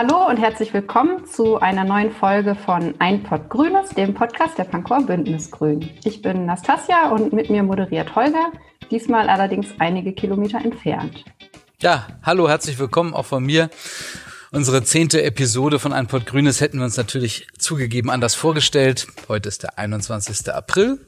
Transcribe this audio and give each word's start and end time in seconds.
Hallo 0.00 0.28
und 0.28 0.36
herzlich 0.36 0.72
willkommen 0.72 1.26
zu 1.26 1.58
einer 1.58 1.82
neuen 1.82 2.12
Folge 2.12 2.54
von 2.54 2.94
Ein 3.00 3.24
Pott 3.24 3.50
Grünes, 3.50 3.90
dem 3.90 4.14
Podcast 4.14 4.56
der 4.56 4.62
Pankow 4.62 5.04
Bündnis 5.04 5.50
Grün. 5.50 5.90
Ich 6.04 6.22
bin 6.22 6.46
Nastasia 6.46 7.10
und 7.10 7.32
mit 7.32 7.50
mir 7.50 7.64
moderiert 7.64 8.14
Holger, 8.14 8.52
diesmal 8.92 9.28
allerdings 9.28 9.74
einige 9.80 10.12
Kilometer 10.12 10.58
entfernt. 10.58 11.24
Ja, 11.82 12.06
hallo, 12.22 12.48
herzlich 12.48 12.78
willkommen 12.78 13.12
auch 13.12 13.26
von 13.26 13.44
mir. 13.44 13.70
Unsere 14.52 14.84
zehnte 14.84 15.24
Episode 15.24 15.80
von 15.80 15.92
Ein 15.92 16.06
Pott 16.06 16.26
Grünes 16.26 16.60
hätten 16.60 16.78
wir 16.78 16.84
uns 16.84 16.96
natürlich 16.96 17.48
zugegeben 17.58 18.08
anders 18.08 18.36
vorgestellt. 18.36 19.08
Heute 19.26 19.48
ist 19.48 19.64
der 19.64 19.80
21. 19.80 20.48
April. 20.54 21.00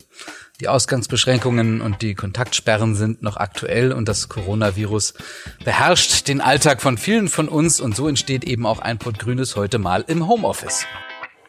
Die 0.60 0.68
Ausgangsbeschränkungen 0.68 1.80
und 1.80 2.02
die 2.02 2.14
Kontaktsperren 2.14 2.94
sind 2.94 3.22
noch 3.22 3.38
aktuell 3.38 3.92
und 3.92 4.08
das 4.08 4.28
Coronavirus 4.28 5.14
beherrscht 5.64 6.28
den 6.28 6.42
Alltag 6.42 6.82
von 6.82 6.98
vielen 6.98 7.28
von 7.28 7.48
uns 7.48 7.80
und 7.80 7.96
so 7.96 8.06
entsteht 8.06 8.44
eben 8.44 8.66
auch 8.66 8.80
ein 8.80 8.98
Pott 8.98 9.18
Grünes 9.18 9.56
heute 9.56 9.78
mal 9.78 10.04
im 10.06 10.28
Homeoffice. 10.28 10.86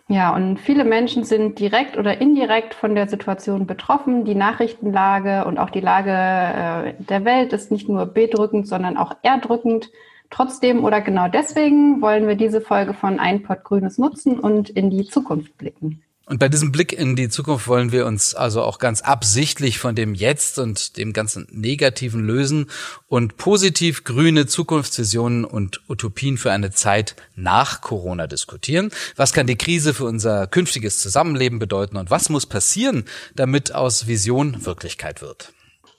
Ja, 0.08 0.34
und 0.34 0.60
viele 0.60 0.86
Menschen 0.86 1.26
sind 1.26 1.60
direkt 1.60 1.98
oder 1.98 2.22
indirekt 2.22 2.74
von 2.74 2.96
der 2.96 3.10
Situation 3.10 3.68
betroffen. 3.68 4.24
Die 4.24 4.36
Nachrichtenlage 4.36 5.44
und 5.44 5.58
auch 5.58 5.70
die 5.70 5.82
Lage 5.82 6.12
äh, 6.12 6.94
der 7.04 7.26
Welt 7.26 7.52
ist 7.52 7.70
nicht 7.70 7.90
nur 7.90 8.06
bedrückend, 8.06 8.68
sondern 8.68 8.96
auch 8.96 9.16
erdrückend. 9.24 9.90
Trotzdem 10.30 10.86
oder 10.86 11.02
genau 11.02 11.28
deswegen 11.28 12.02
wollen 12.02 12.30
wir 12.30 12.36
diese 12.36 12.62
Folge 12.62 12.94
von 12.94 13.20
Ein 13.20 13.44
Pott 13.44 13.66
Grünes 13.66 13.98
nutzen 13.98 14.40
und 14.40 14.70
in 14.70 14.90
die 14.90 15.06
Zukunft 15.06 15.58
blicken. 15.58 16.02
Und 16.32 16.38
bei 16.38 16.48
diesem 16.48 16.72
Blick 16.72 16.94
in 16.94 17.18
die 17.18 17.28
Zukunft 17.28 17.68
wollen 17.68 17.92
wir 17.92 18.06
uns 18.06 18.36
also 18.36 18.62
auch 18.62 18.80
ganz 18.80 19.02
absichtlich 19.02 19.80
von 19.80 19.96
dem 19.96 20.14
Jetzt 20.16 20.60
und 20.60 20.96
dem 20.96 21.12
ganzen 21.12 21.46
Negativen 21.52 22.26
lösen 22.26 22.68
und 23.10 23.36
positiv 23.36 24.06
grüne 24.06 24.46
Zukunftsvisionen 24.46 25.44
und 25.44 25.82
Utopien 25.90 26.38
für 26.38 26.54
eine 26.54 26.72
Zeit 26.72 27.18
nach 27.36 27.82
Corona 27.82 28.28
diskutieren. 28.28 28.92
Was 29.18 29.34
kann 29.34 29.46
die 29.46 29.58
Krise 29.58 29.94
für 29.94 30.06
unser 30.06 30.48
künftiges 30.48 31.02
Zusammenleben 31.02 31.60
bedeuten 31.60 31.98
und 31.98 32.10
was 32.10 32.30
muss 32.30 32.46
passieren, 32.46 33.04
damit 33.36 33.76
aus 33.76 34.08
Vision 34.08 34.66
Wirklichkeit 34.66 35.22
wird? 35.22 35.52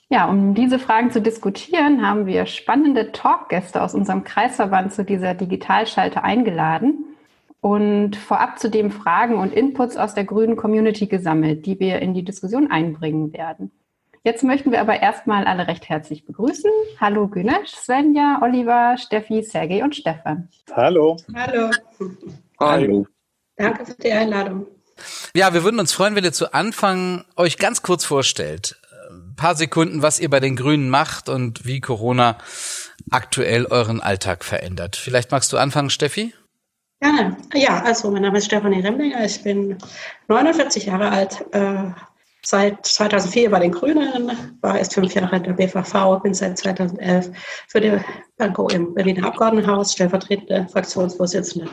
Ja, 0.08 0.30
um 0.30 0.54
diese 0.54 0.78
Fragen 0.78 1.10
zu 1.10 1.20
diskutieren, 1.20 2.00
haben 2.00 2.24
wir 2.24 2.46
spannende 2.46 3.12
Talkgäste 3.12 3.82
aus 3.82 3.92
unserem 3.92 4.24
Kreisverband 4.24 4.94
zu 4.94 5.04
dieser 5.04 5.34
Digitalschalte 5.34 6.24
eingeladen 6.24 7.11
und 7.62 8.16
vorab 8.16 8.58
zu 8.58 8.68
dem 8.68 8.90
Fragen 8.90 9.36
und 9.36 9.54
Inputs 9.54 9.96
aus 9.96 10.14
der 10.14 10.24
grünen 10.24 10.56
Community 10.56 11.06
gesammelt, 11.06 11.64
die 11.64 11.78
wir 11.78 12.00
in 12.00 12.12
die 12.12 12.24
Diskussion 12.24 12.70
einbringen 12.70 13.32
werden. 13.32 13.70
Jetzt 14.24 14.42
möchten 14.42 14.72
wir 14.72 14.80
aber 14.80 15.00
erstmal 15.00 15.46
alle 15.46 15.68
recht 15.68 15.88
herzlich 15.88 16.26
begrüßen. 16.26 16.70
Hallo 17.00 17.28
Günesh, 17.28 17.70
Svenja, 17.70 18.40
Oliver, 18.42 18.96
Steffi, 18.98 19.42
Sergej 19.42 19.82
und 19.82 19.94
Stefan. 19.94 20.48
Hallo. 20.72 21.16
Hallo. 21.34 21.70
Hallo. 22.58 23.06
Danke 23.56 23.86
für 23.86 23.94
die 23.94 24.12
Einladung. 24.12 24.66
Ja, 25.34 25.54
wir 25.54 25.62
würden 25.62 25.78
uns 25.78 25.92
freuen, 25.92 26.16
wenn 26.16 26.24
ihr 26.24 26.32
zu 26.32 26.52
Anfang 26.52 27.24
euch 27.36 27.58
ganz 27.58 27.82
kurz 27.82 28.04
vorstellt 28.04 28.76
ein 29.08 29.36
paar 29.36 29.54
Sekunden, 29.54 30.02
was 30.02 30.18
ihr 30.18 30.30
bei 30.30 30.40
den 30.40 30.56
Grünen 30.56 30.90
macht 30.90 31.28
und 31.28 31.64
wie 31.64 31.80
Corona 31.80 32.38
aktuell 33.10 33.66
euren 33.66 34.00
Alltag 34.00 34.44
verändert. 34.44 34.96
Vielleicht 34.96 35.30
magst 35.30 35.52
du 35.52 35.58
anfangen, 35.58 35.90
Steffi? 35.90 36.34
Gerne. 37.02 37.36
Ja, 37.52 37.82
also 37.82 38.12
mein 38.12 38.22
Name 38.22 38.38
ist 38.38 38.44
Stefanie 38.44 38.78
Remlinger. 38.78 39.24
Ich 39.24 39.42
bin 39.42 39.76
49 40.28 40.86
Jahre 40.86 41.10
alt, 41.10 41.44
äh, 41.50 41.90
seit 42.44 42.86
2004 42.86 43.50
bei 43.50 43.58
den 43.58 43.72
Grünen, 43.72 44.56
war 44.60 44.78
erst 44.78 44.94
fünf 44.94 45.12
Jahre 45.12 45.34
in 45.34 45.42
der 45.42 45.54
BVV, 45.54 46.20
bin 46.22 46.32
seit 46.32 46.58
2011 46.58 47.32
für 47.66 47.80
die 47.80 47.98
Banco 48.36 48.68
im 48.68 48.94
Berliner 48.94 49.26
Abgeordnetenhaus 49.26 49.94
stellvertretende 49.94 50.68
Fraktionsvorsitzende. 50.70 51.68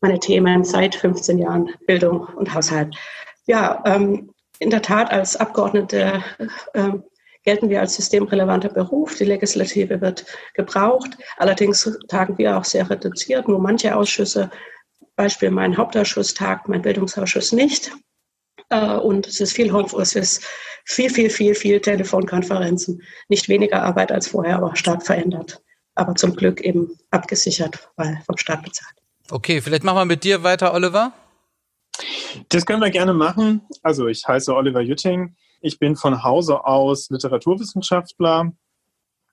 Meine 0.00 0.18
Themen 0.18 0.64
seit 0.64 0.94
15 0.94 1.36
Jahren 1.36 1.68
Bildung 1.86 2.26
und 2.36 2.54
Haushalt. 2.54 2.96
Ja, 3.44 3.82
ähm, 3.84 4.30
in 4.60 4.70
der 4.70 4.80
Tat, 4.80 5.10
als 5.12 5.36
Abgeordnete 5.36 6.24
äh, 6.72 6.92
gelten 7.44 7.68
wir 7.68 7.80
als 7.80 7.96
systemrelevanter 7.96 8.68
Beruf. 8.68 9.16
Die 9.16 9.24
Legislative 9.24 10.00
wird 10.00 10.24
gebraucht. 10.54 11.10
Allerdings 11.38 11.90
tagen 12.08 12.36
wir 12.38 12.56
auch 12.56 12.64
sehr 12.64 12.88
reduziert. 12.88 13.48
Nur 13.48 13.58
manche 13.58 13.94
Ausschüsse, 13.96 14.50
Beispiel 15.16 15.50
mein 15.50 15.76
Hauptausschuss 15.76 16.34
tagt, 16.34 16.68
mein 16.68 16.82
Bildungsausschuss 16.82 17.52
nicht. 17.52 17.92
Äh, 18.70 18.96
und 18.96 19.26
es 19.26 19.40
ist 19.40 19.52
viel 19.52 19.72
Homeoffice, 19.72 20.40
viel, 20.84 21.10
viel, 21.10 21.30
viel, 21.30 21.54
viel 21.54 21.80
Telefonkonferenzen. 21.80 23.02
Nicht 23.28 23.48
weniger 23.48 23.82
Arbeit 23.82 24.12
als 24.12 24.28
vorher, 24.28 24.56
aber 24.56 24.76
stark 24.76 25.04
verändert. 25.04 25.62
Aber 25.94 26.14
zum 26.14 26.34
Glück 26.34 26.60
eben 26.60 26.98
abgesichert, 27.10 27.90
weil 27.96 28.20
vom 28.24 28.36
Staat 28.38 28.62
bezahlt. 28.62 28.94
Okay, 29.30 29.60
vielleicht 29.60 29.84
machen 29.84 29.98
wir 29.98 30.04
mit 30.04 30.24
dir 30.24 30.42
weiter, 30.42 30.72
Oliver. 30.72 31.12
Das 32.48 32.64
können 32.64 32.80
wir 32.80 32.90
gerne 32.90 33.12
machen. 33.12 33.62
Also 33.82 34.06
ich 34.06 34.26
heiße 34.26 34.54
Oliver 34.54 34.80
Jütting. 34.80 35.36
Ich 35.62 35.78
bin 35.78 35.94
von 35.94 36.24
Hause 36.24 36.64
aus 36.64 37.10
Literaturwissenschaftler, 37.10 38.52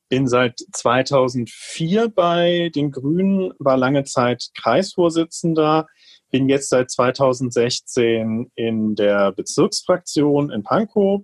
bin 0.10 0.28
seit 0.28 0.60
2004 0.74 2.10
bei 2.10 2.70
den 2.76 2.92
Grünen, 2.92 3.54
war 3.60 3.78
lange 3.78 4.04
Zeit 4.04 4.50
Kreisvorsitzender, 4.54 5.88
bin 6.30 6.50
jetzt 6.50 6.70
seit 6.70 6.92
2016 6.92 8.52
in 8.56 8.96
der 8.96 9.32
Bezirksfraktion 9.32 10.52
in 10.52 10.64
Pankow, 10.64 11.22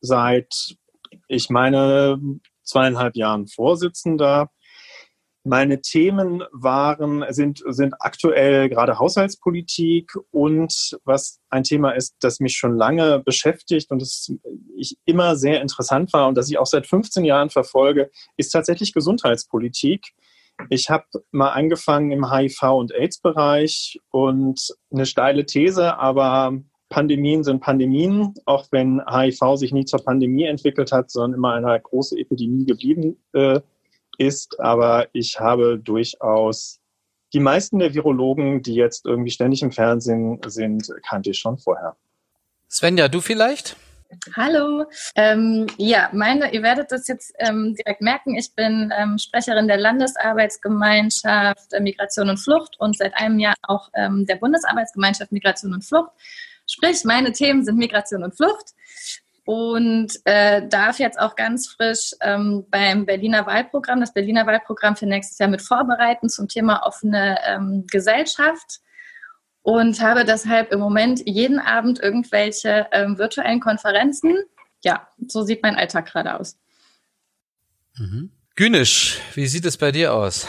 seit, 0.00 0.74
ich 1.28 1.50
meine, 1.50 2.18
zweieinhalb 2.62 3.16
Jahren 3.16 3.46
Vorsitzender 3.46 4.50
meine 5.44 5.80
Themen 5.80 6.42
waren, 6.52 7.24
sind, 7.30 7.62
sind 7.66 7.94
aktuell 7.98 8.68
gerade 8.68 8.98
Haushaltspolitik 8.98 10.12
und 10.30 10.98
was 11.04 11.40
ein 11.48 11.64
Thema 11.64 11.92
ist, 11.92 12.16
das 12.20 12.40
mich 12.40 12.56
schon 12.56 12.76
lange 12.76 13.20
beschäftigt 13.20 13.90
und 13.90 14.02
das 14.02 14.32
ich 14.76 14.98
immer 15.06 15.36
sehr 15.36 15.62
interessant 15.62 16.12
war 16.12 16.28
und 16.28 16.36
das 16.36 16.50
ich 16.50 16.58
auch 16.58 16.66
seit 16.66 16.86
15 16.86 17.24
Jahren 17.24 17.50
verfolge, 17.50 18.10
ist 18.36 18.50
tatsächlich 18.50 18.92
Gesundheitspolitik. 18.92 20.12
Ich 20.68 20.90
habe 20.90 21.04
mal 21.30 21.50
angefangen 21.50 22.10
im 22.10 22.26
HIV- 22.26 22.78
und 22.78 22.92
AIDS-Bereich 22.94 23.98
und 24.10 24.60
eine 24.92 25.06
steile 25.06 25.46
These, 25.46 25.96
aber 25.96 26.52
Pandemien 26.90 27.44
sind 27.44 27.60
Pandemien, 27.60 28.34
auch 28.44 28.66
wenn 28.72 29.00
HIV 29.08 29.56
sich 29.56 29.72
nie 29.72 29.86
zur 29.86 30.04
Pandemie 30.04 30.44
entwickelt 30.44 30.92
hat, 30.92 31.10
sondern 31.10 31.38
immer 31.38 31.54
eine 31.54 31.80
große 31.80 32.18
Epidemie 32.18 32.66
geblieben 32.66 33.16
äh, 33.32 33.60
ist, 34.18 34.58
aber 34.60 35.08
ich 35.12 35.38
habe 35.40 35.78
durchaus 35.78 36.80
die 37.32 37.40
meisten 37.40 37.78
der 37.78 37.94
Virologen, 37.94 38.62
die 38.62 38.74
jetzt 38.74 39.06
irgendwie 39.06 39.30
ständig 39.30 39.62
im 39.62 39.72
Fernsehen 39.72 40.40
sind, 40.46 40.90
kannte 41.06 41.30
ich 41.30 41.38
schon 41.38 41.58
vorher. 41.58 41.96
Svenja, 42.68 43.08
du 43.08 43.20
vielleicht? 43.20 43.76
Hallo. 44.34 44.86
Ähm, 45.14 45.68
ja, 45.76 46.10
meine, 46.12 46.52
ihr 46.52 46.62
werdet 46.62 46.90
das 46.90 47.06
jetzt 47.06 47.32
ähm, 47.38 47.76
direkt 47.76 48.00
merken. 48.00 48.36
Ich 48.36 48.52
bin 48.54 48.92
ähm, 48.96 49.18
Sprecherin 49.18 49.68
der 49.68 49.76
Landesarbeitsgemeinschaft 49.76 51.72
äh, 51.72 51.80
Migration 51.80 52.28
und 52.28 52.38
Flucht 52.38 52.78
und 52.80 52.96
seit 52.96 53.14
einem 53.14 53.38
Jahr 53.38 53.54
auch 53.62 53.88
ähm, 53.94 54.26
der 54.26 54.36
Bundesarbeitsgemeinschaft 54.36 55.30
Migration 55.30 55.72
und 55.72 55.84
Flucht. 55.84 56.10
Sprich, 56.66 57.04
meine 57.04 57.32
Themen 57.32 57.64
sind 57.64 57.78
Migration 57.78 58.24
und 58.24 58.36
Flucht 58.36 58.74
und 59.50 60.12
äh, 60.26 60.68
darf 60.68 61.00
jetzt 61.00 61.18
auch 61.18 61.34
ganz 61.34 61.66
frisch 61.66 62.14
ähm, 62.20 62.66
beim 62.70 63.04
Berliner 63.04 63.46
Wahlprogramm, 63.46 63.98
das 63.98 64.14
Berliner 64.14 64.46
Wahlprogramm 64.46 64.94
für 64.94 65.06
nächstes 65.06 65.38
Jahr 65.38 65.48
mit 65.48 65.60
vorbereiten 65.60 66.28
zum 66.28 66.46
Thema 66.46 66.86
offene 66.86 67.36
ähm, 67.44 67.84
Gesellschaft 67.90 68.78
und 69.62 70.00
habe 70.00 70.24
deshalb 70.24 70.70
im 70.70 70.78
Moment 70.78 71.26
jeden 71.26 71.58
Abend 71.58 71.98
irgendwelche 71.98 72.86
ähm, 72.92 73.18
virtuellen 73.18 73.58
Konferenzen. 73.58 74.36
Ja, 74.84 75.08
so 75.26 75.42
sieht 75.42 75.64
mein 75.64 75.74
Alltag 75.74 76.06
gerade 76.06 76.38
aus. 76.38 76.56
Mhm. 77.98 78.30
Günisch, 78.54 79.20
wie 79.34 79.48
sieht 79.48 79.64
es 79.64 79.76
bei 79.76 79.90
dir 79.90 80.14
aus? 80.14 80.46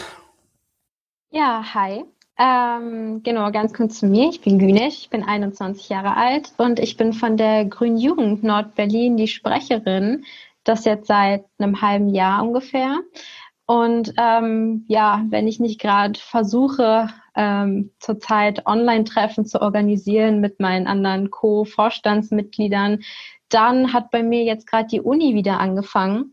Ja, 1.30 1.74
hi. 1.74 2.04
Ähm, 2.44 3.22
genau, 3.22 3.52
ganz 3.52 3.72
kurz 3.72 4.00
zu 4.00 4.06
mir. 4.06 4.28
Ich 4.28 4.40
bin 4.40 4.58
Günesh, 4.58 5.02
ich 5.02 5.10
bin 5.10 5.22
21 5.22 5.88
Jahre 5.88 6.16
alt 6.16 6.52
und 6.56 6.80
ich 6.80 6.96
bin 6.96 7.12
von 7.12 7.36
der 7.36 7.66
Grünen 7.66 7.98
Jugend 7.98 8.42
Nordberlin 8.42 9.16
die 9.16 9.28
Sprecherin. 9.28 10.24
Das 10.64 10.84
jetzt 10.84 11.06
seit 11.06 11.44
einem 11.58 11.82
halben 11.82 12.08
Jahr 12.08 12.42
ungefähr. 12.42 12.98
Und 13.64 14.14
ähm, 14.16 14.84
ja, 14.88 15.24
wenn 15.28 15.46
ich 15.46 15.60
nicht 15.60 15.80
gerade 15.80 16.18
versuche, 16.18 17.10
ähm, 17.36 17.92
zurzeit 18.00 18.66
Online-Treffen 18.66 19.46
zu 19.46 19.62
organisieren 19.62 20.40
mit 20.40 20.58
meinen 20.58 20.88
anderen 20.88 21.30
Co-Vorstandsmitgliedern, 21.30 23.02
dann 23.50 23.92
hat 23.92 24.10
bei 24.10 24.24
mir 24.24 24.42
jetzt 24.42 24.66
gerade 24.66 24.88
die 24.88 25.00
Uni 25.00 25.36
wieder 25.36 25.60
angefangen. 25.60 26.31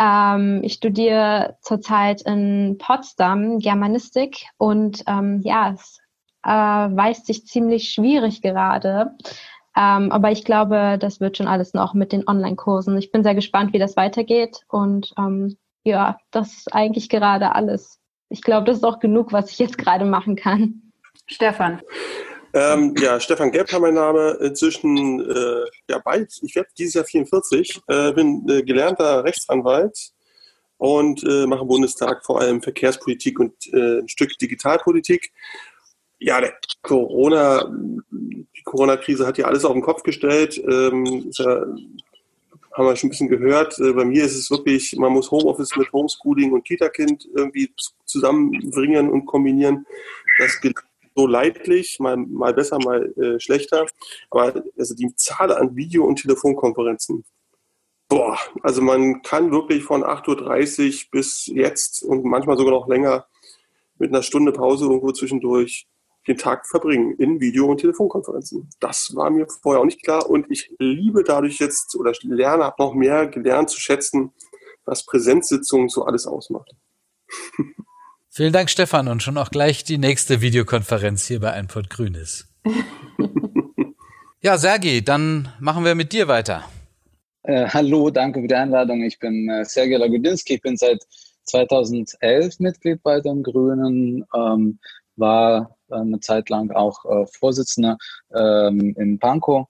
Ähm, 0.00 0.60
ich 0.62 0.74
studiere 0.74 1.58
zurzeit 1.60 2.22
in 2.22 2.78
Potsdam 2.78 3.58
Germanistik 3.58 4.46
und 4.56 5.04
ähm, 5.06 5.42
ja, 5.44 5.72
es 5.74 5.98
äh, 6.42 6.48
weist 6.48 7.26
sich 7.26 7.46
ziemlich 7.46 7.90
schwierig 7.92 8.40
gerade. 8.40 9.14
Ähm, 9.76 10.10
aber 10.10 10.32
ich 10.32 10.44
glaube, 10.44 10.96
das 10.98 11.20
wird 11.20 11.36
schon 11.36 11.46
alles 11.46 11.74
noch 11.74 11.92
mit 11.92 12.12
den 12.12 12.26
Online-Kursen. 12.26 12.96
Ich 12.96 13.12
bin 13.12 13.22
sehr 13.22 13.34
gespannt, 13.34 13.74
wie 13.74 13.78
das 13.78 13.96
weitergeht. 13.96 14.64
Und 14.68 15.12
ähm, 15.18 15.58
ja, 15.84 16.16
das 16.30 16.58
ist 16.58 16.74
eigentlich 16.74 17.10
gerade 17.10 17.54
alles. 17.54 18.00
ich 18.30 18.42
glaube, 18.42 18.64
das 18.64 18.78
ist 18.78 18.84
auch 18.84 19.00
genug, 19.00 19.32
was 19.32 19.50
ich 19.50 19.58
jetzt 19.58 19.76
gerade 19.76 20.06
machen 20.06 20.34
kann. 20.34 20.92
Stefan. 21.26 21.82
Ähm, 22.52 22.94
ja, 22.98 23.20
Stefan 23.20 23.52
Gepp 23.52 23.70
mein 23.80 23.94
Name. 23.94 24.38
Inzwischen, 24.40 25.20
äh, 25.20 25.64
ja, 25.88 25.98
bald, 25.98 26.32
ich 26.42 26.54
werde 26.56 26.68
dieses 26.76 26.94
Jahr 26.94 27.04
44, 27.04 27.80
äh, 27.86 28.12
bin 28.12 28.44
äh, 28.48 28.62
gelernter 28.62 29.24
Rechtsanwalt 29.24 30.12
und 30.78 31.22
äh, 31.22 31.46
mache 31.46 31.62
im 31.62 31.68
Bundestag 31.68 32.24
vor 32.24 32.40
allem 32.40 32.60
Verkehrspolitik 32.62 33.38
und 33.38 33.52
äh, 33.72 34.00
ein 34.00 34.08
Stück 34.08 34.36
Digitalpolitik. 34.38 35.32
Ja, 36.18 36.40
der 36.40 36.54
Corona, 36.82 37.70
die 38.10 38.62
Corona-Krise 38.64 39.26
hat 39.26 39.38
ja 39.38 39.46
alles 39.46 39.64
auf 39.64 39.72
den 39.72 39.82
Kopf 39.82 40.02
gestellt. 40.02 40.58
Ähm, 40.58 41.30
ja, 41.32 41.64
haben 42.72 42.86
wir 42.86 42.96
schon 42.96 43.08
ein 43.08 43.10
bisschen 43.10 43.28
gehört. 43.28 43.78
Äh, 43.78 43.92
bei 43.92 44.04
mir 44.04 44.24
ist 44.24 44.36
es 44.36 44.50
wirklich, 44.50 44.96
man 44.96 45.12
muss 45.12 45.30
Homeoffice 45.30 45.76
mit 45.76 45.92
Homeschooling 45.92 46.52
und 46.52 46.64
Kita-Kind 46.64 47.28
irgendwie 47.34 47.72
zusammenbringen 48.04 49.08
und 49.08 49.26
kombinieren. 49.26 49.86
Das 50.38 50.60
gelingt 50.60 50.89
so 51.14 51.26
leidlich, 51.26 51.98
mal, 52.00 52.16
mal 52.16 52.54
besser, 52.54 52.78
mal 52.78 53.12
äh, 53.16 53.40
schlechter. 53.40 53.86
Aber 54.30 54.62
also 54.78 54.94
die 54.94 55.14
Zahl 55.16 55.52
an 55.52 55.76
Video- 55.76 56.04
und 56.04 56.16
Telefonkonferenzen, 56.16 57.24
boah, 58.08 58.38
also 58.62 58.82
man 58.82 59.22
kann 59.22 59.50
wirklich 59.50 59.84
von 59.84 60.02
8.30 60.02 61.04
Uhr 61.04 61.10
bis 61.12 61.46
jetzt 61.46 62.02
und 62.02 62.24
manchmal 62.24 62.56
sogar 62.56 62.72
noch 62.72 62.88
länger 62.88 63.26
mit 63.98 64.10
einer 64.10 64.22
Stunde 64.22 64.52
Pause 64.52 64.86
irgendwo 64.86 65.12
zwischendurch 65.12 65.86
den 66.26 66.36
Tag 66.36 66.66
verbringen 66.66 67.14
in 67.16 67.40
Video- 67.40 67.66
und 67.66 67.78
Telefonkonferenzen. 67.78 68.68
Das 68.78 69.14
war 69.14 69.30
mir 69.30 69.46
vorher 69.62 69.80
auch 69.80 69.86
nicht 69.86 70.02
klar 70.02 70.28
und 70.28 70.50
ich 70.50 70.72
liebe 70.78 71.22
dadurch 71.22 71.58
jetzt 71.58 71.96
oder 71.96 72.12
lerne, 72.22 72.64
habe 72.64 72.82
noch 72.82 72.94
mehr 72.94 73.26
gelernt 73.26 73.70
zu 73.70 73.80
schätzen, 73.80 74.32
was 74.84 75.06
Präsenzsitzungen 75.06 75.88
so 75.88 76.04
alles 76.04 76.26
ausmacht. 76.26 76.74
Vielen 78.32 78.52
Dank, 78.52 78.70
Stefan, 78.70 79.08
und 79.08 79.24
schon 79.24 79.36
auch 79.36 79.50
gleich 79.50 79.82
die 79.82 79.98
nächste 79.98 80.40
Videokonferenz 80.40 81.26
hier 81.26 81.40
bei 81.40 81.50
Einport 81.50 81.90
Grünes. 81.90 82.46
ja, 84.40 84.56
Sergi, 84.56 85.02
dann 85.02 85.48
machen 85.58 85.84
wir 85.84 85.96
mit 85.96 86.12
dir 86.12 86.28
weiter. 86.28 86.64
Äh, 87.42 87.66
hallo, 87.66 88.08
danke 88.08 88.40
für 88.40 88.46
die 88.46 88.54
Einladung. 88.54 89.02
Ich 89.02 89.18
bin 89.18 89.50
äh, 89.50 89.64
Sergej 89.64 89.98
Lagudinski. 89.98 90.54
Ich 90.54 90.62
bin 90.62 90.76
seit 90.76 91.04
2011 91.46 92.60
Mitglied 92.60 93.02
bei 93.02 93.20
den 93.20 93.42
Grünen, 93.42 94.24
ähm, 94.32 94.78
war 95.16 95.76
äh, 95.90 95.96
eine 95.96 96.20
Zeit 96.20 96.50
lang 96.50 96.70
auch 96.70 97.04
äh, 97.06 97.26
Vorsitzender 97.36 97.98
ähm, 98.32 98.94
in 98.96 99.18
Pankow 99.18 99.66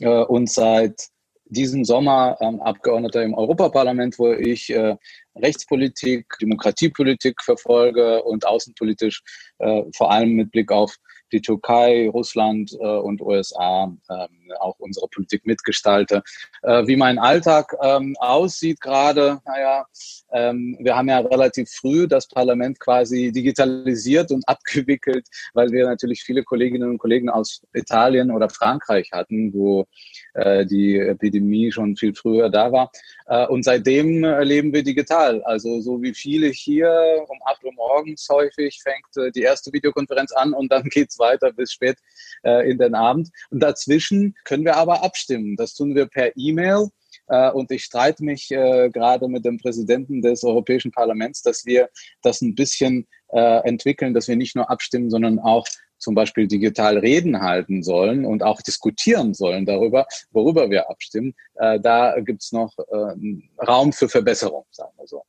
äh, 0.00 0.24
und 0.24 0.50
seit 0.50 1.00
diesem 1.50 1.84
Sommer 1.84 2.36
ähm, 2.40 2.60
Abgeordneter 2.60 3.22
im 3.22 3.34
Europaparlament, 3.34 4.18
wo 4.18 4.32
ich 4.32 4.70
äh, 4.70 4.96
Rechtspolitik, 5.36 6.26
Demokratiepolitik 6.40 7.42
verfolge 7.42 8.22
und 8.22 8.46
außenpolitisch 8.46 9.22
äh, 9.58 9.82
vor 9.94 10.10
allem 10.10 10.32
mit 10.32 10.50
Blick 10.52 10.72
auf 10.72 10.96
die 11.32 11.40
Türkei, 11.40 12.08
Russland 12.08 12.72
äh, 12.80 12.86
und 12.86 13.20
USA 13.20 13.92
äh, 14.08 14.26
auch 14.58 14.78
unsere 14.78 15.08
Politik 15.08 15.46
mitgestalte. 15.46 16.22
Äh, 16.62 16.86
wie 16.86 16.96
mein 16.96 17.18
Alltag 17.18 17.74
ähm, 17.82 18.16
aussieht 18.18 18.80
gerade, 18.80 19.40
naja, 19.44 19.86
ähm, 20.32 20.76
wir 20.80 20.96
haben 20.96 21.08
ja 21.08 21.18
relativ 21.18 21.70
früh 21.70 22.06
das 22.06 22.28
Parlament 22.28 22.78
quasi 22.80 23.32
digitalisiert 23.32 24.30
und 24.30 24.42
abgewickelt, 24.48 25.26
weil 25.54 25.70
wir 25.70 25.86
natürlich 25.86 26.22
viele 26.22 26.44
Kolleginnen 26.44 26.90
und 26.90 26.98
Kollegen 26.98 27.28
aus 27.28 27.62
Italien 27.72 28.30
oder 28.30 28.48
Frankreich 28.48 29.10
hatten, 29.12 29.52
wo 29.52 29.86
äh, 30.34 30.64
die 30.66 30.98
Epidemie 30.98 31.72
schon 31.72 31.96
viel 31.96 32.14
früher 32.14 32.50
da 32.50 32.72
war. 32.72 32.90
Äh, 33.26 33.46
und 33.46 33.64
seitdem 33.64 34.24
erleben 34.24 34.72
wir 34.72 34.82
digital. 34.82 35.42
Also 35.44 35.80
so 35.80 36.02
wie 36.02 36.14
viele 36.14 36.48
hier 36.48 36.90
um 37.28 37.38
8 37.46 37.64
Uhr 37.64 37.72
morgens 37.74 38.28
häufig 38.30 38.80
fängt 38.82 39.16
äh, 39.16 39.30
die 39.32 39.42
erste 39.42 39.72
Videokonferenz 39.72 40.32
an 40.32 40.52
und 40.52 40.70
dann 40.70 40.84
geht's 40.90 41.18
weiter 41.18 41.52
bis 41.52 41.72
spät 41.72 41.98
in 42.42 42.78
den 42.78 42.94
Abend. 42.94 43.28
Und 43.50 43.60
dazwischen 43.60 44.34
können 44.44 44.64
wir 44.64 44.76
aber 44.76 45.02
abstimmen. 45.02 45.56
Das 45.56 45.74
tun 45.74 45.94
wir 45.94 46.06
per 46.06 46.36
E-Mail. 46.36 46.88
Und 47.54 47.70
ich 47.70 47.84
streite 47.84 48.24
mich 48.24 48.48
gerade 48.48 49.28
mit 49.28 49.44
dem 49.44 49.58
Präsidenten 49.58 50.20
des 50.20 50.42
Europäischen 50.42 50.90
Parlaments, 50.90 51.42
dass 51.42 51.64
wir 51.64 51.88
das 52.22 52.40
ein 52.40 52.56
bisschen 52.56 53.06
entwickeln, 53.28 54.14
dass 54.14 54.26
wir 54.26 54.34
nicht 54.34 54.56
nur 54.56 54.68
abstimmen, 54.68 55.10
sondern 55.10 55.38
auch 55.38 55.64
zum 56.00 56.14
Beispiel 56.14 56.48
digital 56.48 56.98
Reden 56.98 57.40
halten 57.40 57.82
sollen 57.82 58.24
und 58.24 58.42
auch 58.42 58.60
diskutieren 58.62 59.34
sollen 59.34 59.66
darüber, 59.66 60.06
worüber 60.32 60.70
wir 60.70 60.90
abstimmen, 60.90 61.34
äh, 61.54 61.78
da 61.78 62.18
gibt 62.20 62.42
es 62.42 62.52
noch 62.52 62.72
äh, 62.78 63.64
Raum 63.64 63.92
für 63.92 64.08
Verbesserung, 64.08 64.64
sagen 64.70 64.92
wir 64.96 65.06
so. 65.06 65.22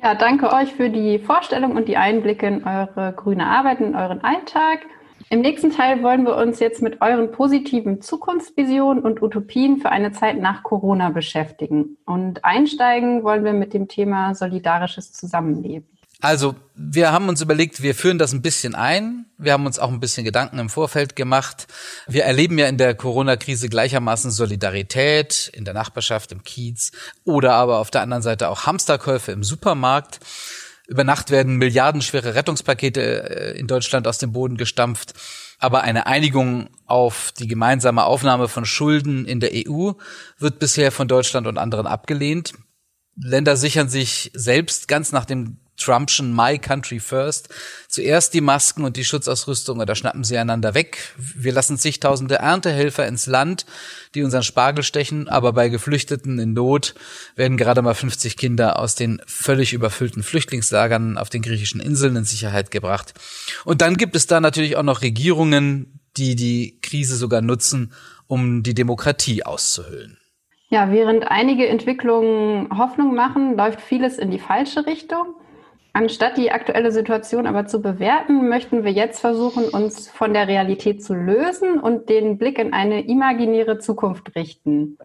Ja, 0.00 0.14
danke 0.14 0.52
euch 0.52 0.72
für 0.74 0.90
die 0.90 1.18
Vorstellung 1.18 1.74
und 1.74 1.88
die 1.88 1.96
Einblicke 1.96 2.46
in 2.46 2.64
eure 2.64 3.12
grüne 3.16 3.46
Arbeit, 3.46 3.80
in 3.80 3.96
euren 3.96 4.20
Alltag. 4.20 4.86
Im 5.30 5.42
nächsten 5.42 5.70
Teil 5.70 6.02
wollen 6.02 6.24
wir 6.24 6.36
uns 6.36 6.58
jetzt 6.58 6.80
mit 6.80 7.02
euren 7.02 7.30
positiven 7.30 8.00
Zukunftsvisionen 8.00 9.02
und 9.02 9.20
Utopien 9.20 9.78
für 9.78 9.90
eine 9.90 10.12
Zeit 10.12 10.40
nach 10.40 10.62
Corona 10.62 11.10
beschäftigen. 11.10 11.98
Und 12.06 12.44
einsteigen 12.44 13.24
wollen 13.24 13.44
wir 13.44 13.52
mit 13.52 13.74
dem 13.74 13.88
Thema 13.88 14.34
solidarisches 14.34 15.12
Zusammenleben. 15.12 15.86
Also, 16.20 16.56
wir 16.74 17.12
haben 17.12 17.28
uns 17.28 17.42
überlegt, 17.42 17.80
wir 17.80 17.94
führen 17.94 18.18
das 18.18 18.32
ein 18.32 18.42
bisschen 18.42 18.74
ein. 18.74 19.26
Wir 19.36 19.52
haben 19.52 19.66
uns 19.66 19.78
auch 19.78 19.90
ein 19.90 20.00
bisschen 20.00 20.24
Gedanken 20.24 20.58
im 20.58 20.68
Vorfeld 20.68 21.14
gemacht. 21.14 21.68
Wir 22.08 22.24
erleben 22.24 22.58
ja 22.58 22.66
in 22.66 22.76
der 22.76 22.94
Corona-Krise 22.94 23.68
gleichermaßen 23.68 24.32
Solidarität 24.32 25.52
in 25.54 25.64
der 25.64 25.74
Nachbarschaft, 25.74 26.32
im 26.32 26.42
Kiez 26.42 26.90
oder 27.24 27.52
aber 27.52 27.78
auf 27.78 27.90
der 27.90 28.00
anderen 28.00 28.22
Seite 28.22 28.48
auch 28.48 28.66
Hamsterkäufe 28.66 29.30
im 29.30 29.44
Supermarkt. 29.44 30.18
Über 30.88 31.04
Nacht 31.04 31.30
werden 31.30 31.58
milliardenschwere 31.58 32.34
Rettungspakete 32.34 33.52
äh, 33.54 33.58
in 33.58 33.66
Deutschland 33.66 34.08
aus 34.08 34.16
dem 34.16 34.32
Boden 34.32 34.56
gestampft. 34.56 35.12
Aber 35.58 35.82
eine 35.82 36.06
Einigung 36.06 36.70
auf 36.86 37.30
die 37.38 37.46
gemeinsame 37.46 38.04
Aufnahme 38.04 38.48
von 38.48 38.64
Schulden 38.64 39.26
in 39.26 39.38
der 39.38 39.50
EU 39.54 39.92
wird 40.38 40.58
bisher 40.58 40.90
von 40.90 41.06
Deutschland 41.06 41.46
und 41.46 41.58
anderen 41.58 41.86
abgelehnt. 41.86 42.54
Länder 43.16 43.56
sichern 43.56 43.90
sich 43.90 44.30
selbst 44.32 44.88
ganz 44.88 45.12
nach 45.12 45.26
dem 45.26 45.58
Trumpschen 45.78 46.34
My 46.34 46.58
Country 46.58 47.00
First. 47.00 47.48
Zuerst 47.88 48.34
die 48.34 48.40
Masken 48.40 48.84
und 48.84 48.96
die 48.96 49.04
Schutzausrüstung 49.04 49.80
oder 49.80 49.94
schnappen 49.94 50.24
sie 50.24 50.36
einander 50.36 50.74
weg. 50.74 51.14
Wir 51.16 51.52
lassen 51.52 51.78
zigtausende 51.78 52.36
Erntehelfer 52.36 53.06
ins 53.06 53.26
Land, 53.26 53.64
die 54.14 54.22
unseren 54.22 54.42
Spargel 54.42 54.84
stechen, 54.84 55.28
aber 55.28 55.52
bei 55.52 55.68
Geflüchteten 55.68 56.38
in 56.38 56.52
Not 56.52 56.94
werden 57.36 57.56
gerade 57.56 57.82
mal 57.82 57.94
50 57.94 58.36
Kinder 58.36 58.78
aus 58.78 58.94
den 58.94 59.22
völlig 59.26 59.72
überfüllten 59.72 60.22
Flüchtlingslagern 60.22 61.16
auf 61.16 61.30
den 61.30 61.42
griechischen 61.42 61.80
Inseln 61.80 62.16
in 62.16 62.24
Sicherheit 62.24 62.70
gebracht. 62.70 63.14
Und 63.64 63.80
dann 63.80 63.96
gibt 63.96 64.16
es 64.16 64.26
da 64.26 64.40
natürlich 64.40 64.76
auch 64.76 64.82
noch 64.82 65.02
Regierungen, 65.02 66.00
die 66.16 66.36
die 66.36 66.78
Krise 66.82 67.16
sogar 67.16 67.40
nutzen, 67.40 67.92
um 68.26 68.62
die 68.62 68.74
Demokratie 68.74 69.44
auszuhöhlen. 69.44 70.18
Ja, 70.70 70.90
während 70.92 71.30
einige 71.30 71.66
Entwicklungen 71.66 72.68
Hoffnung 72.76 73.14
machen, 73.14 73.56
läuft 73.56 73.80
vieles 73.80 74.18
in 74.18 74.30
die 74.30 74.38
falsche 74.38 74.84
Richtung. 74.84 75.34
Anstatt 75.92 76.36
die 76.36 76.52
aktuelle 76.52 76.92
Situation 76.92 77.46
aber 77.46 77.66
zu 77.66 77.80
bewerten, 77.80 78.48
möchten 78.48 78.84
wir 78.84 78.92
jetzt 78.92 79.20
versuchen, 79.20 79.68
uns 79.68 80.08
von 80.08 80.32
der 80.32 80.46
Realität 80.46 81.02
zu 81.02 81.14
lösen 81.14 81.80
und 81.80 82.08
den 82.08 82.38
Blick 82.38 82.58
in 82.58 82.72
eine 82.72 83.06
imaginäre 83.06 83.78
Zukunft 83.78 84.34
richten. 84.36 84.98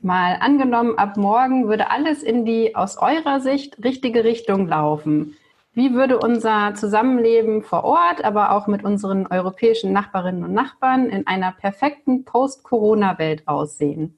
Mal 0.00 0.36
angenommen, 0.40 0.98
ab 0.98 1.16
morgen 1.16 1.66
würde 1.68 1.90
alles 1.90 2.22
in 2.22 2.44
die 2.44 2.76
aus 2.76 2.98
eurer 2.98 3.40
Sicht 3.40 3.82
richtige 3.82 4.22
Richtung 4.24 4.68
laufen. 4.68 5.36
Wie 5.72 5.94
würde 5.94 6.18
unser 6.18 6.74
Zusammenleben 6.74 7.62
vor 7.62 7.84
Ort, 7.84 8.22
aber 8.22 8.52
auch 8.52 8.66
mit 8.66 8.84
unseren 8.84 9.26
europäischen 9.26 9.92
Nachbarinnen 9.92 10.44
und 10.44 10.52
Nachbarn 10.52 11.08
in 11.08 11.26
einer 11.26 11.52
perfekten 11.52 12.24
Post-Corona-Welt 12.24 13.48
aussehen? 13.48 14.16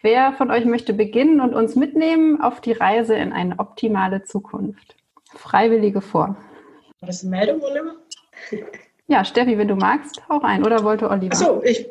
Wer 0.00 0.32
von 0.32 0.50
euch 0.50 0.64
möchte 0.64 0.94
beginnen 0.94 1.40
und 1.40 1.54
uns 1.54 1.76
mitnehmen 1.76 2.40
auf 2.40 2.60
die 2.60 2.72
Reise 2.72 3.14
in 3.14 3.32
eine 3.32 3.58
optimale 3.58 4.22
Zukunft? 4.22 4.96
Freiwillige 5.34 6.00
vor. 6.00 6.36
Eine 7.00 7.16
Meldung, 7.24 7.62
Oliver? 7.62 7.94
Ja, 9.06 9.24
Steffi, 9.24 9.56
wenn 9.58 9.68
du 9.68 9.76
magst, 9.76 10.20
hau 10.28 10.38
rein. 10.38 10.64
Oder 10.64 10.84
wollte 10.84 11.08
Oliver? 11.08 11.32
Achso, 11.32 11.62
ich. 11.62 11.86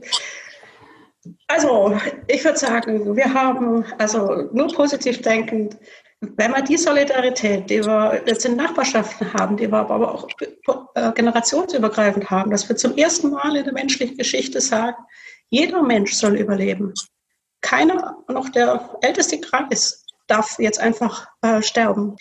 Also, 1.48 1.98
ich 2.27 2.43
würde 2.43 2.58
sagen, 2.58 3.15
wir 3.15 3.34
haben, 3.34 3.84
also 3.98 4.50
nur 4.53 4.67
positiv 4.74 5.22
denkend, 5.22 5.77
wenn 6.22 6.51
wir 6.51 6.62
die 6.62 6.77
Solidarität, 6.77 7.69
die 7.69 7.84
wir 7.84 8.22
jetzt 8.25 8.46
in 8.46 8.55
Nachbarschaften 8.55 9.34
haben, 9.34 9.58
die 9.58 9.72
wir 9.72 9.77
aber 9.77 10.13
auch 10.13 10.27
äh, 10.96 11.12
generationsübergreifend 11.13 12.29
haben, 12.29 12.51
dass 12.51 12.67
wir 12.67 12.75
zum 12.75 12.98
ersten 12.98 13.31
Mal 13.31 13.55
in 13.55 13.63
der 13.63 13.74
menschlichen 13.74 14.17
Geschichte 14.17 14.60
sagen, 14.60 14.98
jeder 15.50 15.81
Mensch 15.81 16.13
soll 16.13 16.38
überleben. 16.38 16.93
Keiner, 17.62 18.17
noch 18.27 18.50
der 18.50 18.98
älteste 19.01 19.39
Kreis, 19.39 20.05
darf 20.27 20.60
jetzt 20.60 20.79
einfach 20.79 21.27
äh, 21.41 21.62
sterben. 21.62 22.15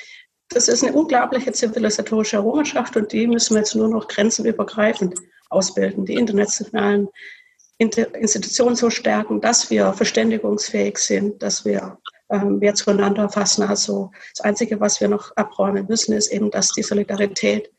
Das 0.51 0.69
ist 0.69 0.83
eine 0.83 0.95
unglaubliche 0.95 1.53
zivilisatorische 1.53 2.37
Errungenschaft 2.37 2.97
und 2.97 3.13
die 3.13 3.27
müssen 3.27 3.55
wir 3.55 3.61
jetzt 3.61 3.75
nur 3.75 3.89
noch 3.89 4.09
grenzenübergreifend 4.09 5.15
ausbilden, 5.51 6.07
die 6.07 6.15
internationalen 6.15 7.09
Institutionen 7.79 8.75
so 8.75 8.91
stärken, 8.91 9.41
dass 9.41 9.71
wir 9.71 9.93
verständigungsfähig 9.93 10.99
sind, 10.99 11.43
dass 11.43 11.65
wir 11.65 11.99
ähm, 12.31 12.61
wir 12.61 12.75
zueinander 12.75 13.29
fassen. 13.29 13.63
Also 13.63 14.11
das 14.37 14.45
Einzige, 14.45 14.81
was 14.81 15.01
wir 15.01 15.09
noch 15.09 15.35
abräumen 15.37 15.87
müssen, 15.89 16.13
ist 16.13 16.31
eben, 16.33 16.51
dass 16.51 16.73
die 16.73 16.83
Solidarität 16.83 17.71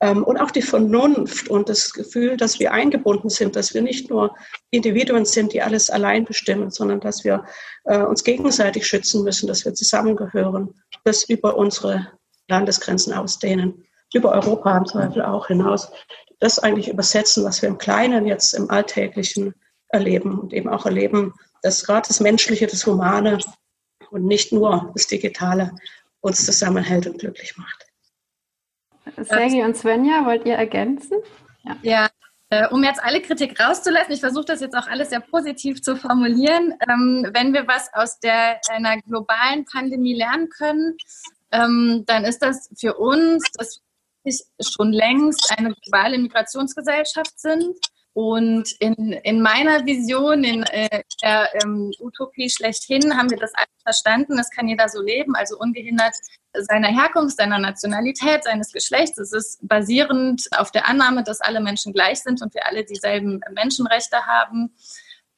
ähm, 0.00 0.22
und 0.22 0.36
auch 0.36 0.50
die 0.50 0.62
Vernunft 0.62 1.48
und 1.48 1.68
das 1.68 1.92
Gefühl, 1.92 2.36
dass 2.36 2.60
wir 2.60 2.72
eingebunden 2.72 3.30
sind, 3.30 3.56
dass 3.56 3.74
wir 3.74 3.82
nicht 3.82 4.10
nur 4.10 4.36
Individuen 4.70 5.24
sind, 5.24 5.52
die 5.52 5.62
alles 5.62 5.90
allein 5.90 6.24
bestimmen, 6.24 6.70
sondern 6.70 7.00
dass 7.00 7.24
wir 7.24 7.44
äh, 7.84 7.98
uns 7.98 8.22
gegenseitig 8.22 8.86
schützen 8.86 9.24
müssen, 9.24 9.46
dass 9.46 9.64
wir 9.64 9.74
zusammengehören, 9.74 10.74
das 11.06 11.24
über 11.24 11.56
unsere 11.56 12.12
Landesgrenzen 12.48 13.12
ausdehnen, 13.12 13.86
über 14.12 14.32
Europa 14.32 14.76
im 14.76 14.86
Zweifel 14.86 15.22
auch 15.22 15.46
hinaus. 15.46 15.90
Das 16.38 16.58
eigentlich 16.58 16.88
übersetzen, 16.88 17.44
was 17.44 17.62
wir 17.62 17.68
im 17.68 17.78
Kleinen 17.78 18.26
jetzt 18.26 18.52
im 18.54 18.70
Alltäglichen 18.70 19.54
erleben 19.88 20.38
und 20.38 20.52
eben 20.52 20.68
auch 20.68 20.84
erleben, 20.84 21.32
dass 21.62 21.84
gerade 21.84 22.08
das 22.08 22.20
Menschliche, 22.20 22.66
das 22.66 22.86
Humane 22.86 23.38
und 24.10 24.24
nicht 24.26 24.52
nur 24.52 24.90
das 24.94 25.06
Digitale 25.06 25.74
uns 26.20 26.44
zusammenhält 26.44 27.06
und 27.06 27.18
glücklich 27.18 27.56
macht. 27.56 27.86
Sergi 29.16 29.62
und 29.62 29.76
Svenja, 29.76 30.26
wollt 30.26 30.44
ihr 30.44 30.56
ergänzen? 30.56 31.18
Ja. 31.62 31.76
ja. 31.82 32.10
Äh, 32.48 32.68
um 32.68 32.84
jetzt 32.84 33.02
alle 33.02 33.20
Kritik 33.22 33.58
rauszulassen, 33.58 34.12
ich 34.12 34.20
versuche 34.20 34.44
das 34.44 34.60
jetzt 34.60 34.76
auch 34.76 34.86
alles 34.86 35.10
sehr 35.10 35.20
positiv 35.20 35.82
zu 35.82 35.96
formulieren. 35.96 36.74
Ähm, 36.88 37.28
wenn 37.32 37.52
wir 37.52 37.66
was 37.66 37.92
aus 37.92 38.20
der, 38.20 38.60
einer 38.70 39.00
globalen 39.02 39.64
Pandemie 39.64 40.14
lernen 40.14 40.48
können, 40.50 40.96
ähm, 41.50 42.04
dann 42.06 42.24
ist 42.24 42.42
das 42.42 42.70
für 42.78 42.94
uns, 42.94 43.50
dass 43.58 43.80
wir 44.22 44.34
schon 44.60 44.92
längst 44.92 45.52
eine 45.56 45.74
globale 45.74 46.18
Migrationsgesellschaft 46.18 47.38
sind 47.38 47.76
und 48.16 48.72
in, 48.80 49.12
in 49.24 49.42
meiner 49.42 49.84
Vision, 49.84 50.42
in 50.42 50.62
äh, 50.62 51.02
der 51.22 51.50
ähm, 51.62 51.92
Utopie 52.00 52.48
schlechthin, 52.48 53.14
haben 53.14 53.28
wir 53.28 53.36
das 53.36 53.52
alles 53.54 53.68
verstanden. 53.82 54.38
Das 54.38 54.48
kann 54.48 54.68
jeder 54.68 54.88
so 54.88 55.02
leben, 55.02 55.36
also 55.36 55.58
ungehindert 55.58 56.14
seiner 56.54 56.88
Herkunft, 56.88 57.36
seiner 57.36 57.58
Nationalität, 57.58 58.44
seines 58.44 58.72
Geschlechts. 58.72 59.18
Es 59.18 59.34
ist 59.34 59.58
basierend 59.68 60.46
auf 60.56 60.70
der 60.70 60.88
Annahme, 60.88 61.24
dass 61.24 61.42
alle 61.42 61.60
Menschen 61.60 61.92
gleich 61.92 62.22
sind 62.22 62.40
und 62.40 62.54
wir 62.54 62.66
alle 62.66 62.86
dieselben 62.86 63.42
Menschenrechte 63.52 64.24
haben. 64.24 64.74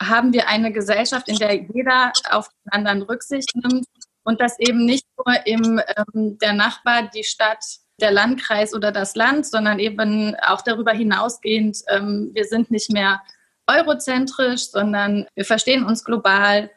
Haben 0.01 0.33
wir 0.33 0.47
eine 0.47 0.71
Gesellschaft, 0.71 1.29
in 1.29 1.39
der 1.39 1.55
jeder 1.55 2.13
auf 2.31 2.49
den 2.65 2.71
anderen 2.75 3.03
Rücksicht 3.03 3.57
nimmt 3.57 3.87
und 4.23 4.41
das 4.41 4.57
eben 4.61 4.85
nicht 4.85 5.05
nur 5.17 5.35
im, 5.47 5.81
ähm, 5.97 6.39
der 6.39 6.53
Nachbar, 6.53 7.11
die 7.13 7.25
Stadt, 7.25 7.65
der 8.01 8.13
Landkreis 8.13 8.75
oder 8.75 8.93
das 8.93 9.17
Land, 9.17 9.47
sondern 9.47 9.79
eben 9.79 10.35
auch 10.47 10.63
darüber 10.63 10.93
hinausgehend, 10.93 11.79
ähm, 11.89 12.31
wir 12.33 12.45
sind 12.45 12.71
nicht 12.71 12.91
mehr 12.93 13.21
eurozentrisch, 13.67 14.71
sondern 14.71 15.27
wir 15.35 15.45
verstehen 15.45 15.85
uns 15.85 16.05
global 16.05 16.71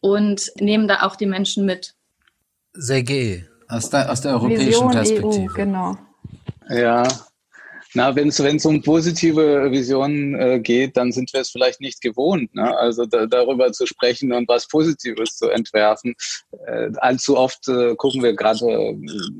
und 0.00 0.50
nehmen 0.60 0.88
da 0.88 1.02
auch 1.02 1.16
die 1.16 1.26
Menschen 1.26 1.66
mit. 1.66 1.94
Sergej, 2.72 3.46
aus 3.68 3.90
der, 3.90 4.10
aus 4.10 4.20
der 4.20 4.32
europäischen 4.32 4.66
Vision 4.66 4.90
Perspektive. 4.90 5.50
EU, 5.50 5.54
genau. 5.54 5.98
Ja, 6.68 7.02
na, 7.94 8.14
wenn 8.14 8.28
es 8.28 8.66
um 8.66 8.82
positive 8.82 9.70
Visionen 9.70 10.34
äh, 10.34 10.60
geht, 10.60 10.96
dann 10.96 11.12
sind 11.12 11.32
wir 11.32 11.40
es 11.40 11.50
vielleicht 11.50 11.80
nicht 11.80 12.00
gewohnt, 12.00 12.54
ne? 12.54 12.76
also 12.76 13.06
da, 13.06 13.26
darüber 13.26 13.72
zu 13.72 13.86
sprechen 13.86 14.32
und 14.32 14.48
was 14.48 14.68
Positives 14.68 15.36
zu 15.36 15.48
entwerfen. 15.48 16.14
Äh, 16.66 16.90
allzu 16.98 17.36
oft 17.36 17.66
äh, 17.68 17.94
gucken 17.96 18.22
wir 18.22 18.34
gerade 18.34 18.66
äh, 18.66 18.96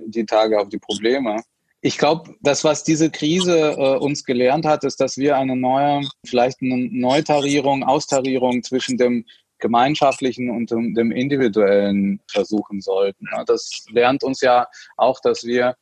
die 0.06 0.24
Tage 0.24 0.58
auf 0.58 0.68
die 0.68 0.78
Probleme. 0.78 1.42
Ich 1.80 1.98
glaube, 1.98 2.34
das, 2.40 2.64
was 2.64 2.82
diese 2.82 3.10
Krise 3.10 3.72
äh, 3.72 3.96
uns 3.98 4.24
gelernt 4.24 4.64
hat, 4.64 4.82
ist, 4.82 5.00
dass 5.00 5.16
wir 5.16 5.36
eine 5.36 5.54
neue, 5.54 6.02
vielleicht 6.26 6.60
eine 6.62 6.88
Neutarierung, 6.90 7.84
Austarierung 7.84 8.62
zwischen 8.62 8.96
dem 8.96 9.24
gemeinschaftlichen 9.60 10.50
und 10.50 10.70
dem, 10.70 10.94
dem 10.94 11.12
individuellen 11.12 12.20
versuchen 12.30 12.80
sollten. 12.80 13.26
Das 13.46 13.84
lernt 13.90 14.22
uns 14.22 14.40
ja 14.40 14.68
auch, 14.96 15.20
dass 15.20 15.44
wir 15.44 15.76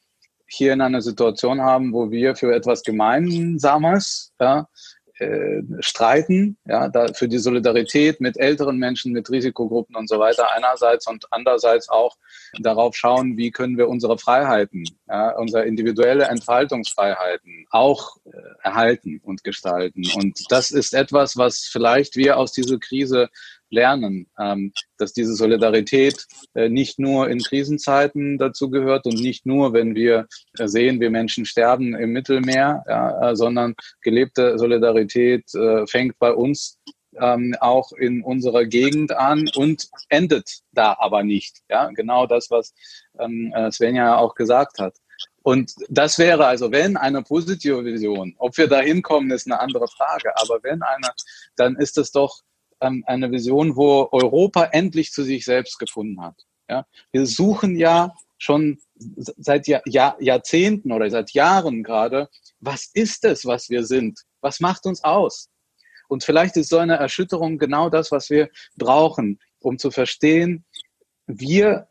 hier 0.46 0.72
in 0.72 0.80
einer 0.80 1.02
Situation 1.02 1.60
haben, 1.60 1.92
wo 1.92 2.10
wir 2.10 2.36
für 2.36 2.54
etwas 2.54 2.82
Gemeinsames 2.82 4.32
ja, 4.40 4.68
äh, 5.18 5.62
streiten, 5.80 6.58
ja, 6.66 6.88
da 6.88 7.08
für 7.08 7.26
die 7.26 7.38
Solidarität 7.38 8.20
mit 8.20 8.38
älteren 8.38 8.76
Menschen, 8.76 9.12
mit 9.12 9.30
Risikogruppen 9.30 9.96
und 9.96 10.10
so 10.10 10.18
weiter 10.18 10.52
einerseits 10.54 11.06
und 11.06 11.24
andererseits 11.30 11.88
auch 11.88 12.16
darauf 12.60 12.94
schauen, 12.94 13.38
wie 13.38 13.50
können 13.50 13.78
wir 13.78 13.88
unsere 13.88 14.18
Freiheiten, 14.18 14.84
ja, 15.08 15.30
unsere 15.38 15.64
individuelle 15.64 16.24
Entfaltungsfreiheiten 16.24 17.66
auch 17.70 18.16
äh, 18.26 18.30
erhalten 18.62 19.20
und 19.24 19.42
gestalten. 19.42 20.02
Und 20.16 20.38
das 20.50 20.70
ist 20.70 20.92
etwas, 20.92 21.38
was 21.38 21.60
vielleicht 21.60 22.16
wir 22.16 22.36
aus 22.36 22.52
dieser 22.52 22.78
Krise 22.78 23.30
lernen, 23.70 24.28
ähm, 24.38 24.72
dass 24.98 25.12
diese 25.12 25.34
Solidarität 25.34 26.26
äh, 26.54 26.68
nicht 26.68 26.98
nur 26.98 27.28
in 27.28 27.38
Krisenzeiten 27.38 28.38
dazu 28.38 28.70
gehört 28.70 29.06
und 29.06 29.20
nicht 29.20 29.46
nur, 29.46 29.72
wenn 29.72 29.94
wir 29.94 30.26
äh, 30.58 30.68
sehen, 30.68 31.00
wie 31.00 31.08
Menschen 31.08 31.44
sterben 31.44 31.94
im 31.94 32.12
Mittelmeer, 32.12 32.84
ja, 32.88 33.30
äh, 33.30 33.36
sondern 33.36 33.74
gelebte 34.02 34.58
Solidarität 34.58 35.54
äh, 35.54 35.86
fängt 35.86 36.18
bei 36.18 36.32
uns 36.32 36.78
ähm, 37.20 37.54
auch 37.60 37.92
in 37.92 38.22
unserer 38.22 38.64
Gegend 38.66 39.12
an 39.12 39.48
und 39.54 39.88
endet 40.08 40.60
da 40.72 40.96
aber 40.98 41.22
nicht. 41.22 41.62
Ja, 41.68 41.90
genau 41.90 42.26
das, 42.26 42.50
was 42.50 42.74
ähm, 43.18 43.52
äh, 43.54 43.70
Svenja 43.70 44.16
auch 44.18 44.34
gesagt 44.34 44.78
hat. 44.78 44.94
Und 45.42 45.74
das 45.88 46.18
wäre 46.18 46.46
also, 46.46 46.72
wenn 46.72 46.96
eine 46.96 47.22
positive 47.22 47.84
Vision, 47.84 48.34
ob 48.38 48.58
wir 48.58 48.66
da 48.66 48.80
hinkommen, 48.80 49.30
ist 49.30 49.46
eine 49.46 49.60
andere 49.60 49.86
Frage, 49.88 50.32
aber 50.36 50.58
wenn 50.62 50.82
eine, 50.82 51.08
dann 51.54 51.76
ist 51.76 51.98
es 51.98 52.10
doch 52.10 52.40
ähm, 52.80 53.04
eine 53.06 53.30
Vision, 53.30 53.76
wo 53.76 54.08
Europa 54.12 54.64
endlich 54.64 55.12
zu 55.12 55.22
sich 55.22 55.44
selbst 55.44 55.78
gefunden 55.78 56.20
hat. 56.20 56.34
Ja? 56.68 56.86
Wir 57.12 57.26
suchen 57.26 57.76
ja 57.76 58.14
schon 58.38 58.78
seit 58.96 59.66
Jahr, 59.66 59.82
Jahr, 59.86 60.16
Jahrzehnten 60.20 60.92
oder 60.92 61.08
seit 61.10 61.32
Jahren 61.32 61.82
gerade, 61.82 62.28
was 62.60 62.90
ist 62.92 63.24
es, 63.24 63.44
was 63.44 63.70
wir 63.70 63.84
sind? 63.84 64.20
Was 64.40 64.60
macht 64.60 64.86
uns 64.86 65.02
aus? 65.04 65.48
Und 66.08 66.24
vielleicht 66.24 66.56
ist 66.56 66.68
so 66.68 66.78
eine 66.78 66.96
Erschütterung 66.96 67.58
genau 67.58 67.90
das, 67.90 68.12
was 68.12 68.30
wir 68.30 68.48
brauchen, 68.76 69.40
um 69.60 69.78
zu 69.78 69.90
verstehen, 69.90 70.64
wir 71.26 71.88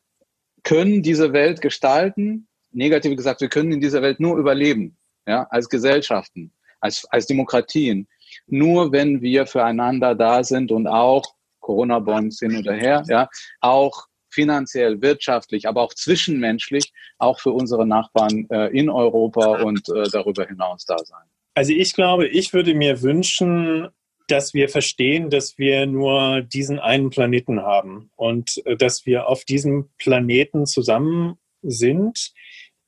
können 0.63 1.01
diese 1.01 1.33
Welt 1.33 1.61
gestalten. 1.61 2.47
Negativ 2.71 3.15
gesagt, 3.17 3.41
wir 3.41 3.49
können 3.49 3.73
in 3.73 3.81
dieser 3.81 4.01
Welt 4.01 4.19
nur 4.19 4.37
überleben, 4.37 4.97
ja, 5.27 5.47
als 5.49 5.67
Gesellschaften, 5.69 6.53
als, 6.79 7.05
als 7.05 7.25
Demokratien 7.27 8.07
nur 8.47 8.91
wenn 8.91 9.21
wir 9.21 9.45
füreinander 9.45 10.15
da 10.15 10.43
sind 10.43 10.71
und 10.71 10.87
auch 10.87 11.23
Corona-Bonds 11.59 12.39
hin 12.39 12.57
oder 12.57 12.73
her, 12.73 13.03
ja, 13.07 13.27
auch 13.59 14.05
finanziell, 14.29 15.01
wirtschaftlich, 15.01 15.67
aber 15.67 15.81
auch 15.81 15.93
zwischenmenschlich, 15.93 16.91
auch 17.17 17.39
für 17.39 17.51
unsere 17.51 17.87
Nachbarn 17.87 18.47
äh, 18.49 18.67
in 18.67 18.89
Europa 18.89 19.63
und 19.63 19.87
äh, 19.89 20.09
darüber 20.11 20.45
hinaus 20.45 20.85
da 20.85 20.97
sein. 20.97 21.23
Also 21.55 21.71
ich 21.71 21.93
glaube, 21.93 22.27
ich 22.27 22.53
würde 22.53 22.75
mir 22.75 23.01
wünschen, 23.01 23.87
dass 24.27 24.53
wir 24.53 24.69
verstehen, 24.69 25.29
dass 25.29 25.57
wir 25.57 25.85
nur 25.85 26.41
diesen 26.41 26.79
einen 26.79 27.09
Planeten 27.09 27.61
haben 27.61 28.11
und 28.15 28.61
äh, 28.65 28.75
dass 28.75 29.05
wir 29.05 29.27
auf 29.27 29.45
diesem 29.45 29.89
Planeten 29.97 30.65
zusammen 30.65 31.37
sind. 31.61 32.33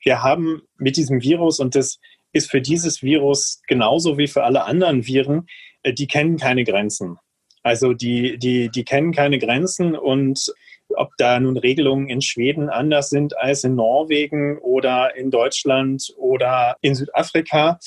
Wir 0.04 0.22
haben 0.22 0.62
mit 0.78 0.98
diesem 0.98 1.22
Virus 1.22 1.60
und 1.60 1.76
das 1.76 2.00
ist 2.38 2.50
für 2.50 2.62
dieses 2.62 3.04
Virus 3.04 3.62
genauso 3.68 4.18
wie 4.18 4.28
für 4.28 4.44
alle 4.44 4.66
anderen 4.66 5.06
Viren, 5.06 5.48
äh, 5.84 5.94
die 5.94 6.08
kennen 6.08 6.38
keine 6.38 6.64
Grenzen. 6.64 7.18
Also 7.64 7.94
die, 7.94 8.38
die, 8.38 8.70
die 8.70 8.86
kennen 8.86 9.12
keine 9.12 9.40
Grenzen 9.40 9.96
und 9.96 10.54
ob 10.96 11.10
da 11.18 11.40
nun 11.40 11.58
Regelungen 11.58 12.08
in 12.08 12.22
Schweden 12.22 12.70
anders 12.70 13.10
sind 13.10 13.38
als 13.38 13.64
in 13.66 13.76
Norwegen 13.76 14.58
oder 14.60 15.16
in 15.18 15.32
Deutschland 15.32 16.14
oder 16.18 16.78
in 16.82 16.96
Südafrika, 16.96 17.78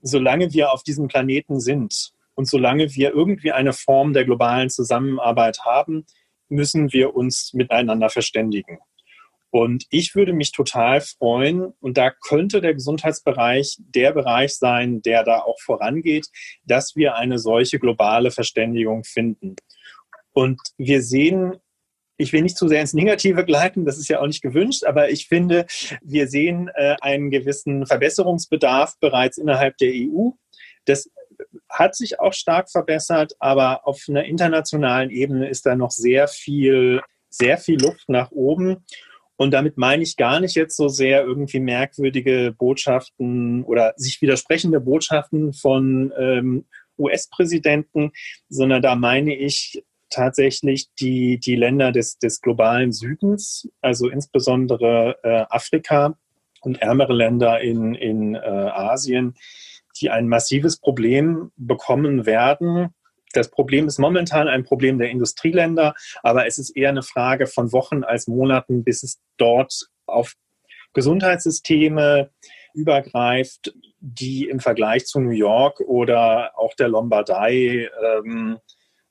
solange 0.00 0.54
wir 0.54 0.72
auf 0.72 0.82
diesem 0.82 1.08
Planeten 1.08 1.60
sind 1.60 2.12
und 2.34 2.48
solange 2.48 2.94
wir 2.94 3.12
irgendwie 3.12 3.52
eine 3.52 3.74
Form 3.74 4.14
der 4.14 4.24
globalen 4.24 4.70
Zusammenarbeit 4.70 5.60
haben, 5.64 6.06
müssen 6.48 6.92
wir 6.92 7.14
uns 7.14 7.52
miteinander 7.52 8.08
verständigen. 8.08 8.78
Und 9.56 9.86
ich 9.88 10.14
würde 10.14 10.34
mich 10.34 10.52
total 10.52 11.00
freuen, 11.00 11.72
und 11.80 11.96
da 11.96 12.10
könnte 12.10 12.60
der 12.60 12.74
Gesundheitsbereich 12.74 13.78
der 13.78 14.12
Bereich 14.12 14.54
sein, 14.58 15.00
der 15.00 15.24
da 15.24 15.38
auch 15.38 15.58
vorangeht, 15.62 16.26
dass 16.66 16.94
wir 16.94 17.14
eine 17.14 17.38
solche 17.38 17.78
globale 17.78 18.30
Verständigung 18.30 19.02
finden. 19.04 19.56
Und 20.34 20.60
wir 20.76 21.00
sehen, 21.00 21.56
ich 22.18 22.34
will 22.34 22.42
nicht 22.42 22.58
zu 22.58 22.68
sehr 22.68 22.82
ins 22.82 22.92
Negative 22.92 23.46
gleiten, 23.46 23.86
das 23.86 23.96
ist 23.96 24.08
ja 24.08 24.20
auch 24.20 24.26
nicht 24.26 24.42
gewünscht, 24.42 24.84
aber 24.84 25.08
ich 25.08 25.26
finde, 25.26 25.64
wir 26.02 26.28
sehen 26.28 26.68
äh, 26.74 26.96
einen 27.00 27.30
gewissen 27.30 27.86
Verbesserungsbedarf 27.86 28.98
bereits 29.00 29.38
innerhalb 29.38 29.78
der 29.78 29.92
EU. 29.94 30.32
Das 30.84 31.10
hat 31.70 31.96
sich 31.96 32.20
auch 32.20 32.34
stark 32.34 32.70
verbessert, 32.70 33.32
aber 33.38 33.88
auf 33.88 34.04
einer 34.06 34.26
internationalen 34.26 35.08
Ebene 35.08 35.48
ist 35.48 35.64
da 35.64 35.76
noch 35.76 35.92
sehr 35.92 36.28
viel, 36.28 37.00
sehr 37.30 37.56
viel 37.56 37.80
Luft 37.80 38.10
nach 38.10 38.32
oben. 38.32 38.84
Und 39.36 39.52
damit 39.52 39.76
meine 39.76 40.02
ich 40.02 40.16
gar 40.16 40.40
nicht 40.40 40.56
jetzt 40.56 40.76
so 40.76 40.88
sehr 40.88 41.24
irgendwie 41.24 41.60
merkwürdige 41.60 42.54
Botschaften 42.56 43.64
oder 43.64 43.92
sich 43.96 44.20
widersprechende 44.22 44.80
Botschaften 44.80 45.52
von 45.52 46.12
ähm, 46.18 46.64
US-Präsidenten, 46.98 48.12
sondern 48.48 48.80
da 48.80 48.94
meine 48.94 49.36
ich 49.36 49.84
tatsächlich 50.08 50.88
die, 50.98 51.38
die 51.38 51.56
Länder 51.56 51.92
des, 51.92 52.18
des 52.18 52.40
globalen 52.40 52.92
Südens, 52.92 53.68
also 53.80 54.08
insbesondere 54.08 55.18
äh, 55.22 55.44
Afrika 55.50 56.16
und 56.62 56.80
ärmere 56.80 57.12
Länder 57.12 57.60
in, 57.60 57.94
in 57.94 58.34
äh, 58.34 58.38
Asien, 58.38 59.34
die 60.00 60.10
ein 60.10 60.28
massives 60.28 60.78
Problem 60.78 61.50
bekommen 61.56 62.26
werden. 62.26 62.94
Das 63.36 63.50
Problem 63.50 63.86
ist 63.86 63.98
momentan 63.98 64.48
ein 64.48 64.64
Problem 64.64 64.98
der 64.98 65.10
Industrieländer, 65.10 65.94
aber 66.22 66.46
es 66.46 66.58
ist 66.58 66.70
eher 66.70 66.88
eine 66.88 67.02
Frage 67.02 67.46
von 67.46 67.72
Wochen 67.72 68.04
als 68.04 68.26
Monaten, 68.26 68.84
bis 68.84 69.02
es 69.02 69.20
dort 69.36 69.88
auf 70.06 70.34
Gesundheitssysteme 70.94 72.30
übergreift, 72.72 73.74
die 74.00 74.48
im 74.48 74.60
Vergleich 74.60 75.06
zu 75.06 75.20
New 75.20 75.30
York 75.30 75.80
oder 75.80 76.58
auch 76.58 76.74
der 76.74 76.88
Lombardei 76.88 77.90
ähm, 78.02 78.58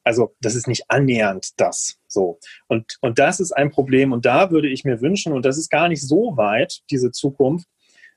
also 0.05 0.35
das 0.39 0.55
ist 0.55 0.67
nicht 0.67 0.85
annähernd 0.87 1.59
das 1.59 1.97
so. 2.07 2.39
Und, 2.67 2.97
und 3.01 3.19
das 3.19 3.39
ist 3.39 3.51
ein 3.51 3.71
Problem. 3.71 4.13
Und 4.13 4.25
da 4.25 4.51
würde 4.51 4.69
ich 4.69 4.85
mir 4.85 5.01
wünschen, 5.01 5.33
und 5.33 5.45
das 5.45 5.57
ist 5.57 5.69
gar 5.69 5.89
nicht 5.89 6.01
so 6.01 6.37
weit, 6.37 6.81
diese 6.91 7.11
Zukunft, 7.11 7.67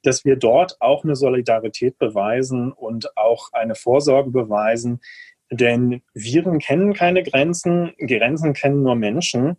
dass 0.03 0.25
wir 0.25 0.37
dort 0.37 0.77
auch 0.81 1.03
eine 1.03 1.17
Solidarität 1.17 1.99
beweisen 1.99 2.73
und 2.73 3.17
auch 3.17 3.49
eine 3.53 3.75
Vorsorge 3.75 4.31
beweisen. 4.31 5.00
Denn 5.50 6.02
Viren 6.14 6.59
kennen 6.59 6.93
keine 6.95 7.23
Grenzen, 7.23 7.95
Grenzen 7.99 8.52
kennen 8.52 8.83
nur 8.83 8.95
Menschen. 8.95 9.57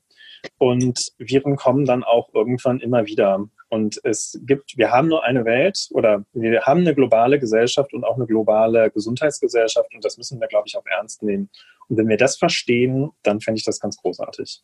Und 0.57 1.11
Viren 1.17 1.55
kommen 1.55 1.85
dann 1.85 2.03
auch 2.03 2.33
irgendwann 2.33 2.79
immer 2.79 3.05
wieder. 3.05 3.45
Und 3.69 3.99
es 4.03 4.39
gibt, 4.45 4.77
wir 4.77 4.91
haben 4.91 5.07
nur 5.07 5.23
eine 5.23 5.45
Welt 5.45 5.89
oder 5.91 6.25
wir 6.33 6.61
haben 6.63 6.81
eine 6.81 6.95
globale 6.95 7.39
Gesellschaft 7.39 7.93
und 7.93 8.03
auch 8.03 8.15
eine 8.15 8.25
globale 8.25 8.89
Gesundheitsgesellschaft 8.89 9.93
und 9.93 10.03
das 10.03 10.17
müssen 10.17 10.39
wir, 10.39 10.47
glaube 10.47 10.67
ich, 10.67 10.75
auch 10.75 10.85
ernst 10.85 11.21
nehmen. 11.21 11.49
Und 11.87 11.97
wenn 11.97 12.07
wir 12.07 12.17
das 12.17 12.37
verstehen, 12.37 13.11
dann 13.21 13.41
fände 13.41 13.59
ich 13.59 13.65
das 13.65 13.79
ganz 13.79 13.97
großartig. 13.97 14.63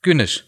Günisch. 0.00 0.46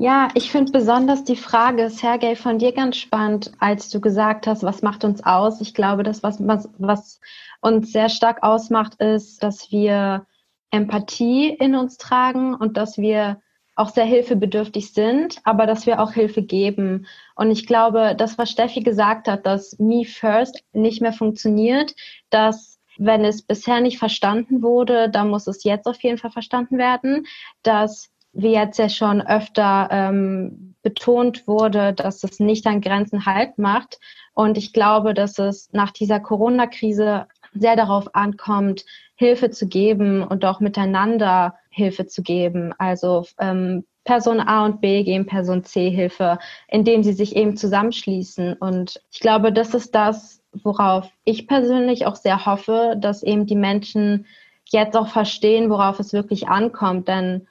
Ja, 0.00 0.28
ich 0.34 0.52
finde 0.52 0.70
besonders 0.70 1.24
die 1.24 1.34
Frage, 1.34 1.90
Sergej, 1.90 2.36
von 2.36 2.60
dir 2.60 2.72
ganz 2.72 2.96
spannend, 2.98 3.50
als 3.58 3.90
du 3.90 4.00
gesagt 4.00 4.46
hast, 4.46 4.62
was 4.62 4.80
macht 4.80 5.02
uns 5.04 5.24
aus? 5.24 5.60
Ich 5.60 5.74
glaube, 5.74 6.04
das, 6.04 6.22
was, 6.22 6.38
was, 6.46 6.68
was 6.78 7.20
uns 7.62 7.90
sehr 7.90 8.08
stark 8.08 8.44
ausmacht, 8.44 8.94
ist, 9.00 9.42
dass 9.42 9.72
wir 9.72 10.24
Empathie 10.70 11.48
in 11.48 11.74
uns 11.74 11.96
tragen 11.96 12.54
und 12.54 12.76
dass 12.76 12.96
wir 12.96 13.40
auch 13.74 13.88
sehr 13.88 14.04
hilfebedürftig 14.04 14.92
sind, 14.92 15.40
aber 15.42 15.66
dass 15.66 15.84
wir 15.86 16.00
auch 16.00 16.12
Hilfe 16.12 16.42
geben. 16.42 17.06
Und 17.34 17.50
ich 17.50 17.66
glaube, 17.66 18.14
das, 18.16 18.38
was 18.38 18.50
Steffi 18.52 18.82
gesagt 18.82 19.26
hat, 19.26 19.46
dass 19.46 19.80
Me 19.80 20.04
First 20.04 20.62
nicht 20.72 21.00
mehr 21.00 21.12
funktioniert, 21.12 21.96
dass 22.30 22.78
wenn 22.98 23.24
es 23.24 23.42
bisher 23.42 23.80
nicht 23.80 23.98
verstanden 23.98 24.62
wurde, 24.62 25.10
dann 25.10 25.28
muss 25.28 25.48
es 25.48 25.64
jetzt 25.64 25.86
auf 25.86 26.00
jeden 26.04 26.18
Fall 26.18 26.30
verstanden 26.30 26.78
werden, 26.78 27.26
dass 27.64 28.10
wie 28.38 28.52
jetzt 28.52 28.78
ja 28.78 28.88
schon 28.88 29.20
öfter 29.20 29.88
ähm, 29.90 30.74
betont 30.82 31.48
wurde, 31.48 31.92
dass 31.92 32.22
es 32.22 32.38
nicht 32.38 32.66
an 32.66 32.80
Grenzen 32.80 33.26
halt 33.26 33.58
macht. 33.58 33.98
Und 34.32 34.56
ich 34.56 34.72
glaube, 34.72 35.12
dass 35.12 35.38
es 35.38 35.68
nach 35.72 35.90
dieser 35.90 36.20
Corona-Krise 36.20 37.26
sehr 37.52 37.76
darauf 37.76 38.14
ankommt, 38.14 38.84
Hilfe 39.16 39.50
zu 39.50 39.66
geben 39.66 40.22
und 40.22 40.44
auch 40.44 40.60
miteinander 40.60 41.56
Hilfe 41.68 42.06
zu 42.06 42.22
geben. 42.22 42.72
Also 42.78 43.26
ähm, 43.40 43.84
Person 44.04 44.38
A 44.38 44.64
und 44.64 44.80
B 44.80 45.02
geben 45.02 45.26
Person 45.26 45.64
C 45.64 45.90
Hilfe, 45.90 46.38
indem 46.68 47.02
sie 47.02 47.14
sich 47.14 47.34
eben 47.34 47.56
zusammenschließen. 47.56 48.54
Und 48.54 49.02
ich 49.10 49.18
glaube, 49.18 49.52
das 49.52 49.74
ist 49.74 49.96
das, 49.96 50.40
worauf 50.52 51.10
ich 51.24 51.48
persönlich 51.48 52.06
auch 52.06 52.16
sehr 52.16 52.46
hoffe, 52.46 52.94
dass 53.00 53.24
eben 53.24 53.46
die 53.46 53.56
Menschen 53.56 54.26
jetzt 54.66 54.96
auch 54.96 55.08
verstehen, 55.08 55.70
worauf 55.70 55.98
es 55.98 56.12
wirklich 56.12 56.46
ankommt. 56.46 57.08
Denn 57.08 57.48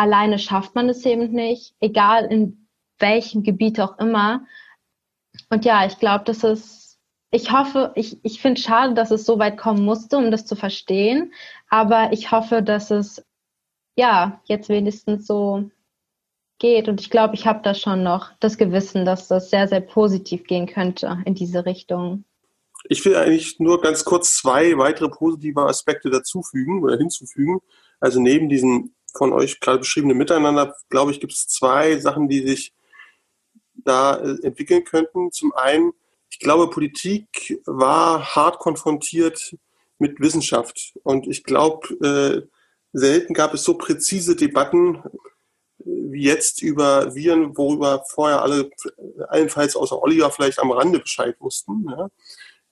alleine 0.00 0.38
schafft 0.38 0.74
man 0.74 0.88
es 0.88 1.04
eben 1.04 1.30
nicht, 1.30 1.74
egal 1.78 2.24
in 2.24 2.66
welchem 2.98 3.42
Gebiet 3.42 3.78
auch 3.80 3.98
immer. 3.98 4.46
Und 5.50 5.66
ja, 5.66 5.84
ich 5.84 5.98
glaube, 5.98 6.24
das 6.24 6.42
ist, 6.42 6.98
ich 7.30 7.52
hoffe, 7.52 7.92
ich, 7.96 8.18
ich 8.24 8.40
finde 8.40 8.60
schade, 8.60 8.94
dass 8.94 9.10
es 9.10 9.26
so 9.26 9.38
weit 9.38 9.58
kommen 9.58 9.84
musste, 9.84 10.16
um 10.16 10.30
das 10.30 10.46
zu 10.46 10.56
verstehen. 10.56 11.34
Aber 11.68 12.12
ich 12.12 12.32
hoffe, 12.32 12.62
dass 12.62 12.90
es 12.90 13.24
ja, 13.94 14.40
jetzt 14.46 14.70
wenigstens 14.70 15.26
so 15.26 15.70
geht. 16.58 16.88
Und 16.88 17.02
ich 17.02 17.10
glaube, 17.10 17.34
ich 17.34 17.46
habe 17.46 17.60
da 17.62 17.74
schon 17.74 18.02
noch 18.02 18.30
das 18.40 18.56
Gewissen, 18.56 19.04
dass 19.04 19.28
das 19.28 19.50
sehr, 19.50 19.68
sehr 19.68 19.82
positiv 19.82 20.44
gehen 20.44 20.66
könnte 20.66 21.18
in 21.26 21.34
diese 21.34 21.66
Richtung. 21.66 22.24
Ich 22.88 23.04
will 23.04 23.16
eigentlich 23.16 23.60
nur 23.60 23.82
ganz 23.82 24.06
kurz 24.06 24.34
zwei 24.34 24.78
weitere 24.78 25.10
positive 25.10 25.60
Aspekte 25.60 26.08
dazufügen 26.08 26.82
oder 26.82 26.96
hinzufügen. 26.96 27.60
Also 28.00 28.18
neben 28.18 28.48
diesem 28.48 28.94
von 29.12 29.32
euch 29.32 29.60
gerade 29.60 29.78
beschriebenen 29.78 30.16
Miteinander, 30.16 30.74
glaube 30.88 31.10
ich, 31.12 31.20
gibt 31.20 31.32
es 31.32 31.48
zwei 31.48 31.98
Sachen, 31.98 32.28
die 32.28 32.46
sich 32.46 32.72
da 33.74 34.16
äh, 34.16 34.36
entwickeln 34.42 34.84
könnten. 34.84 35.32
Zum 35.32 35.52
einen, 35.54 35.92
ich 36.30 36.38
glaube, 36.38 36.70
Politik 36.70 37.60
war 37.66 38.34
hart 38.34 38.58
konfrontiert 38.58 39.56
mit 39.98 40.20
Wissenschaft. 40.20 40.94
Und 41.02 41.26
ich 41.26 41.44
glaube, 41.44 41.88
äh, 42.04 42.48
selten 42.92 43.34
gab 43.34 43.54
es 43.54 43.62
so 43.62 43.74
präzise 43.74 44.36
Debatten 44.36 44.96
äh, 44.96 45.84
wie 45.84 46.22
jetzt 46.22 46.62
über 46.62 47.14
Viren, 47.14 47.56
worüber 47.56 48.04
vorher 48.08 48.42
alle, 48.42 48.70
allenfalls 49.28 49.76
außer 49.76 50.00
Oliver 50.02 50.30
vielleicht 50.30 50.58
am 50.58 50.72
Rande 50.72 50.98
Bescheid 50.98 51.36
wussten, 51.40 51.86
ja, 51.88 52.08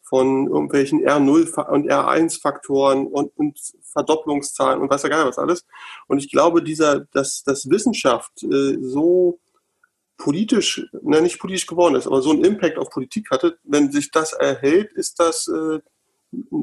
von 0.08 0.46
irgendwelchen 0.46 1.06
R0 1.06 1.68
und 1.68 1.90
R1-Faktoren 1.90 3.06
und, 3.06 3.36
und 3.36 3.58
Verdopplungszahlen 3.92 4.80
und 4.80 4.90
weiß 4.90 5.02
ja 5.02 5.08
gar 5.10 5.18
nicht 5.18 5.28
was 5.28 5.38
alles. 5.38 5.66
Und 6.06 6.18
ich 6.18 6.30
glaube, 6.30 6.62
dieser, 6.62 7.00
dass, 7.12 7.42
dass 7.42 7.68
Wissenschaft 7.68 8.42
äh, 8.42 8.78
so 8.80 9.38
politisch, 10.16 10.86
na, 11.02 11.20
nicht 11.20 11.38
politisch 11.38 11.66
geworden 11.66 11.94
ist, 11.94 12.06
aber 12.06 12.22
so 12.22 12.30
einen 12.30 12.44
Impact 12.44 12.78
auf 12.78 12.90
Politik 12.90 13.30
hatte, 13.30 13.58
wenn 13.64 13.92
sich 13.92 14.10
das 14.10 14.32
erhält, 14.32 14.92
ist 14.92 15.20
das 15.20 15.46
äh, 15.48 15.80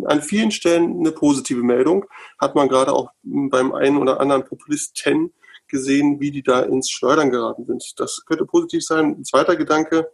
an 0.05 0.21
vielen 0.21 0.51
Stellen 0.51 0.99
eine 0.99 1.11
positive 1.11 1.61
Meldung. 1.61 2.05
Hat 2.39 2.55
man 2.55 2.67
gerade 2.67 2.93
auch 2.93 3.11
beim 3.23 3.73
einen 3.73 3.97
oder 3.97 4.19
anderen 4.19 4.43
Populisten 4.43 5.33
gesehen, 5.67 6.19
wie 6.19 6.31
die 6.31 6.43
da 6.43 6.61
ins 6.61 6.89
Schleudern 6.89 7.31
geraten 7.31 7.65
sind. 7.65 7.83
Das 7.97 8.23
könnte 8.25 8.45
positiv 8.45 8.83
sein. 8.83 9.15
Ein 9.17 9.25
zweiter 9.25 9.55
Gedanke. 9.55 10.07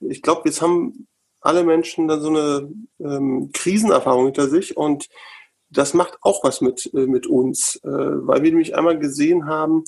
Ich 0.00 0.22
glaube, 0.22 0.42
jetzt 0.44 0.60
haben 0.60 1.06
alle 1.46 1.64
Menschen 1.64 2.08
dann 2.08 2.20
so 2.20 2.28
eine 2.28 2.70
ähm, 3.00 3.50
Krisenerfahrung 3.52 4.26
hinter 4.26 4.48
sich 4.48 4.76
und 4.76 5.08
das 5.70 5.94
macht 5.94 6.18
auch 6.22 6.44
was 6.44 6.60
mit, 6.60 6.90
äh, 6.94 7.06
mit 7.06 7.26
uns, 7.26 7.76
äh, 7.84 7.88
weil 7.88 8.42
wir 8.42 8.50
nämlich 8.50 8.76
einmal 8.76 8.98
gesehen 8.98 9.46
haben, 9.46 9.84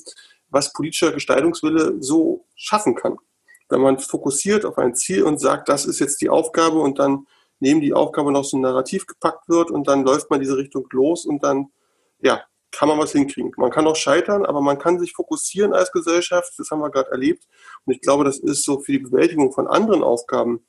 was 0.49 0.73
politischer 0.73 1.11
Gestaltungswille 1.11 1.97
so 1.99 2.45
schaffen 2.55 2.95
kann. 2.95 3.17
Wenn 3.69 3.81
man 3.81 3.99
fokussiert 3.99 4.65
auf 4.65 4.77
ein 4.77 4.95
Ziel 4.95 5.23
und 5.23 5.39
sagt, 5.39 5.69
das 5.69 5.85
ist 5.85 5.99
jetzt 5.99 6.21
die 6.21 6.29
Aufgabe 6.29 6.79
und 6.79 6.99
dann 6.99 7.27
neben 7.59 7.81
die 7.81 7.93
Aufgabe 7.93 8.31
noch 8.31 8.43
so 8.43 8.57
ein 8.57 8.61
Narrativ 8.61 9.05
gepackt 9.05 9.47
wird 9.47 9.69
und 9.69 9.87
dann 9.87 10.03
läuft 10.03 10.29
man 10.29 10.39
diese 10.39 10.57
Richtung 10.57 10.87
los 10.91 11.25
und 11.25 11.43
dann, 11.43 11.67
ja, 12.19 12.43
kann 12.71 12.87
man 12.87 12.99
was 12.99 13.11
hinkriegen. 13.11 13.51
Man 13.57 13.71
kann 13.71 13.87
auch 13.87 13.95
scheitern, 13.95 14.45
aber 14.45 14.61
man 14.61 14.77
kann 14.77 14.99
sich 14.99 15.13
fokussieren 15.13 15.73
als 15.73 15.91
Gesellschaft. 15.91 16.53
Das 16.57 16.69
haben 16.69 16.81
wir 16.81 16.91
gerade 16.91 17.09
erlebt. 17.09 17.47
Und 17.85 17.93
ich 17.93 18.01
glaube, 18.01 18.23
das 18.23 18.37
ist 18.37 18.63
so 18.63 18.79
für 18.79 18.91
die 18.91 18.99
Bewältigung 18.99 19.51
von 19.51 19.67
anderen 19.67 20.03
Aufgaben 20.03 20.63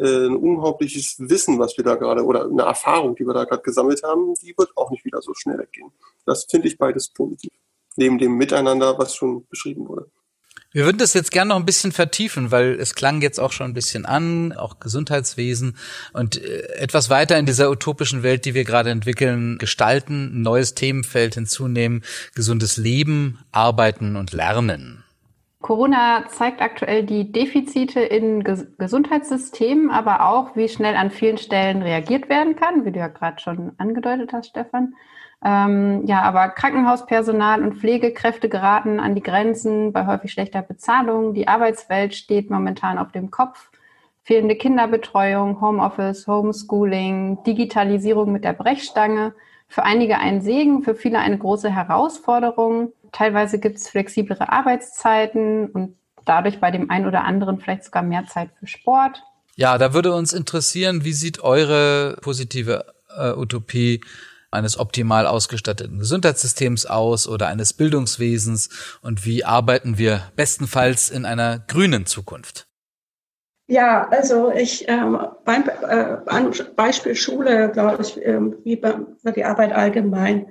ein 0.00 0.36
unglaubliches 0.36 1.16
Wissen, 1.18 1.58
was 1.58 1.76
wir 1.76 1.84
da 1.84 1.96
gerade, 1.96 2.24
oder 2.24 2.44
eine 2.44 2.62
Erfahrung, 2.62 3.16
die 3.16 3.24
wir 3.24 3.34
da 3.34 3.44
gerade 3.44 3.62
gesammelt 3.62 4.02
haben, 4.02 4.34
die 4.42 4.54
wird 4.56 4.70
auch 4.76 4.90
nicht 4.90 5.04
wieder 5.04 5.20
so 5.20 5.34
schnell 5.34 5.58
weggehen. 5.58 5.90
Das 6.24 6.44
finde 6.44 6.68
ich 6.68 6.78
beides 6.78 7.08
positiv. 7.08 7.50
Neben 7.96 8.18
dem 8.18 8.36
Miteinander, 8.36 8.96
was 8.98 9.14
schon 9.14 9.46
beschrieben 9.48 9.88
wurde. 9.88 10.08
Wir 10.70 10.84
würden 10.84 10.98
das 10.98 11.14
jetzt 11.14 11.32
gerne 11.32 11.48
noch 11.48 11.56
ein 11.56 11.64
bisschen 11.64 11.92
vertiefen, 11.92 12.50
weil 12.50 12.78
es 12.78 12.94
klang 12.94 13.22
jetzt 13.22 13.40
auch 13.40 13.52
schon 13.52 13.70
ein 13.70 13.74
bisschen 13.74 14.04
an, 14.04 14.52
auch 14.52 14.80
Gesundheitswesen 14.80 15.76
und 16.12 16.36
äh, 16.36 16.74
etwas 16.74 17.08
weiter 17.08 17.38
in 17.38 17.46
dieser 17.46 17.70
utopischen 17.70 18.22
Welt, 18.22 18.44
die 18.44 18.52
wir 18.52 18.64
gerade 18.64 18.90
entwickeln, 18.90 19.56
gestalten, 19.58 20.26
ein 20.26 20.42
neues 20.42 20.74
Themenfeld 20.74 21.34
hinzunehmen, 21.34 22.04
gesundes 22.34 22.76
Leben, 22.76 23.38
Arbeiten 23.50 24.16
und 24.16 24.32
Lernen. 24.32 25.04
Corona 25.60 26.26
zeigt 26.28 26.62
aktuell 26.62 27.02
die 27.02 27.32
Defizite 27.32 28.00
in 28.00 28.44
Ges 28.44 28.66
Gesundheitssystemen, 28.78 29.90
aber 29.90 30.28
auch, 30.28 30.54
wie 30.54 30.68
schnell 30.68 30.94
an 30.94 31.10
vielen 31.10 31.38
Stellen 31.38 31.82
reagiert 31.82 32.28
werden 32.28 32.54
kann, 32.54 32.84
wie 32.84 32.92
du 32.92 33.00
ja 33.00 33.08
gerade 33.08 33.40
schon 33.40 33.72
angedeutet 33.76 34.32
hast, 34.32 34.50
Stefan. 34.50 34.94
Ähm, 35.44 36.04
ja, 36.06 36.22
aber 36.22 36.48
Krankenhauspersonal 36.48 37.62
und 37.62 37.74
Pflegekräfte 37.74 38.48
geraten 38.48 38.98
an 39.00 39.14
die 39.14 39.22
Grenzen 39.22 39.92
bei 39.92 40.06
häufig 40.06 40.32
schlechter 40.32 40.62
Bezahlung. 40.62 41.34
Die 41.34 41.48
Arbeitswelt 41.48 42.14
steht 42.14 42.50
momentan 42.50 42.98
auf 42.98 43.12
dem 43.12 43.30
Kopf. 43.30 43.70
Fehlende 44.22 44.56
Kinderbetreuung, 44.56 45.60
Homeoffice, 45.60 46.26
Homeschooling, 46.26 47.42
Digitalisierung 47.44 48.32
mit 48.32 48.44
der 48.44 48.52
Brechstange. 48.52 49.34
Für 49.68 49.84
einige 49.84 50.18
ein 50.18 50.40
Segen, 50.40 50.82
für 50.82 50.94
viele 50.94 51.18
eine 51.18 51.38
große 51.38 51.70
Herausforderung. 51.70 52.92
Teilweise 53.12 53.58
gibt 53.58 53.76
es 53.76 53.88
flexiblere 53.88 54.50
Arbeitszeiten 54.50 55.70
und 55.70 55.96
dadurch 56.24 56.60
bei 56.60 56.70
dem 56.70 56.90
einen 56.90 57.06
oder 57.06 57.24
anderen 57.24 57.60
vielleicht 57.60 57.84
sogar 57.84 58.02
mehr 58.02 58.26
Zeit 58.26 58.50
für 58.58 58.66
Sport. 58.66 59.22
Ja, 59.56 59.78
da 59.78 59.92
würde 59.92 60.14
uns 60.14 60.32
interessieren, 60.32 61.04
wie 61.04 61.12
sieht 61.12 61.40
eure 61.40 62.16
positive 62.20 62.84
äh, 63.16 63.32
Utopie 63.32 64.00
eines 64.50 64.78
optimal 64.78 65.26
ausgestatteten 65.26 65.98
Gesundheitssystems 65.98 66.86
aus 66.86 67.28
oder 67.28 67.48
eines 67.48 67.72
Bildungswesens 67.72 68.98
und 69.02 69.26
wie 69.26 69.44
arbeiten 69.44 69.98
wir 69.98 70.22
bestenfalls 70.36 71.10
in 71.10 71.26
einer 71.26 71.58
grünen 71.58 72.06
Zukunft? 72.06 72.66
Ja, 73.66 74.08
also 74.08 74.50
ich 74.50 74.88
ähm, 74.88 75.18
beim 75.44 75.64
äh, 75.86 76.16
Beispiel 76.74 77.14
Schule, 77.14 77.70
glaube 77.70 78.02
ich, 78.02 78.18
ähm, 78.24 78.56
wie 78.64 78.76
bei, 78.76 78.94
bei 79.22 79.32
die 79.32 79.44
Arbeit 79.44 79.72
allgemein, 79.72 80.46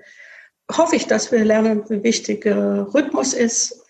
hoffe 0.72 0.96
ich, 0.96 1.08
dass 1.08 1.32
wir 1.32 1.44
lernen, 1.46 1.84
wie 1.90 2.04
wichtig 2.04 2.46
äh, 2.46 2.52
Rhythmus 2.52 3.34
ist, 3.34 3.86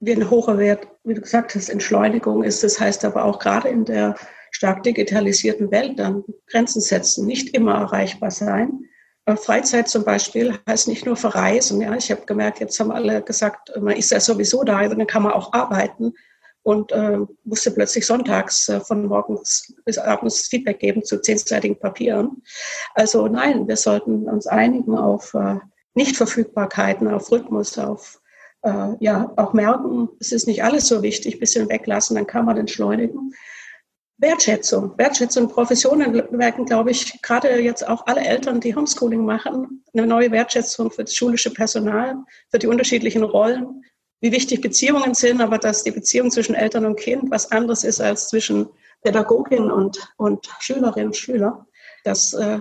wie 0.00 0.12
ein 0.12 0.30
hoher 0.30 0.58
Wert, 0.58 0.88
wie 1.04 1.14
du 1.14 1.20
gesagt 1.20 1.54
hast, 1.54 1.68
Entschleunigung 1.68 2.42
ist. 2.42 2.64
Das 2.64 2.80
heißt 2.80 3.04
aber 3.04 3.24
auch 3.24 3.38
gerade 3.38 3.68
in 3.68 3.84
der 3.84 4.16
stark 4.50 4.82
digitalisierten 4.82 5.70
Welt 5.70 5.98
dann 5.98 6.24
Grenzen 6.46 6.80
setzen, 6.80 7.26
nicht 7.26 7.54
immer 7.54 7.74
erreichbar 7.74 8.30
sein. 8.30 8.84
Äh, 9.26 9.36
Freizeit 9.36 9.88
zum 9.88 10.04
Beispiel 10.04 10.58
heißt 10.66 10.88
nicht 10.88 11.06
nur 11.06 11.16
verreisen. 11.16 11.80
Ja, 11.80 11.94
ich 11.94 12.10
habe 12.10 12.24
gemerkt, 12.26 12.60
jetzt 12.60 12.80
haben 12.80 12.90
alle 12.90 13.22
gesagt, 13.22 13.70
man 13.80 13.96
ist 13.96 14.10
ja 14.10 14.20
sowieso 14.20 14.64
da, 14.64 14.86
dann 14.88 15.06
kann 15.06 15.22
man 15.22 15.32
auch 15.32 15.52
arbeiten 15.52 16.14
und 16.62 16.92
äh, 16.92 17.18
musste 17.44 17.70
plötzlich 17.70 18.06
sonntags 18.06 18.68
äh, 18.68 18.80
von 18.80 19.06
morgens 19.06 19.74
bis 19.84 19.98
abends 19.98 20.48
Feedback 20.48 20.78
geben 20.78 21.04
zu 21.04 21.20
zehnseitigen 21.20 21.78
Papieren. 21.78 22.42
Also 22.94 23.28
nein, 23.28 23.66
wir 23.66 23.76
sollten 23.76 24.28
uns 24.28 24.46
einigen 24.46 24.96
auf 24.96 25.32
äh, 25.34 25.56
Nichtverfügbarkeiten, 25.94 27.08
auf 27.08 27.30
Rhythmus, 27.30 27.78
auf 27.78 28.20
äh, 28.62 28.94
ja 29.00 29.32
auch 29.36 29.52
merken, 29.52 30.08
es 30.20 30.32
ist 30.32 30.46
nicht 30.46 30.62
alles 30.62 30.88
so 30.88 31.02
wichtig, 31.02 31.40
bisschen 31.40 31.68
weglassen, 31.68 32.16
dann 32.16 32.26
kann 32.26 32.44
man 32.44 32.56
entschleunigen. 32.56 33.34
Wertschätzung, 34.18 34.92
Wertschätzung, 34.98 35.48
Professionen 35.48 36.22
merken, 36.30 36.66
glaube 36.66 36.90
ich, 36.90 37.22
gerade 37.22 37.58
jetzt 37.60 37.88
auch 37.88 38.06
alle 38.06 38.20
Eltern, 38.20 38.60
die 38.60 38.74
Homeschooling 38.74 39.24
machen, 39.24 39.82
eine 39.94 40.06
neue 40.06 40.30
Wertschätzung 40.30 40.90
für 40.90 41.04
das 41.04 41.14
schulische 41.14 41.50
Personal, 41.50 42.16
für 42.50 42.58
die 42.58 42.66
unterschiedlichen 42.66 43.22
Rollen, 43.22 43.82
wie 44.20 44.30
wichtig 44.30 44.60
Beziehungen 44.60 45.14
sind, 45.14 45.40
aber 45.40 45.56
dass 45.56 45.84
die 45.84 45.90
Beziehung 45.90 46.30
zwischen 46.30 46.54
Eltern 46.54 46.84
und 46.84 46.96
Kind 46.96 47.30
was 47.30 47.50
anderes 47.50 47.82
ist 47.82 48.02
als 48.02 48.28
zwischen 48.28 48.68
Pädagogin 49.02 49.70
und, 49.70 50.12
und 50.18 50.46
Schülerin 50.58 51.06
und 51.06 51.16
Schüler. 51.16 51.66
Dass 52.04 52.34
äh, 52.34 52.58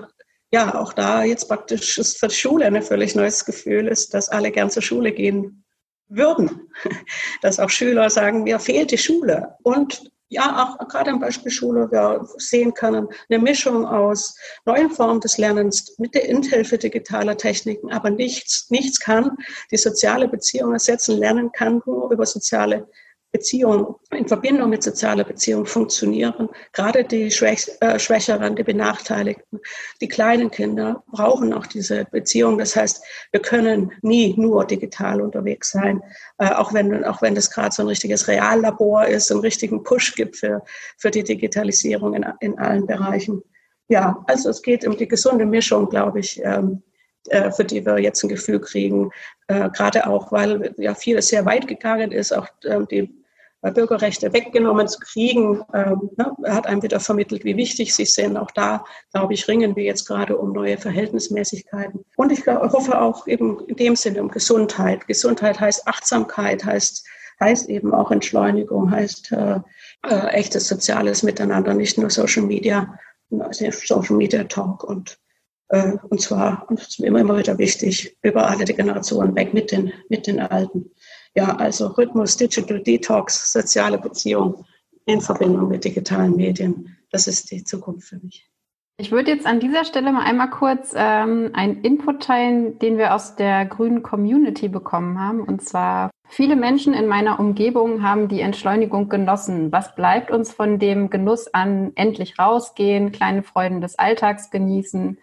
ja 0.52 0.80
auch 0.80 0.94
da 0.94 1.24
jetzt 1.24 1.48
praktisch 1.48 1.98
ist 1.98 2.20
für 2.20 2.28
die 2.28 2.36
Schule 2.36 2.66
ein 2.66 2.82
völlig 2.82 3.16
neues 3.16 3.46
Gefühl 3.46 3.88
ist, 3.88 4.14
dass 4.14 4.30
alle 4.30 4.52
gern 4.52 4.70
zur 4.70 4.82
Schule 4.82 5.12
gehen 5.12 5.64
würden. 6.10 6.72
Dass 7.42 7.60
auch 7.60 7.70
Schüler 7.70 8.10
sagen, 8.10 8.44
mir 8.44 8.60
fehlt 8.60 8.92
die 8.92 8.98
Schule. 8.98 9.56
Und 9.62 10.12
ja, 10.32 10.76
auch 10.80 10.88
gerade 10.88 11.12
am 11.12 11.20
Beispiel 11.20 11.52
Schule 11.52 11.92
wir 11.92 12.28
sehen 12.38 12.74
können, 12.74 13.08
eine 13.30 13.40
Mischung 13.40 13.86
aus 13.86 14.36
neuen 14.66 14.92
Formen 14.92 15.22
des 15.22 15.40
Lernens 15.40 15.96
mit 15.98 16.14
der 16.14 16.30
Inthilfe 16.30 16.78
digitaler 16.78 17.36
Techniken, 17.36 17.92
aber 17.92 18.12
nichts, 18.12 18.70
nichts 18.70 19.00
kann 19.00 19.38
die 19.72 19.78
soziale 19.78 20.28
Beziehung 20.28 20.74
ersetzen. 20.74 21.18
Lernen 21.18 21.52
kann 21.52 21.82
nur 21.86 22.12
über 22.12 22.28
soziale 22.28 22.88
Beziehungen 23.32 23.96
in 24.12 24.28
Verbindung 24.28 24.70
mit 24.72 24.82
sozialer 24.82 25.24
Beziehung 25.24 25.66
funktionieren. 25.66 26.50
Gerade 26.74 27.04
die 27.04 27.30
Schwäch 27.30 27.70
äh, 27.80 28.00
Schwächeren, 28.00 28.56
die 28.56 28.64
Benachteiligten, 28.64 29.60
die 30.02 30.08
kleinen 30.08 30.50
Kinder 30.50 31.04
brauchen 31.12 31.54
auch 31.54 31.68
diese 31.68 32.06
Beziehung. 32.06 32.58
Das 32.58 32.76
heißt, 32.76 33.04
wir 33.32 33.42
können 33.42 33.92
nie 34.02 34.34
nur 34.36 34.66
digital 34.66 35.22
unterwegs 35.22 35.72
sein, 35.72 36.02
äh, 36.40 36.50
auch 36.50 36.74
wenn, 36.74 37.04
auch 37.06 37.22
wenn 37.22 37.36
das 37.36 37.52
gerade 37.52 37.74
so 37.74 37.84
ein 37.84 37.88
richtiges 37.88 38.28
Reallabor 38.28 39.06
ist, 39.06 39.32
einen 39.32 39.42
richtigen 39.42 39.84
Push 39.84 40.16
gibt 40.16 40.38
für, 40.38 40.64
für 40.98 41.12
die 41.12 41.24
Digitalisierung 41.24 42.16
in, 42.16 42.26
in 42.40 42.58
allen 42.58 42.88
Bereichen. 42.88 43.44
Ja, 43.90 44.24
also 44.28 44.50
es 44.50 44.62
geht 44.62 44.88
um 44.88 44.98
die 44.98 45.08
gesunde 45.08 45.46
Mischung, 45.46 45.90
glaube 45.90 46.20
ich, 46.20 46.42
ähm, 46.44 46.84
äh, 47.28 47.52
für 47.52 47.66
die 47.66 47.86
wir 47.86 48.00
jetzt 48.00 48.24
ein 48.24 48.30
Gefühl 48.30 48.60
kriegen, 48.60 49.12
äh, 49.48 49.70
gerade 49.70 50.08
auch, 50.08 50.32
weil 50.32 50.74
ja 50.78 50.96
vieles 50.96 51.28
sehr 51.28 51.46
weit 51.46 51.68
gegangen 51.68 52.12
ist, 52.12 52.32
auch 52.32 52.48
ähm, 52.66 52.88
die 52.88 53.14
Bürgerrechte 53.62 54.32
weggenommen 54.32 54.88
zu 54.88 55.00
kriegen. 55.00 55.62
Ähm, 55.74 56.10
ne, 56.18 56.34
hat 56.46 56.68
einem 56.68 56.82
wieder 56.82 57.00
vermittelt, 57.00 57.44
wie 57.44 57.58
wichtig 57.58 57.94
sie 57.94 58.06
sind. 58.06 58.38
Auch 58.38 58.52
da, 58.52 58.86
glaube 59.12 59.34
ich, 59.34 59.48
ringen 59.48 59.76
wir 59.76 59.84
jetzt 59.84 60.08
gerade 60.08 60.38
um 60.38 60.54
neue 60.54 60.78
Verhältnismäßigkeiten. 60.78 62.06
Und 62.16 62.32
ich 62.32 62.46
hoffe 62.48 63.02
auch 63.02 63.28
eben 63.28 63.60
in 63.68 63.76
dem 63.76 63.96
Sinne 63.96 64.22
um 64.22 64.30
Gesundheit. 64.30 65.08
Gesundheit 65.08 65.60
heißt 65.60 65.88
Achtsamkeit, 65.88 66.64
heißt, 66.64 67.06
heißt 67.42 67.70
eben 67.70 67.94
auch 67.94 68.12
Entschleunigung, 68.12 68.92
heißt 68.92 69.34
äh, 69.34 69.60
äh, 70.08 70.28
echtes 70.30 70.68
soziales 70.68 71.24
Miteinander, 71.24 71.74
nicht 71.74 71.98
nur 71.98 72.10
Social 72.10 72.44
Media, 72.44 72.98
also 73.38 73.70
Social 73.72 74.16
Media 74.16 74.46
Talk 74.46 74.84
und 74.86 75.12
äh, 75.12 75.29
und 75.72 76.20
zwar, 76.20 76.66
und 76.68 76.80
das 76.80 76.90
ist 76.90 77.00
mir 77.00 77.08
immer, 77.08 77.20
immer 77.20 77.38
wieder 77.38 77.58
wichtig, 77.58 78.18
über 78.24 78.50
alle 78.50 78.66
die 78.66 78.74
Generationen 78.74 79.36
weg 79.36 79.54
mit 79.54 79.72
den, 79.72 79.94
mit 80.10 80.26
den 80.26 80.40
Alten. 80.40 80.92
Ja, 81.36 81.56
also 81.58 81.88
Rhythmus, 81.88 82.38
Digital 82.38 82.82
Detox, 82.82 83.54
soziale 83.54 84.00
Beziehung 84.00 84.66
in 85.06 85.22
Verbindung 85.22 85.70
mit 85.70 85.86
digitalen 85.86 86.36
Medien. 86.36 86.98
Das 87.12 87.28
ist 87.28 87.52
die 87.52 87.64
Zukunft 87.64 88.08
für 88.08 88.18
mich. 88.18 88.50
Ich 88.98 89.12
würde 89.12 89.32
jetzt 89.32 89.46
an 89.46 89.62
dieser 89.62 89.86
Stelle 89.86 90.12
mal 90.12 90.24
einmal 90.24 90.50
kurz 90.50 90.94
ähm, 90.94 91.52
einen 91.54 91.82
Input 91.84 92.22
teilen, 92.22 92.80
den 92.80 92.98
wir 92.98 93.16
aus 93.16 93.38
der 93.38 93.66
grünen 93.66 94.04
Community 94.04 94.68
bekommen 94.68 95.20
haben. 95.20 95.42
Und 95.44 95.62
zwar, 95.62 96.10
viele 96.28 96.58
Menschen 96.58 96.94
in 96.94 97.08
meiner 97.08 97.40
Umgebung 97.40 98.04
haben 98.04 98.28
die 98.28 98.42
Entschleunigung 98.42 99.08
genossen. 99.08 99.72
Was 99.72 99.96
bleibt 99.96 100.32
uns 100.32 100.52
von 100.52 100.80
dem 100.80 101.10
Genuss 101.10 101.48
an, 101.54 101.94
endlich 101.96 102.38
rausgehen, 102.40 103.14
kleine 103.14 103.42
Freuden 103.42 103.80
des 103.80 103.98
Alltags 103.98 104.52
genießen, 104.52 105.18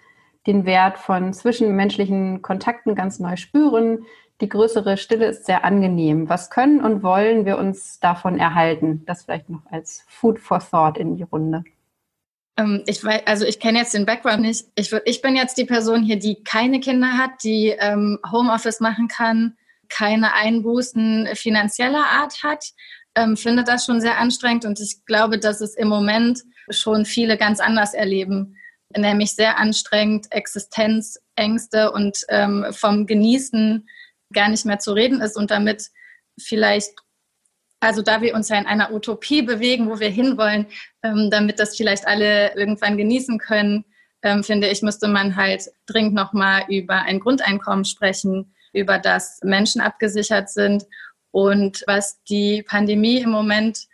den 0.46 0.64
Wert 0.64 0.98
von 0.98 1.32
zwischenmenschlichen 1.32 2.42
Kontakten 2.42 2.94
ganz 2.94 3.18
neu 3.18 3.36
spüren, 3.36 4.04
die 4.40 4.48
größere 4.48 4.98
Stille 4.98 5.26
ist 5.26 5.46
sehr 5.46 5.64
angenehm. 5.64 6.28
Was 6.28 6.50
können 6.50 6.82
und 6.82 7.02
wollen 7.02 7.46
wir 7.46 7.56
uns 7.56 8.00
davon 8.00 8.38
erhalten? 8.38 9.02
Das 9.06 9.24
vielleicht 9.24 9.48
noch 9.48 9.62
als 9.70 10.04
Food 10.08 10.38
for 10.38 10.60
Thought 10.60 10.98
in 10.98 11.16
die 11.16 11.22
Runde. 11.22 11.64
Ähm, 12.58 12.82
ich 12.86 13.02
weiß, 13.02 13.22
also 13.26 13.46
ich 13.46 13.60
kenne 13.60 13.78
jetzt 13.78 13.94
den 13.94 14.04
Background 14.04 14.42
nicht. 14.42 14.66
Ich, 14.74 14.92
ich 15.04 15.22
bin 15.22 15.36
jetzt 15.36 15.56
die 15.56 15.64
Person 15.64 16.02
hier, 16.02 16.18
die 16.18 16.42
keine 16.44 16.80
Kinder 16.80 17.16
hat, 17.16 17.30
die 17.42 17.74
ähm, 17.78 18.18
Homeoffice 18.30 18.80
machen 18.80 19.08
kann, 19.08 19.56
keine 19.88 20.34
Einbußen 20.34 21.28
finanzieller 21.34 22.04
Art 22.04 22.42
hat. 22.42 22.72
Ähm, 23.14 23.38
finde 23.38 23.64
das 23.64 23.86
schon 23.86 24.02
sehr 24.02 24.18
anstrengend 24.18 24.66
und 24.66 24.78
ich 24.80 25.06
glaube, 25.06 25.38
dass 25.38 25.62
es 25.62 25.74
im 25.74 25.88
Moment 25.88 26.42
schon 26.68 27.06
viele 27.06 27.38
ganz 27.38 27.60
anders 27.60 27.94
erleben, 27.94 28.56
nämlich 28.96 29.34
sehr 29.34 29.58
anstrengend, 29.58 30.26
Existenzängste 30.30 31.92
und 31.92 32.18
ähm, 32.28 32.66
vom 32.70 33.06
Genießen 33.06 33.88
gar 34.32 34.48
nicht 34.48 34.64
mehr 34.64 34.78
zu 34.78 34.92
reden 34.92 35.20
ist 35.20 35.36
und 35.36 35.50
damit 35.50 35.90
vielleicht, 36.38 36.92
also 37.80 38.02
da 38.02 38.20
wir 38.20 38.34
uns 38.34 38.48
ja 38.48 38.58
in 38.58 38.66
einer 38.66 38.92
Utopie 38.92 39.42
bewegen, 39.42 39.88
wo 39.88 40.00
wir 40.00 40.10
hinwollen, 40.10 40.66
ähm, 41.02 41.30
damit 41.30 41.58
das 41.58 41.76
vielleicht 41.76 42.06
alle 42.06 42.54
irgendwann 42.56 42.96
genießen 42.96 43.38
können, 43.38 43.84
ähm, 44.22 44.42
finde 44.42 44.68
ich, 44.68 44.82
müsste 44.82 45.08
man 45.08 45.36
halt 45.36 45.70
dringend 45.86 46.14
nochmal 46.14 46.64
über 46.68 47.02
ein 47.02 47.20
Grundeinkommen 47.20 47.84
sprechen, 47.84 48.54
über 48.72 48.98
das 48.98 49.40
Menschen 49.42 49.80
abgesichert 49.80 50.50
sind 50.50 50.84
und 51.30 51.84
was 51.86 52.22
die 52.24 52.62
Pandemie 52.62 53.18
im 53.18 53.30
Moment 53.30 53.86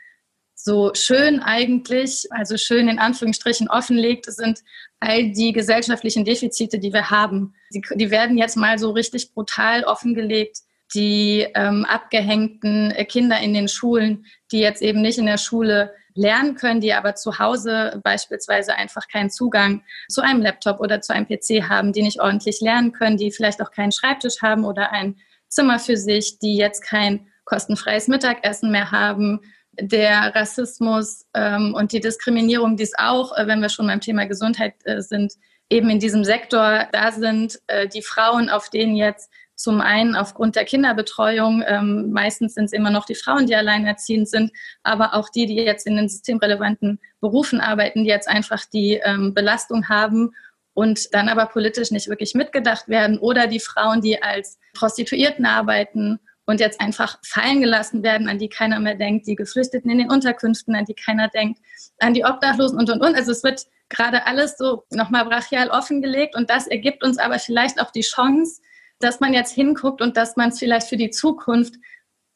so 0.65 0.93
schön 0.95 1.41
eigentlich, 1.41 2.27
also 2.31 2.57
schön 2.57 2.89
in 2.89 3.01
Anführungsstrichen 3.01 3.69
offenlegt, 3.69 4.27
sind 4.27 4.61
all 5.01 5.33
die 5.33 5.53
gesellschaftlichen 5.53 6.25
Defizite, 6.25 6.79
die 6.79 6.93
wir 6.93 7.11
haben. 7.11 7.55
Die, 7.75 7.83
die 7.95 8.13
werden 8.13 8.39
jetzt 8.39 8.57
mal 8.57 8.79
so 8.79 8.93
richtig 8.93 9.35
brutal 9.35 9.83
offengelegt. 9.83 10.59
Die 10.95 11.49
ähm, 11.55 11.85
abgehängten 11.85 12.95
Kinder 13.09 13.41
in 13.41 13.55
den 13.55 13.67
Schulen, 13.67 14.27
die 14.53 14.61
jetzt 14.61 14.83
eben 14.83 15.01
nicht 15.01 15.19
in 15.19 15.27
der 15.27 15.39
Schule 15.39 15.93
lernen 16.15 16.55
können, 16.55 16.81
die 16.81 16.93
aber 16.93 17.15
zu 17.15 17.39
Hause 17.39 18.01
beispielsweise 18.05 18.77
einfach 18.77 19.09
keinen 19.09 19.31
Zugang 19.31 19.83
zu 20.09 20.21
einem 20.21 20.43
Laptop 20.43 20.79
oder 20.79 21.01
zu 21.01 21.13
einem 21.13 21.27
PC 21.27 21.69
haben, 21.69 21.93
die 21.93 22.03
nicht 22.03 22.21
ordentlich 22.21 22.61
lernen 22.61 22.93
können, 22.93 23.17
die 23.17 23.33
vielleicht 23.33 23.63
auch 23.63 23.71
keinen 23.71 23.93
Schreibtisch 23.93 24.43
haben 24.43 24.65
oder 24.65 24.93
ein 24.93 25.17
Zimmer 25.49 25.79
für 25.79 25.97
sich, 25.97 26.39
die 26.39 26.57
jetzt 26.57 26.83
kein 26.83 27.27
kostenfreies 27.47 28.07
Mittagessen 28.07 28.71
mehr 28.71 28.93
haben, 28.93 29.41
der 29.81 30.35
Rassismus 30.35 31.27
ähm, 31.35 31.75
und 31.75 31.93
die 31.93 32.01
Diskriminierung, 32.01 32.77
die 32.77 32.83
es 32.83 32.93
auch, 32.99 33.37
äh, 33.37 33.47
wenn 33.47 33.61
wir 33.61 33.69
schon 33.69 33.87
beim 33.87 34.01
Thema 34.01 34.27
Gesundheit 34.27 34.75
äh, 34.85 35.01
sind, 35.01 35.33
eben 35.71 35.89
in 35.89 35.99
diesem 35.99 36.25
Sektor 36.25 36.87
da 36.93 37.13
sind, 37.13 37.61
äh, 37.67 37.89
die 37.89 38.03
Frauen, 38.03 38.51
auf 38.51 38.69
denen 38.69 38.97
jetzt 38.97 39.31
zum 39.55 39.81
einen 39.81 40.17
aufgrund 40.17 40.57
der 40.57 40.65
Kinderbetreuung, 40.65 41.63
ähm, 41.67 42.11
meistens 42.11 42.55
sind 42.55 42.65
es 42.65 42.73
immer 42.73 42.91
noch 42.91 43.07
die 43.07 43.15
Frauen, 43.15 43.47
die 43.47 43.55
alleinerziehend 43.55 44.29
sind, 44.29 44.51
aber 44.83 45.15
auch 45.15 45.29
die, 45.29 45.47
die 45.47 45.55
jetzt 45.55 45.87
in 45.87 45.97
den 45.97 46.09
systemrelevanten 46.09 46.99
Berufen 47.21 47.61
arbeiten, 47.61 48.03
die 48.03 48.11
jetzt 48.11 48.29
einfach 48.29 48.65
die 48.67 49.01
ähm, 49.05 49.35
Belastung 49.35 49.89
haben 49.89 50.35
und 50.75 51.15
dann 51.15 51.29
aber 51.29 51.47
politisch 51.47 51.91
nicht 51.91 52.09
wirklich 52.09 52.35
mitgedacht 52.35 52.89
werden 52.89 53.19
oder 53.19 53.47
die 53.47 53.61
Frauen, 53.61 54.01
die 54.01 54.23
als 54.23 54.59
Prostituierten 54.75 55.47
arbeiten 55.47 56.19
und 56.47 56.61
jetzt 56.61 56.81
einfach 56.81 57.19
fallen 57.25 57.61
gelassen 57.61 58.03
werden, 58.03 58.29
an 58.29 58.39
die 58.39 58.49
keiner 58.49 58.81
mehr 58.81 58.95
denkt, 58.95 59.27
die 59.27 59.37
Geflüchteten 59.37 59.91
in 59.91 59.99
den 59.99 60.11
Unterkünften, 60.11 60.75
an 60.75 60.85
die 60.85 60.95
keiner 60.95 61.29
denkt, 61.29 61.61
an 61.99 62.15
die 62.15 62.25
Obdachlosen 62.25 62.79
und, 62.79 62.91
und, 62.91 63.01
und. 63.01 63.15
Also 63.15 63.33
es 63.33 63.45
wird 63.45 63.67
gerade 63.89 64.27
alles 64.27 64.57
so 64.57 64.85
nochmal 64.91 65.25
brachial 65.25 65.69
offengelegt 65.69 66.35
und 66.35 66.51
das 66.51 66.67
ergibt 66.67 67.05
uns 67.05 67.19
aber 67.19 67.39
vielleicht 67.39 67.81
auch 67.81 67.91
die 67.91 68.01
Chance, 68.01 68.61
dass 68.99 69.21
man 69.21 69.35
jetzt 69.35 69.53
hinguckt 69.53 70.01
und 70.01 70.17
dass 70.17 70.37
man 70.37 70.51
es 70.51 70.59
vielleicht 70.59 70.89
für 70.89 70.97
die 70.97 71.11
Zukunft 71.11 71.75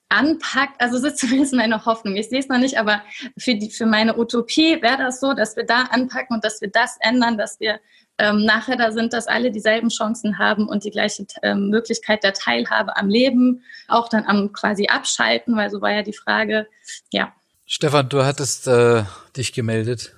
anpackt. 0.09 0.81
Also 0.81 0.97
es 0.99 1.05
ist 1.05 1.19
zumindest 1.21 1.55
meine 1.55 1.85
Hoffnung. 1.85 2.17
Ich 2.17 2.29
sehe 2.29 2.41
es 2.41 2.49
noch 2.49 2.59
nicht, 2.59 2.79
aber 2.79 3.03
für, 3.39 3.55
die, 3.55 3.71
für 3.71 3.87
meine 3.87 4.19
Utopie 4.19 4.81
wäre 4.83 4.99
das 4.99 5.21
so, 5.21 5.35
dass 5.35 5.57
wir 5.57 5.65
da 5.65 5.83
anpacken 5.83 6.37
und 6.37 6.45
dass 6.45 6.61
wir 6.61 6.69
das 6.71 6.97
ändern, 7.01 7.39
dass 7.39 7.61
wir 7.61 7.81
ähm, 8.19 8.45
nachher 8.45 8.77
da 8.77 8.93
sind, 8.93 9.13
dass 9.13 9.27
alle 9.27 9.51
dieselben 9.51 9.91
Chancen 9.91 10.39
haben 10.39 10.69
und 10.69 10.85
die 10.85 10.91
gleiche 10.91 11.27
ähm, 11.43 11.69
Möglichkeit 11.69 12.25
der 12.25 12.33
Teilhabe 12.33 12.97
am 12.97 13.09
Leben, 13.09 13.63
auch 13.89 14.09
dann 14.09 14.25
am 14.25 14.53
quasi 14.53 14.87
Abschalten, 14.87 15.57
weil 15.57 15.71
so 15.71 15.83
war 15.83 15.93
ja 15.93 16.03
die 16.03 16.15
Frage, 16.15 16.67
ja. 17.13 17.35
Stefan, 17.67 18.09
du 18.09 18.25
hattest 18.25 18.69
äh, 18.69 19.03
dich 19.37 19.53
gemeldet. 19.53 20.15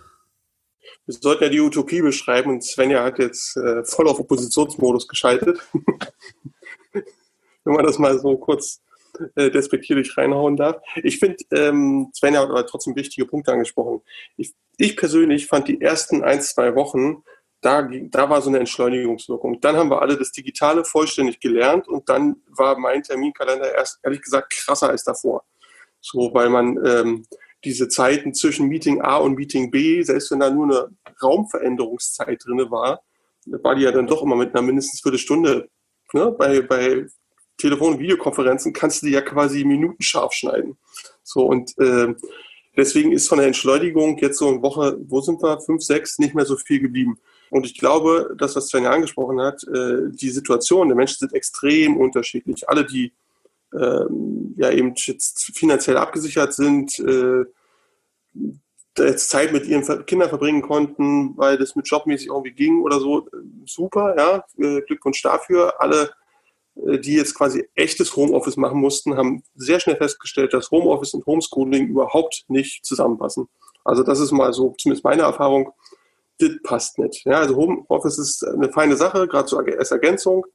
Wir 1.07 1.14
sollten 1.14 1.44
ja 1.44 1.51
die 1.51 1.61
Utopie 1.61 2.03
beschreiben 2.03 2.51
und 2.51 2.62
Svenja 2.62 3.03
hat 3.03 3.18
jetzt 3.18 3.57
äh, 3.57 3.83
voll 3.85 4.09
auf 4.09 4.20
Oppositionsmodus 4.20 5.09
geschaltet. 5.09 5.59
Wenn 6.92 7.74
man 7.74 7.85
das 7.85 7.98
mal 7.98 8.18
so 8.18 8.37
kurz 8.37 8.81
äh, 9.35 9.50
despektierlich 9.50 10.16
reinhauen 10.16 10.57
darf. 10.57 10.81
Ich 10.96 11.18
finde, 11.18 11.37
ähm, 11.52 12.11
Svenja 12.14 12.40
hat 12.40 12.50
aber 12.50 12.66
trotzdem 12.66 12.96
wichtige 12.96 13.26
Punkte 13.26 13.52
angesprochen. 13.52 14.02
Ich, 14.37 14.54
ich 14.76 14.96
persönlich 14.96 15.46
fand 15.46 15.68
die 15.68 15.81
ersten 15.81 16.22
ein, 16.22 16.40
zwei 16.40 16.74
Wochen 16.74 17.22
da, 17.61 17.83
da 17.83 18.31
war 18.31 18.40
so 18.40 18.50
eine 18.50 18.61
Entschleunigungswirkung. 18.61 19.61
Dann 19.61 19.76
haben 19.76 19.90
wir 19.90 20.00
alle 20.00 20.16
das 20.16 20.31
Digitale 20.31 20.85
vollständig 20.85 21.40
gelernt 21.40 21.88
und 21.88 22.09
dann 22.09 22.37
war 22.46 22.78
mein 22.78 23.02
Terminkalender 23.02 23.74
erst 23.74 23.98
ehrlich 24.02 24.22
gesagt 24.22 24.50
krasser 24.52 24.90
als 24.90 25.04
davor. 25.04 25.44
So, 26.00 26.33
weil 26.33 26.50
man 26.50 26.78
ähm, 26.87 27.26
diese 27.64 27.88
Zeiten 27.88 28.33
zwischen 28.35 28.68
Meeting 28.68 29.00
A 29.00 29.16
und 29.16 29.35
Meeting 29.35 29.70
B, 29.70 30.02
selbst 30.02 30.31
wenn 30.31 30.40
da 30.40 30.50
nur 30.50 30.64
eine 30.66 30.96
Raumveränderungszeit 31.20 32.44
drin 32.44 32.70
war, 32.70 33.02
war 33.46 33.74
die 33.74 33.83
ja 33.83 33.90
dann 33.90 34.07
doch 34.07 34.22
immer 34.22 34.37
mit 34.37 34.54
einer 34.54 34.62
mindestens 34.62 35.00
Viertelstunde. 35.00 35.68
Ne? 36.12 36.31
Bei, 36.38 36.61
bei 36.61 37.07
Telefon- 37.59 37.94
und 37.94 37.99
Videokonferenzen 37.99 38.73
kannst 38.73 39.03
du 39.03 39.07
die 39.07 39.12
ja 39.12 39.21
quasi 39.21 39.64
minutenscharf 39.64 40.33
schneiden. 40.33 40.79
So 41.23 41.44
und 41.44 41.77
äh, 41.79 42.14
deswegen 42.77 43.12
ist 43.12 43.29
von 43.29 43.38
der 43.38 43.49
Entschleunigung 43.49 44.16
jetzt 44.18 44.38
so 44.38 44.49
eine 44.49 44.62
Woche, 44.62 44.97
wo 45.07 45.21
sind 45.21 45.42
wir, 45.42 45.61
fünf, 45.61 45.83
sechs, 45.83 46.18
nicht 46.18 46.35
mehr 46.35 46.47
so 46.47 46.57
viel 46.57 46.81
geblieben. 46.81 47.18
Und 47.51 47.66
ich 47.66 47.79
glaube, 47.79 48.35
das, 48.38 48.57
was 48.57 48.68
Svenja 48.68 48.90
angesprochen 48.90 49.40
hat, 49.40 49.62
äh, 49.64 50.11
die 50.11 50.31
Situation 50.31 50.88
der 50.88 50.97
Menschen 50.97 51.18
sind 51.18 51.35
extrem 51.35 51.97
unterschiedlich. 51.97 52.68
Alle, 52.68 52.85
die 52.85 53.12
ähm, 53.75 54.55
ja 54.57 54.71
eben 54.71 54.94
jetzt 54.97 55.51
finanziell 55.55 55.97
abgesichert 55.97 56.55
sind, 56.55 56.99
äh, 57.01 57.44
jetzt 58.97 59.29
Zeit 59.29 59.53
mit 59.53 59.66
ihren 59.66 60.07
Kindern 60.07 60.29
verbringen 60.29 60.62
konnten, 60.62 61.37
weil 61.37 61.57
das 61.57 61.77
mit 61.77 61.88
jobmäßig 61.88 62.29
irgendwie 62.29 62.53
ging 62.53 62.83
oder 62.83 62.99
so, 62.99 63.29
super, 63.64 64.14
ja, 64.16 64.44
äh, 64.59 64.81
Glückwunsch 64.83 65.23
dafür. 65.23 65.81
Alle, 65.81 66.05
äh, 66.05 66.09
die 66.86 67.14
jetzt 67.14 67.34
quasi 67.34 67.68
echtes 67.74 68.14
Homeoffice 68.16 68.56
machen 68.56 68.80
mussten, 68.80 69.16
haben 69.16 69.42
sehr 69.54 69.80
schnell 69.80 69.96
festgestellt, 69.96 70.52
dass 70.52 70.70
Homeoffice 70.70 71.14
und 71.14 71.26
Homeschooling 71.26 71.88
überhaupt 71.88 72.44
nicht 72.48 72.84
zusammenpassen. 72.84 73.48
Also 73.84 74.02
das 74.02 74.20
ist 74.20 74.32
mal 74.32 74.52
so 74.52 74.74
zumindest 74.78 75.04
meine 75.04 75.22
Erfahrung 75.22 75.72
das 76.38 76.50
passt 76.62 76.98
nicht. 76.98 77.24
Ja, 77.24 77.40
also 77.40 77.56
Homeoffice 77.56 78.18
ist 78.18 78.46
eine 78.46 78.70
feine 78.72 78.96
Sache, 78.96 79.26
gerade 79.26 79.48
so 79.48 79.58
als 79.58 79.90
Ergänzung. 79.90 80.46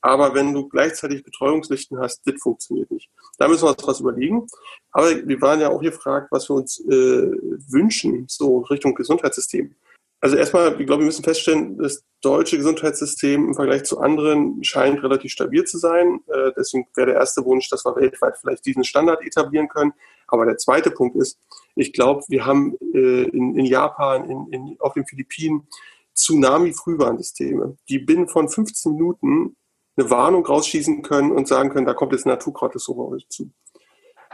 Aber 0.00 0.34
wenn 0.34 0.52
du 0.52 0.68
gleichzeitig 0.68 1.22
Betreuungslichten 1.22 1.98
hast, 1.98 2.22
das 2.26 2.34
funktioniert 2.42 2.90
nicht. 2.90 3.08
Da 3.38 3.46
müssen 3.46 3.64
wir 3.64 3.70
uns 3.70 3.86
was 3.86 4.00
überlegen. 4.00 4.48
Aber 4.90 5.10
wir 5.10 5.40
waren 5.40 5.60
ja 5.60 5.70
auch 5.70 5.80
gefragt, 5.80 6.28
was 6.32 6.48
wir 6.50 6.56
uns 6.56 6.80
äh, 6.80 7.30
wünschen, 7.70 8.26
so 8.28 8.58
Richtung 8.62 8.96
Gesundheitssystem. 8.96 9.76
Also 10.22 10.36
erstmal, 10.36 10.80
ich 10.80 10.86
glaube, 10.86 11.02
wir 11.02 11.06
müssen 11.06 11.24
feststellen, 11.24 11.76
das 11.78 12.04
deutsche 12.20 12.56
Gesundheitssystem 12.56 13.48
im 13.48 13.54
Vergleich 13.54 13.82
zu 13.82 13.98
anderen 13.98 14.62
scheint 14.62 15.02
relativ 15.02 15.32
stabil 15.32 15.64
zu 15.64 15.78
sein. 15.78 16.20
Äh, 16.28 16.52
deswegen 16.56 16.86
wäre 16.94 17.08
der 17.08 17.16
erste 17.16 17.44
Wunsch, 17.44 17.68
dass 17.68 17.84
wir 17.84 17.96
weltweit 17.96 18.38
vielleicht 18.38 18.64
diesen 18.64 18.84
Standard 18.84 19.20
etablieren 19.26 19.68
können. 19.68 19.92
Aber 20.28 20.46
der 20.46 20.58
zweite 20.58 20.92
Punkt 20.92 21.16
ist, 21.16 21.40
ich 21.74 21.92
glaube, 21.92 22.22
wir 22.28 22.46
haben 22.46 22.76
äh, 22.94 23.24
in, 23.24 23.64
Japan, 23.64 24.30
in, 24.30 24.46
in, 24.52 24.76
auf 24.78 24.94
den 24.94 25.04
Philippinen 25.06 25.66
Tsunami-Frühwarnsysteme, 26.14 27.76
die 27.88 27.98
binnen 27.98 28.28
von 28.28 28.48
15 28.48 28.92
Minuten 28.92 29.56
eine 29.96 30.08
Warnung 30.08 30.46
rausschießen 30.46 31.02
können 31.02 31.32
und 31.32 31.48
sagen 31.48 31.70
können, 31.70 31.86
da 31.86 31.94
kommt 31.94 32.12
jetzt 32.12 32.26
eine 32.26 32.34
Naturkatastrophe 32.34 33.18
zu. 33.28 33.50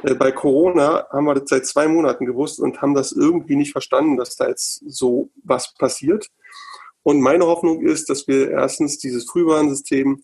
Äh, 0.03 0.15
bei 0.15 0.33
Corona 0.33 1.07
haben 1.11 1.27
wir 1.27 1.35
das 1.35 1.49
seit 1.49 1.67
zwei 1.67 1.89
Monaten 1.89 2.27
gewusst 2.27 2.61
und 2.61 2.81
haben 2.83 2.95
das 2.95 3.13
irgendwie 3.13 3.57
nicht 3.57 3.73
verstanden, 3.73 4.17
dass 4.17 4.37
da 4.37 4.49
jetzt 4.49 4.83
so 4.87 5.31
was 5.45 5.75
passiert. 5.75 6.29
Und 7.03 7.21
meine 7.21 7.47
Hoffnung 7.47 7.83
ist, 7.83 8.11
dass 8.11 8.29
wir 8.29 8.51
erstens 8.51 8.99
dieses 8.99 9.29
Frühwarnsystem 9.31 10.23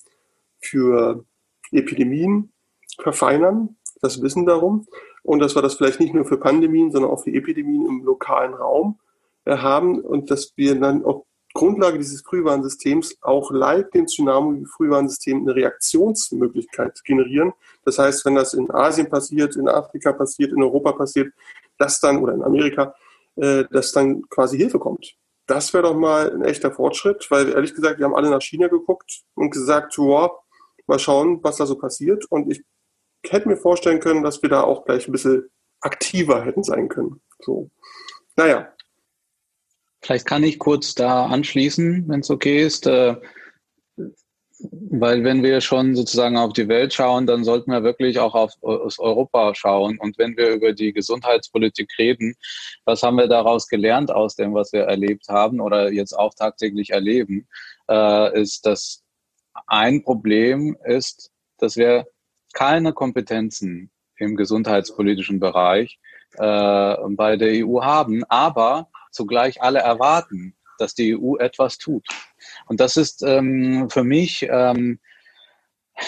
für 0.61 1.25
Epidemien 1.71 2.53
verfeinern, 3.01 3.77
das 4.01 4.23
Wissen 4.23 4.47
darum, 4.47 4.87
und 5.23 5.39
dass 5.39 5.55
wir 5.55 5.63
das 5.63 5.75
vielleicht 5.75 6.01
nicht 6.01 6.15
nur 6.15 6.27
für 6.27 6.39
Pandemien, 6.39 6.91
sondern 6.91 7.11
auch 7.11 7.23
für 7.23 7.33
Epidemien 7.33 7.87
im 7.87 8.05
lokalen 8.05 8.55
Raum 8.55 8.99
äh, 9.45 9.57
haben 9.57 10.01
und 10.01 10.31
dass 10.31 10.53
wir 10.57 10.79
dann 10.79 11.05
auf 11.05 11.25
Grundlage 11.55 11.99
dieses 11.99 12.23
Frühwarnsystems 12.23 13.17
auch 13.23 13.51
live 13.53 13.89
dem 13.91 14.07
Tsunami-Frühwarnsystem 14.07 15.43
eine 15.43 15.55
Reaktionsmöglichkeit 15.55 17.03
generieren. 17.05 17.53
Das 17.85 17.99
heißt, 17.99 18.25
wenn 18.25 18.35
das 18.35 18.55
in 18.55 18.71
Asien 18.71 19.09
passiert, 19.09 19.57
in 19.57 19.69
Afrika 19.69 20.13
passiert, 20.13 20.53
in 20.53 20.63
Europa 20.63 20.93
passiert, 20.93 21.33
dass 21.79 22.01
dann, 22.01 22.19
oder 22.19 22.35
in 22.35 22.43
Amerika, 22.43 22.95
äh, 23.37 23.65
dass 23.71 23.93
dann 23.93 24.29
quasi 24.29 24.59
Hilfe 24.59 24.81
kommt. 24.81 25.15
Das 25.47 25.73
wäre 25.73 25.85
doch 25.85 25.95
mal 25.95 26.33
ein 26.33 26.43
echter 26.43 26.73
Fortschritt, 26.73 27.31
weil 27.31 27.51
ehrlich 27.51 27.75
gesagt, 27.75 27.99
wir 27.99 28.07
haben 28.07 28.17
alle 28.17 28.31
nach 28.31 28.43
China 28.43 28.67
geguckt 28.67 29.23
und 29.35 29.51
gesagt, 29.51 29.97
wow, 29.99 30.33
mal 30.87 30.99
schauen, 30.99 31.39
was 31.43 31.57
da 31.57 31.67
so 31.67 31.77
passiert. 31.77 32.25
Und 32.31 32.51
ich 32.51 32.65
hätte 33.25 33.49
mir 33.49 33.57
vorstellen 33.57 34.01
können, 34.01 34.25
dass 34.25 34.43
wir 34.43 34.49
da 34.49 34.63
auch 34.63 34.85
gleich 34.85 35.07
ein 35.07 35.13
bisschen 35.13 35.49
aktiver 35.81 36.45
hätten 36.45 36.65
sein 36.65 36.89
können. 36.89 37.21
So. 37.41 37.71
Naja. 38.37 38.74
Vielleicht 40.05 40.27
kann 40.27 40.43
ich 40.43 40.59
kurz 40.59 40.95
da 40.95 41.25
anschließen, 41.27 42.07
wenn 42.09 42.21
es 42.21 42.29
okay 42.29 42.63
ist. 42.63 42.87
Äh, 42.87 43.17
weil 44.59 45.25
wenn 45.25 45.43
wir 45.43 45.63
schon 45.63 45.97
sozusagen 45.97 46.37
auf 46.37 46.53
die 46.53 46.69
Welt 46.69 46.93
schauen, 46.93 47.27
dann 47.27 47.43
sollten 47.43 47.71
wir 47.71 47.83
wirklich 47.83 48.19
auch 48.19 48.35
auf, 48.35 48.53
Europa 48.63 49.55
schauen. 49.55 49.99
Und 49.99 50.19
wenn 50.19 50.37
wir 50.37 50.51
über 50.51 50.75
die 50.75 50.93
Gesundheitspolitik 50.93 51.91
reden, 51.99 52.35
was 52.85 53.03
haben 53.03 53.17
wir 53.17 53.29
daraus 53.29 53.67
gelernt 53.67 54.11
aus 54.11 54.37
dem, 54.37 54.53
was 54.53 54.75
wir 54.75 54.83
erlebt 54.83 55.29
haben 55.29 55.61
oder 55.61 55.91
jetzt 55.91 56.13
auch 56.13 56.35
tagtäglich 56.35 56.91
erleben, 56.91 57.49
äh, 57.89 58.41
ist, 58.41 58.67
dass 58.67 59.03
ein 59.67 60.05
Problem 60.05 60.77
ist, 60.85 61.31
dass 61.59 61.77
wir 61.77 62.07
keine 62.53 62.93
Kompetenzen 62.93 63.91
im 64.19 64.37
gesundheitspolitischen 64.37 65.41
Bereich 65.41 65.99
äh, 66.35 66.97
bei 67.09 67.37
der 67.37 67.67
EU 67.67 67.83
haben, 67.83 68.23
aber 68.29 68.91
zugleich 69.15 69.63
alle 69.63 69.81
erwarten, 69.81 70.55
dass 70.79 70.95
die 70.95 71.17
EU 71.17 71.37
etwas 71.37 71.79
tut. 71.79 72.07
Und 72.67 72.81
das 72.81 72.97
ist 72.97 73.23
ähm, 73.23 73.89
für 73.91 74.05
mich 74.05 74.47
ähm, 74.51 74.99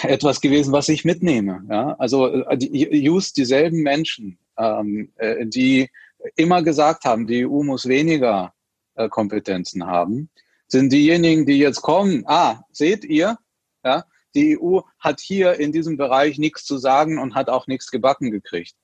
etwas 0.03 0.41
gewesen, 0.41 0.73
was 0.73 0.89
ich 0.89 1.05
mitnehme. 1.05 1.63
Ja? 1.69 1.95
Also 1.99 2.27
äh, 2.27 2.57
die, 2.57 2.83
just 2.97 3.37
dieselben 3.37 3.81
Menschen, 3.81 4.37
ähm, 4.57 5.11
äh, 5.15 5.45
die 5.45 5.89
immer 6.35 6.61
gesagt 6.63 7.05
haben, 7.05 7.27
die 7.27 7.45
EU 7.45 7.63
muss 7.63 7.87
weniger 7.87 8.53
äh, 8.95 9.07
Kompetenzen 9.09 9.85
haben, 9.85 10.29
sind 10.67 10.91
diejenigen, 10.91 11.45
die 11.45 11.59
jetzt 11.59 11.81
kommen. 11.81 12.23
Ah, 12.27 12.63
seht 12.71 13.05
ihr? 13.05 13.37
Ja, 13.83 14.03
die 14.35 14.59
EU 14.59 14.81
hat 14.99 15.21
hier 15.21 15.59
in 15.59 15.71
diesem 15.71 15.97
Bereich 15.97 16.37
nichts 16.37 16.65
zu 16.65 16.77
sagen 16.77 17.19
und 17.19 17.35
hat 17.35 17.49
auch 17.49 17.67
nichts 17.67 17.89
gebacken 17.89 18.31
gekriegt. 18.31 18.75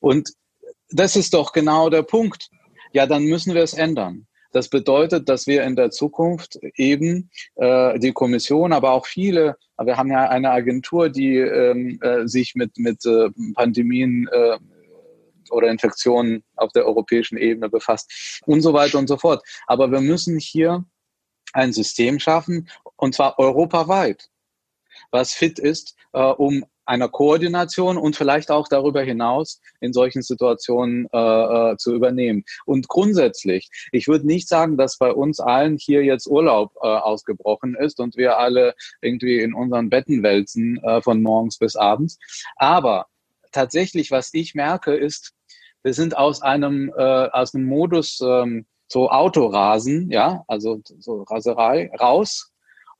Und 0.00 0.32
das 0.90 1.16
ist 1.16 1.34
doch 1.34 1.52
genau 1.52 1.90
der 1.90 2.02
Punkt. 2.02 2.50
Ja, 2.94 3.06
dann 3.06 3.24
müssen 3.24 3.54
wir 3.54 3.62
es 3.62 3.74
ändern. 3.74 4.28
Das 4.52 4.68
bedeutet, 4.68 5.28
dass 5.28 5.48
wir 5.48 5.64
in 5.64 5.74
der 5.74 5.90
Zukunft 5.90 6.60
eben 6.76 7.28
äh, 7.56 7.98
die 7.98 8.12
Kommission, 8.12 8.72
aber 8.72 8.92
auch 8.92 9.04
viele, 9.04 9.56
wir 9.82 9.96
haben 9.96 10.12
ja 10.12 10.28
eine 10.28 10.52
Agentur, 10.52 11.08
die 11.08 11.38
ähm, 11.38 11.98
äh, 12.02 12.28
sich 12.28 12.54
mit, 12.54 12.78
mit 12.78 13.04
äh, 13.04 13.30
Pandemien 13.54 14.28
äh, 14.30 14.58
oder 15.50 15.68
Infektionen 15.70 16.44
auf 16.54 16.70
der 16.70 16.86
europäischen 16.86 17.36
Ebene 17.36 17.68
befasst 17.68 18.40
und 18.46 18.60
so 18.60 18.72
weiter 18.72 18.98
und 19.00 19.08
so 19.08 19.16
fort. 19.16 19.42
Aber 19.66 19.90
wir 19.90 20.00
müssen 20.00 20.38
hier 20.38 20.84
ein 21.52 21.72
System 21.72 22.20
schaffen, 22.20 22.68
und 22.94 23.16
zwar 23.16 23.40
europaweit 23.40 24.30
was 25.10 25.32
fit 25.32 25.58
ist, 25.58 25.96
äh, 26.12 26.20
um 26.20 26.64
einer 26.86 27.08
Koordination 27.08 27.96
und 27.96 28.16
vielleicht 28.16 28.50
auch 28.50 28.68
darüber 28.68 29.02
hinaus 29.02 29.60
in 29.80 29.92
solchen 29.92 30.22
Situationen 30.22 31.08
äh, 31.12 31.72
äh, 31.72 31.76
zu 31.76 31.94
übernehmen. 31.94 32.44
Und 32.64 32.88
grundsätzlich, 32.88 33.70
ich 33.92 34.08
würde 34.08 34.26
nicht 34.26 34.48
sagen, 34.48 34.76
dass 34.76 34.98
bei 34.98 35.12
uns 35.12 35.40
allen 35.40 35.76
hier 35.76 36.04
jetzt 36.04 36.26
Urlaub 36.26 36.72
äh, 36.82 36.86
ausgebrochen 36.86 37.74
ist 37.74 38.00
und 38.00 38.16
wir 38.16 38.38
alle 38.38 38.74
irgendwie 39.00 39.40
in 39.40 39.54
unseren 39.54 39.90
Betten 39.90 40.22
wälzen 40.22 40.78
äh, 40.82 41.00
von 41.02 41.22
morgens 41.22 41.58
bis 41.58 41.76
abends. 41.76 42.18
Aber 42.56 43.06
tatsächlich, 43.52 44.10
was 44.10 44.30
ich 44.32 44.54
merke, 44.54 44.94
ist, 44.94 45.32
wir 45.82 45.94
sind 45.94 46.16
aus 46.16 46.42
einem 46.42 46.92
äh, 46.96 47.02
aus 47.02 47.54
einem 47.54 47.66
Modus 47.66 48.20
ähm, 48.24 48.66
so 48.88 49.10
Autorasen, 49.10 50.10
ja, 50.10 50.44
also 50.48 50.80
so 50.98 51.22
Raserei 51.22 51.90
raus 52.00 52.53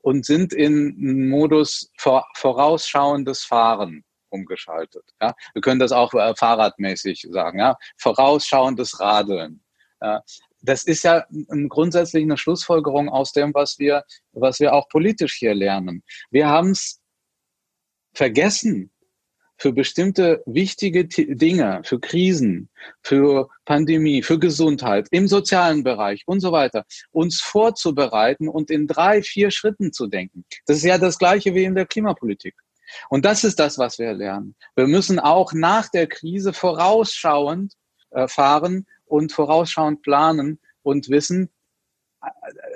und 0.05 0.23
sind 0.23 0.53
in 0.53 1.29
Modus 1.29 1.91
vor, 1.97 2.27
vorausschauendes 2.35 3.43
Fahren 3.43 4.03
umgeschaltet. 4.29 5.03
Ja? 5.19 5.33
Wir 5.53 5.63
können 5.63 5.79
das 5.79 5.91
auch 5.91 6.13
äh, 6.13 6.35
fahrradmäßig 6.35 7.27
sagen, 7.31 7.57
ja? 7.57 7.75
vorausschauendes 7.97 8.99
Radeln. 8.99 9.63
Ja? 9.99 10.21
Das 10.61 10.83
ist 10.83 11.03
ja 11.03 11.25
grundsätzlich 11.69 12.23
eine 12.23 12.37
Schlussfolgerung 12.37 13.09
aus 13.09 13.31
dem, 13.31 13.51
was 13.55 13.79
wir, 13.79 14.03
was 14.31 14.59
wir 14.59 14.73
auch 14.73 14.87
politisch 14.89 15.37
hier 15.39 15.55
lernen. 15.55 16.03
Wir 16.29 16.49
haben 16.49 16.69
es 16.69 17.01
vergessen, 18.13 18.91
für 19.57 19.71
bestimmte 19.71 20.43
wichtige 20.45 21.05
Dinge, 21.05 21.81
für 21.83 21.99
Krisen, 21.99 22.69
für 23.01 23.49
Pandemie, 23.65 24.21
für 24.21 24.39
Gesundheit, 24.39 25.07
im 25.11 25.27
sozialen 25.27 25.83
Bereich 25.83 26.23
und 26.25 26.41
so 26.41 26.51
weiter, 26.51 26.85
uns 27.11 27.41
vorzubereiten 27.41 28.47
und 28.47 28.69
in 28.69 28.87
drei, 28.87 29.21
vier 29.21 29.51
Schritten 29.51 29.93
zu 29.93 30.07
denken. 30.07 30.45
Das 30.65 30.77
ist 30.77 30.83
ja 30.83 30.97
das 30.97 31.17
Gleiche 31.17 31.53
wie 31.55 31.63
in 31.63 31.75
der 31.75 31.85
Klimapolitik. 31.85 32.55
Und 33.09 33.25
das 33.25 33.43
ist 33.43 33.59
das, 33.59 33.77
was 33.77 33.97
wir 33.97 34.13
lernen. 34.13 34.55
Wir 34.75 34.87
müssen 34.87 35.19
auch 35.19 35.53
nach 35.53 35.89
der 35.89 36.07
Krise 36.07 36.53
vorausschauend 36.53 37.73
äh, 38.11 38.27
fahren 38.27 38.85
und 39.05 39.31
vorausschauend 39.31 40.01
planen 40.01 40.59
und 40.83 41.09
wissen, 41.09 41.49
äh, 42.21 42.27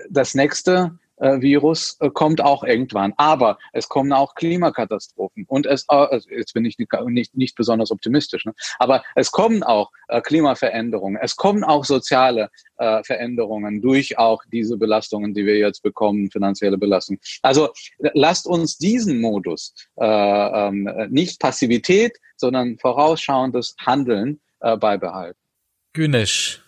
das 0.10 0.34
nächste 0.34 0.98
Virus 1.20 1.98
äh, 2.00 2.10
kommt 2.10 2.42
auch 2.42 2.64
irgendwann. 2.64 3.14
Aber 3.18 3.58
es 3.74 3.90
kommen 3.90 4.14
auch 4.14 4.36
Klimakatastrophen. 4.36 5.46
Und 5.48 5.66
es, 5.66 5.84
äh, 5.90 5.96
also 5.96 6.30
jetzt 6.30 6.54
bin 6.54 6.66
ich 6.66 6.78
nicht, 6.78 7.36
nicht, 7.36 7.56
besonders 7.56 7.92
optimistisch, 7.92 8.46
ne? 8.46 8.54
aber 8.80 9.04
es 9.16 9.32
kommen 9.32 9.64
auch 9.64 9.92
äh, 10.08 10.22
Klimaveränderungen. 10.22 11.20
Es 11.22 11.36
kommen 11.36 11.64
auch 11.64 11.86
soziale 11.86 12.50
äh, 12.78 13.04
Veränderungen 13.04 13.82
durch 13.82 14.18
auch 14.18 14.44
diese 14.52 14.78
Belastungen, 14.78 15.34
die 15.34 15.46
wir 15.46 15.58
jetzt 15.58 15.84
bekommen, 15.84 16.32
finanzielle 16.32 16.78
Belastung. 16.78 17.20
Also 17.42 17.70
lasst 18.14 18.48
uns 18.48 18.78
diesen 18.78 19.20
Modus, 19.20 19.74
äh, 19.98 20.06
ähm, 20.06 20.90
nicht 21.10 21.40
Passivität, 21.40 22.18
sondern 22.38 22.78
vorausschauendes 22.78 23.76
Handeln 23.86 24.40
äh, 24.62 24.78
beibehalten. 24.78 25.40
Günisch. 25.94 26.64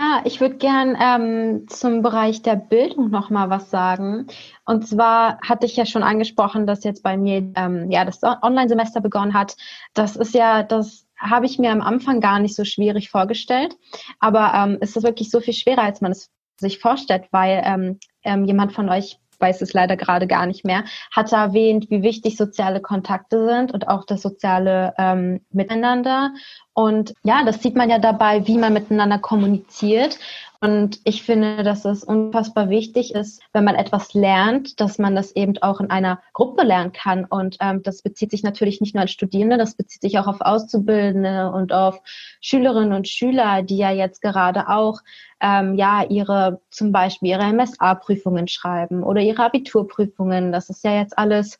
Ja, 0.00 0.20
ich 0.24 0.40
würde 0.40 0.58
gern 0.58 0.96
ähm, 1.00 1.66
zum 1.66 2.02
Bereich 2.02 2.40
der 2.42 2.54
Bildung 2.54 3.10
noch 3.10 3.30
mal 3.30 3.50
was 3.50 3.68
sagen. 3.68 4.28
Und 4.64 4.86
zwar 4.86 5.40
hatte 5.40 5.66
ich 5.66 5.74
ja 5.74 5.86
schon 5.86 6.04
angesprochen, 6.04 6.68
dass 6.68 6.84
jetzt 6.84 7.02
bei 7.02 7.16
mir 7.16 7.50
ähm, 7.56 7.90
ja 7.90 8.04
das 8.04 8.22
Online-Semester 8.22 9.00
begonnen 9.00 9.34
hat. 9.34 9.56
Das 9.94 10.14
ist 10.14 10.34
ja, 10.34 10.62
das 10.62 11.04
habe 11.18 11.46
ich 11.46 11.58
mir 11.58 11.72
am 11.72 11.80
Anfang 11.80 12.20
gar 12.20 12.38
nicht 12.38 12.54
so 12.54 12.64
schwierig 12.64 13.10
vorgestellt. 13.10 13.76
Aber 14.20 14.52
ähm, 14.54 14.78
es 14.80 14.94
ist 14.94 15.02
wirklich 15.02 15.30
so 15.30 15.40
viel 15.40 15.54
schwerer, 15.54 15.82
als 15.82 16.00
man 16.00 16.12
es 16.12 16.30
sich 16.58 16.78
vorstellt, 16.78 17.24
weil 17.32 17.60
ähm, 17.64 17.98
ähm, 18.22 18.44
jemand 18.44 18.74
von 18.74 18.88
euch 18.88 19.18
weiß 19.38 19.62
es 19.62 19.72
leider 19.72 19.96
gerade 19.96 20.26
gar 20.26 20.46
nicht 20.46 20.64
mehr, 20.64 20.84
hat 21.10 21.32
erwähnt, 21.32 21.90
wie 21.90 22.02
wichtig 22.02 22.36
soziale 22.36 22.80
Kontakte 22.80 23.46
sind 23.46 23.72
und 23.72 23.88
auch 23.88 24.04
das 24.04 24.22
soziale 24.22 24.94
ähm, 24.98 25.40
Miteinander. 25.50 26.32
Und 26.74 27.14
ja, 27.24 27.44
das 27.44 27.62
sieht 27.62 27.74
man 27.74 27.90
ja 27.90 27.98
dabei, 27.98 28.46
wie 28.46 28.56
man 28.56 28.72
miteinander 28.72 29.18
kommuniziert. 29.18 30.18
Und 30.60 30.98
ich 31.04 31.22
finde, 31.22 31.62
dass 31.62 31.84
es 31.84 32.02
unfassbar 32.02 32.68
wichtig 32.68 33.14
ist, 33.14 33.40
wenn 33.52 33.62
man 33.62 33.76
etwas 33.76 34.12
lernt, 34.12 34.80
dass 34.80 34.98
man 34.98 35.14
das 35.14 35.34
eben 35.36 35.56
auch 35.58 35.78
in 35.78 35.90
einer 35.90 36.20
Gruppe 36.32 36.64
lernen 36.64 36.92
kann. 36.92 37.24
Und 37.24 37.56
ähm, 37.60 37.82
das 37.84 38.02
bezieht 38.02 38.32
sich 38.32 38.42
natürlich 38.42 38.80
nicht 38.80 38.94
nur 38.94 39.02
als 39.02 39.12
Studierende, 39.12 39.56
das 39.56 39.76
bezieht 39.76 40.02
sich 40.02 40.18
auch 40.18 40.26
auf 40.26 40.40
Auszubildende 40.40 41.52
und 41.52 41.72
auf 41.72 42.00
Schülerinnen 42.40 42.92
und 42.92 43.06
Schüler, 43.06 43.62
die 43.62 43.76
ja 43.76 43.92
jetzt 43.92 44.20
gerade 44.20 44.68
auch 44.68 45.00
ähm, 45.40 45.74
ja 45.74 46.04
ihre 46.08 46.60
zum 46.70 46.92
Beispiel 46.92 47.30
ihre 47.30 47.52
MSA-Prüfungen 47.52 48.48
schreiben 48.48 49.02
oder 49.02 49.20
ihre 49.20 49.44
Abiturprüfungen. 49.44 50.52
Das 50.52 50.70
ist 50.70 50.84
ja 50.84 50.96
jetzt 50.96 51.16
alles 51.18 51.58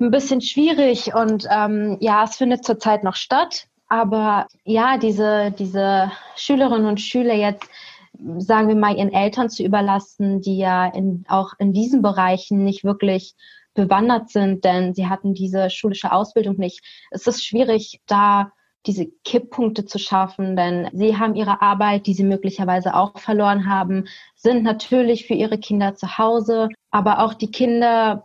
ein 0.00 0.10
bisschen 0.10 0.40
schwierig 0.40 1.14
und 1.14 1.46
ähm, 1.50 1.96
ja, 2.00 2.24
es 2.24 2.36
findet 2.36 2.64
zurzeit 2.64 3.04
noch 3.04 3.16
statt. 3.16 3.66
Aber 3.88 4.46
ja, 4.64 4.98
diese, 4.98 5.50
diese 5.50 6.12
Schülerinnen 6.36 6.86
und 6.86 7.00
Schüler 7.00 7.34
jetzt 7.34 7.68
sagen 8.38 8.68
wir 8.68 8.74
mal, 8.74 8.96
ihren 8.96 9.12
Eltern 9.12 9.48
zu 9.48 9.62
überlassen, 9.62 10.40
die 10.40 10.58
ja 10.58 10.86
in, 10.86 11.24
auch 11.28 11.52
in 11.58 11.72
diesen 11.72 12.02
Bereichen 12.02 12.64
nicht 12.64 12.84
wirklich 12.84 13.34
bewandert 13.74 14.30
sind, 14.30 14.64
denn 14.64 14.94
sie 14.94 15.06
hatten 15.06 15.34
diese 15.34 15.70
schulische 15.70 16.10
Ausbildung 16.12 16.56
nicht. 16.56 16.84
Es 17.10 17.26
ist 17.26 17.46
schwierig, 17.46 18.00
da 18.06 18.52
diese 18.88 19.06
Kipppunkte 19.24 19.84
zu 19.84 19.98
schaffen, 19.98 20.56
denn 20.56 20.88
sie 20.92 21.16
haben 21.16 21.34
ihre 21.34 21.62
Arbeit, 21.62 22.06
die 22.06 22.14
sie 22.14 22.24
möglicherweise 22.24 22.94
auch 22.94 23.18
verloren 23.18 23.68
haben, 23.68 24.06
sind 24.34 24.64
natürlich 24.64 25.26
für 25.26 25.34
ihre 25.34 25.58
Kinder 25.58 25.94
zu 25.94 26.18
Hause, 26.18 26.68
aber 26.90 27.22
auch 27.22 27.34
die 27.34 27.50
Kinder 27.50 28.24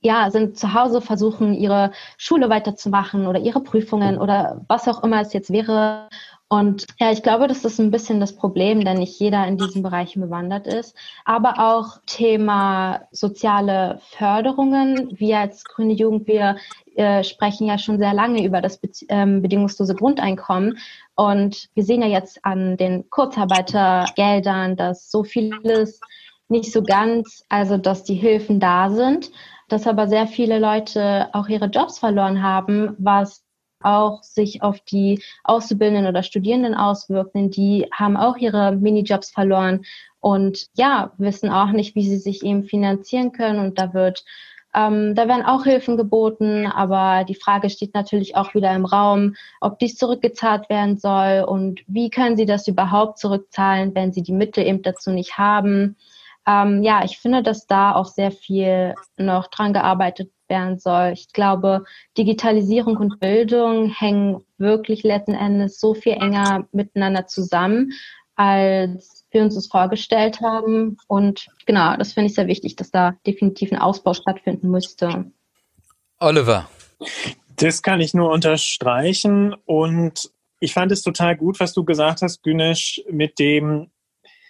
ja, 0.00 0.30
sind 0.30 0.58
zu 0.58 0.74
Hause, 0.74 1.00
versuchen 1.00 1.54
ihre 1.54 1.90
Schule 2.18 2.50
weiterzumachen 2.50 3.26
oder 3.26 3.40
ihre 3.40 3.60
Prüfungen 3.60 4.18
oder 4.18 4.64
was 4.68 4.86
auch 4.86 5.02
immer 5.02 5.20
es 5.20 5.32
jetzt 5.32 5.50
wäre 5.50 6.08
und 6.48 6.86
ja, 7.00 7.10
ich 7.10 7.24
glaube, 7.24 7.48
das 7.48 7.64
ist 7.64 7.80
ein 7.80 7.90
bisschen 7.90 8.20
das 8.20 8.36
Problem, 8.36 8.84
denn 8.84 8.98
nicht 8.98 9.18
jeder 9.18 9.46
in 9.48 9.58
diesen 9.58 9.82
Bereichen 9.82 10.20
bewandert 10.20 10.68
ist. 10.68 10.94
Aber 11.24 11.58
auch 11.58 11.98
Thema 12.06 13.08
soziale 13.10 13.98
Förderungen. 14.10 15.18
Wir 15.18 15.40
als 15.40 15.64
Grüne 15.64 15.94
Jugend, 15.94 16.28
wir 16.28 16.56
äh, 16.96 17.22
sprechen 17.24 17.66
ja 17.66 17.78
schon 17.78 17.98
sehr 17.98 18.14
lange 18.14 18.44
über 18.44 18.60
das 18.60 18.78
be 18.78 18.88
ähm, 19.08 19.42
bedingungslose 19.42 19.94
Grundeinkommen. 19.94 20.78
Und 21.14 21.68
wir 21.74 21.84
sehen 21.84 22.02
ja 22.02 22.08
jetzt 22.08 22.44
an 22.44 22.76
den 22.76 23.08
Kurzarbeitergeldern, 23.10 24.76
dass 24.76 25.10
so 25.10 25.24
vieles 25.24 26.00
nicht 26.48 26.72
so 26.72 26.82
ganz, 26.82 27.44
also 27.48 27.76
dass 27.76 28.04
die 28.04 28.14
Hilfen 28.14 28.60
da 28.60 28.90
sind, 28.90 29.30
dass 29.68 29.86
aber 29.86 30.08
sehr 30.08 30.26
viele 30.26 30.58
Leute 30.58 31.28
auch 31.32 31.48
ihre 31.48 31.66
Jobs 31.66 31.98
verloren 31.98 32.42
haben, 32.42 32.94
was 32.98 33.44
auch 33.82 34.22
sich 34.22 34.62
auf 34.62 34.80
die 34.80 35.22
Auszubildenden 35.44 36.06
oder 36.06 36.22
Studierenden 36.22 36.74
auswirken. 36.74 37.50
Die 37.50 37.86
haben 37.92 38.16
auch 38.16 38.36
ihre 38.36 38.72
Minijobs 38.72 39.30
verloren 39.30 39.84
und 40.20 40.66
ja, 40.74 41.12
wissen 41.18 41.50
auch 41.50 41.70
nicht, 41.70 41.94
wie 41.94 42.08
sie 42.08 42.16
sich 42.16 42.42
eben 42.42 42.64
finanzieren 42.64 43.32
können. 43.32 43.60
Und 43.60 43.78
da 43.78 43.94
wird 43.94 44.24
ähm, 44.76 45.14
da 45.14 45.26
werden 45.26 45.46
auch 45.46 45.64
Hilfen 45.64 45.96
geboten, 45.96 46.66
aber 46.66 47.24
die 47.24 47.34
Frage 47.34 47.70
steht 47.70 47.94
natürlich 47.94 48.36
auch 48.36 48.54
wieder 48.54 48.74
im 48.74 48.84
Raum, 48.84 49.34
ob 49.62 49.78
dies 49.78 49.96
zurückgezahlt 49.96 50.68
werden 50.68 50.98
soll 50.98 51.44
und 51.48 51.80
wie 51.86 52.10
können 52.10 52.36
sie 52.36 52.44
das 52.44 52.68
überhaupt 52.68 53.18
zurückzahlen, 53.18 53.94
wenn 53.94 54.12
sie 54.12 54.22
die 54.22 54.32
Mittel 54.34 54.66
eben 54.66 54.82
dazu 54.82 55.10
nicht 55.10 55.38
haben. 55.38 55.96
Ähm, 56.46 56.82
ja, 56.82 57.04
ich 57.04 57.18
finde, 57.18 57.42
dass 57.42 57.66
da 57.66 57.94
auch 57.94 58.04
sehr 58.04 58.30
viel 58.30 58.94
noch 59.16 59.48
dran 59.48 59.72
gearbeitet 59.72 60.30
werden 60.46 60.78
soll. 60.78 61.12
Ich 61.14 61.32
glaube, 61.32 61.84
Digitalisierung 62.18 62.98
und 62.98 63.18
Bildung 63.18 63.88
hängen 63.88 64.44
wirklich 64.58 65.02
letzten 65.02 65.34
Endes 65.34 65.80
so 65.80 65.94
viel 65.94 66.12
enger 66.12 66.68
miteinander 66.70 67.26
zusammen, 67.26 67.92
als 68.36 69.15
wir 69.36 69.42
uns 69.42 69.54
das 69.54 69.68
vorgestellt 69.68 70.40
haben. 70.40 70.96
Und 71.06 71.48
genau, 71.66 71.96
das 71.96 72.14
finde 72.14 72.28
ich 72.28 72.34
sehr 72.34 72.46
wichtig, 72.46 72.74
dass 72.76 72.90
da 72.90 73.14
definitiv 73.26 73.70
ein 73.70 73.78
Ausbau 73.78 74.14
stattfinden 74.14 74.70
müsste. 74.70 75.30
Oliver. 76.18 76.68
Das 77.56 77.82
kann 77.82 78.00
ich 78.00 78.14
nur 78.14 78.30
unterstreichen 78.30 79.54
und 79.64 80.30
ich 80.60 80.72
fand 80.72 80.90
es 80.90 81.02
total 81.02 81.36
gut, 81.36 81.60
was 81.60 81.74
du 81.74 81.84
gesagt 81.84 82.22
hast, 82.22 82.42
Günesch, 82.42 83.02
mit 83.10 83.38
dem, 83.38 83.90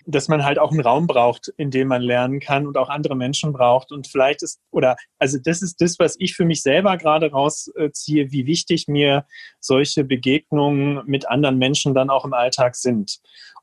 dass 0.06 0.28
man 0.28 0.44
halt 0.44 0.60
auch 0.60 0.70
einen 0.70 0.80
Raum 0.80 1.08
braucht, 1.08 1.48
in 1.56 1.72
dem 1.72 1.88
man 1.88 2.00
lernen 2.00 2.38
kann 2.38 2.66
und 2.66 2.76
auch 2.78 2.88
andere 2.88 3.16
Menschen 3.16 3.52
braucht. 3.52 3.90
Und 3.90 4.06
vielleicht 4.06 4.44
ist, 4.44 4.60
oder 4.70 4.96
also 5.18 5.38
das 5.42 5.62
ist 5.62 5.80
das, 5.80 5.98
was 5.98 6.14
ich 6.20 6.34
für 6.34 6.44
mich 6.44 6.62
selber 6.62 6.96
gerade 6.96 7.32
rausziehe, 7.32 8.30
wie 8.30 8.46
wichtig 8.46 8.86
mir 8.86 9.26
solche 9.58 10.04
Begegnungen 10.04 11.02
mit 11.06 11.28
anderen 11.28 11.58
Menschen 11.58 11.94
dann 11.94 12.10
auch 12.10 12.24
im 12.24 12.34
Alltag 12.34 12.76
sind. 12.76 13.18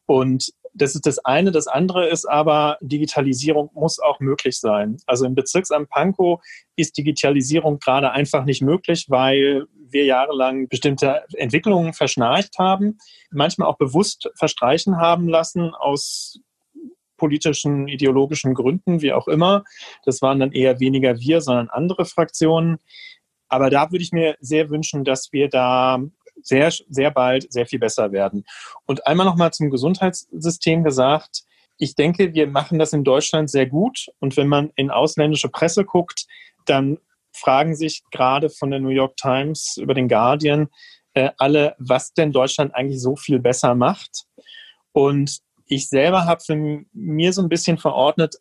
Und 0.06 0.52
das 0.74 0.96
ist 0.96 1.06
das 1.06 1.20
eine. 1.20 1.52
Das 1.52 1.68
andere 1.68 2.08
ist 2.08 2.26
aber, 2.26 2.78
Digitalisierung 2.82 3.70
muss 3.74 4.00
auch 4.00 4.20
möglich 4.20 4.60
sein. 4.60 4.98
Also 5.06 5.26
im 5.26 5.36
Bezirksamt 5.36 5.90
Pankow 5.90 6.42
ist 6.76 6.98
Digitalisierung 6.98 7.80
gerade 7.80 8.12
einfach 8.12 8.46
nicht 8.46 8.62
möglich, 8.62 9.06
weil 9.10 9.66
wir 9.76 10.06
jahrelang 10.06 10.68
bestimmte 10.68 11.24
Entwicklungen 11.36 11.94
verschnarcht 11.94 12.58
haben, 12.58 12.98
manchmal 13.32 13.68
auch 13.68 13.78
bewusst 13.78 14.30
verstreichen 14.36 14.98
haben 14.98 15.28
lassen 15.30 15.74
aus 15.76 16.40
politischen, 17.18 17.88
ideologischen 17.88 18.54
Gründen, 18.54 19.02
wie 19.02 19.14
auch 19.14 19.28
immer. 19.28 19.64
Das 20.04 20.22
waren 20.22 20.40
dann 20.40 20.52
eher 20.52 20.80
weniger 20.80 21.20
wir, 21.20 21.42
sondern 21.42 21.70
andere 21.70 22.06
Fraktionen. 22.06 22.80
Aber 23.48 23.70
da 23.70 23.92
würde 23.92 24.04
ich 24.04 24.12
mir 24.12 24.36
sehr 24.40 24.70
wünschen, 24.70 25.04
dass 25.04 25.32
wir 25.32 25.48
da 25.48 26.02
sehr, 26.44 26.72
sehr 26.90 27.12
bald 27.12 27.52
sehr 27.52 27.66
viel 27.66 27.80
besser 27.80 28.12
werden. 28.12 28.46
Und 28.86 29.08
einmal 29.08 29.26
nochmal 29.26 29.52
zum 29.54 29.70
Gesundheitssystem 29.70 30.84
gesagt. 30.84 31.44
Ich 31.78 31.96
denke, 31.96 32.34
wir 32.34 32.48
machen 32.48 32.80
das 32.80 32.94
in 32.94 33.04
Deutschland 33.04 33.50
sehr 33.50 33.66
gut. 33.66 34.08
Und 34.20 34.38
wenn 34.38 34.48
man 34.48 34.72
in 34.76 34.92
ausländische 34.92 35.50
Presse 35.50 35.86
guckt, 35.86 36.26
dann 36.66 37.00
fragen 37.34 37.76
sich 37.76 38.04
gerade 38.12 38.50
von 38.50 38.70
der 38.70 38.80
New 38.80 38.90
York 38.90 39.18
Times 39.18 39.78
über 39.78 39.94
den 39.94 40.08
Guardian 40.08 40.70
äh, 41.14 41.32
alle, 41.38 41.76
was 41.80 42.14
denn 42.14 42.32
Deutschland 42.32 42.76
eigentlich 42.76 43.02
so 43.02 43.16
viel 43.16 43.40
besser 43.40 43.76
macht. 43.76 44.26
Und 44.92 45.40
ich 45.66 45.90
selber 45.90 46.26
habe 46.26 46.42
für 46.42 46.84
mir 46.94 47.34
so 47.34 47.42
ein 47.42 47.50
bisschen 47.50 47.78
verordnet, 47.78 48.36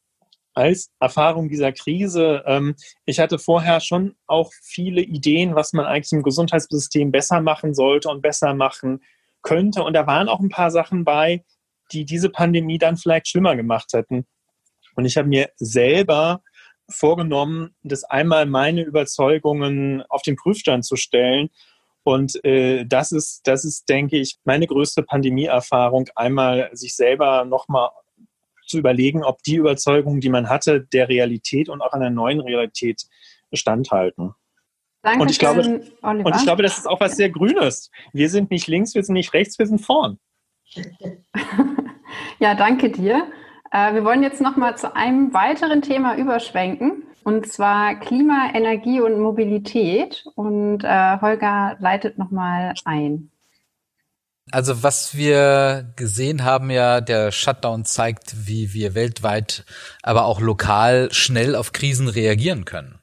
als 0.54 0.90
Erfahrung 1.00 1.48
dieser 1.48 1.72
Krise, 1.72 2.42
ähm, 2.46 2.74
ich 3.04 3.20
hatte 3.20 3.38
vorher 3.38 3.80
schon 3.80 4.14
auch 4.26 4.50
viele 4.62 5.00
Ideen, 5.00 5.54
was 5.54 5.72
man 5.72 5.86
eigentlich 5.86 6.12
im 6.12 6.22
Gesundheitssystem 6.22 7.10
besser 7.10 7.40
machen 7.40 7.74
sollte 7.74 8.08
und 8.08 8.22
besser 8.22 8.54
machen 8.54 9.02
könnte. 9.42 9.82
Und 9.82 9.94
da 9.94 10.06
waren 10.06 10.28
auch 10.28 10.40
ein 10.40 10.48
paar 10.48 10.70
Sachen 10.70 11.04
bei, 11.04 11.44
die 11.92 12.04
diese 12.04 12.30
Pandemie 12.30 12.78
dann 12.78 12.96
vielleicht 12.96 13.28
schlimmer 13.28 13.56
gemacht 13.56 13.92
hätten. 13.92 14.26
Und 14.94 15.04
ich 15.04 15.16
habe 15.16 15.28
mir 15.28 15.50
selber 15.56 16.42
vorgenommen, 16.88 17.74
das 17.82 18.04
einmal 18.04 18.46
meine 18.46 18.82
Überzeugungen 18.82 20.02
auf 20.08 20.22
den 20.22 20.36
Prüfstand 20.36 20.84
zu 20.84 20.96
stellen. 20.96 21.48
Und 22.04 22.44
äh, 22.44 22.84
das 22.84 23.12
ist, 23.12 23.42
das 23.44 23.64
ist, 23.64 23.88
denke 23.88 24.18
ich, 24.18 24.38
meine 24.44 24.66
größte 24.66 25.02
Pandemieerfahrung, 25.02 26.08
einmal 26.16 26.70
sich 26.72 26.96
selber 26.96 27.44
nochmal 27.44 27.90
zu 28.72 28.78
überlegen, 28.78 29.22
ob 29.22 29.42
die 29.42 29.56
Überzeugungen, 29.56 30.20
die 30.20 30.30
man 30.30 30.48
hatte, 30.48 30.80
der 30.80 31.08
Realität 31.08 31.68
und 31.68 31.82
auch 31.82 31.92
einer 31.92 32.10
neuen 32.10 32.40
Realität 32.40 33.02
standhalten. 33.52 34.34
Danke 35.02 35.20
und 35.20 35.30
ich, 35.30 35.38
glaube, 35.38 35.84
Oliver. 36.02 36.26
und 36.26 36.36
ich 36.36 36.42
glaube, 36.42 36.62
das 36.62 36.78
ist 36.78 36.88
auch 36.88 37.00
was 37.00 37.16
sehr 37.16 37.28
Grünes. 37.28 37.90
Wir 38.12 38.30
sind 38.30 38.50
nicht 38.50 38.66
links, 38.68 38.94
wir 38.94 39.02
sind 39.02 39.14
nicht 39.14 39.34
rechts, 39.34 39.58
wir 39.58 39.66
sind 39.66 39.80
vorn. 39.80 40.18
ja, 42.38 42.54
danke 42.54 42.90
dir. 42.90 43.26
Äh, 43.72 43.94
wir 43.94 44.04
wollen 44.04 44.22
jetzt 44.22 44.40
noch 44.40 44.56
mal 44.56 44.76
zu 44.76 44.94
einem 44.94 45.34
weiteren 45.34 45.82
Thema 45.82 46.16
überschwenken, 46.16 47.02
und 47.24 47.46
zwar 47.46 47.96
Klima, 47.96 48.50
Energie 48.54 49.00
und 49.00 49.20
Mobilität. 49.20 50.24
Und 50.34 50.82
äh, 50.84 51.20
Holger 51.20 51.76
leitet 51.80 52.16
noch 52.16 52.30
mal 52.30 52.74
ein. 52.84 53.31
Also 54.50 54.82
was 54.82 55.16
wir 55.16 55.92
gesehen 55.96 56.44
haben 56.44 56.70
ja, 56.70 57.00
der 57.00 57.30
Shutdown 57.30 57.84
zeigt, 57.84 58.46
wie 58.46 58.72
wir 58.72 58.94
weltweit, 58.94 59.64
aber 60.02 60.24
auch 60.24 60.40
lokal 60.40 61.12
schnell 61.12 61.54
auf 61.54 61.72
Krisen 61.72 62.08
reagieren 62.08 62.64
können. 62.64 62.98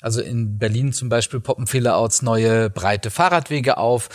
Also 0.00 0.20
in 0.20 0.58
Berlin 0.58 0.92
zum 0.92 1.08
Beispiel 1.08 1.40
poppen 1.40 1.66
vielerorts 1.66 2.22
neue 2.22 2.70
breite 2.70 3.10
Fahrradwege 3.10 3.76
auf. 3.76 4.08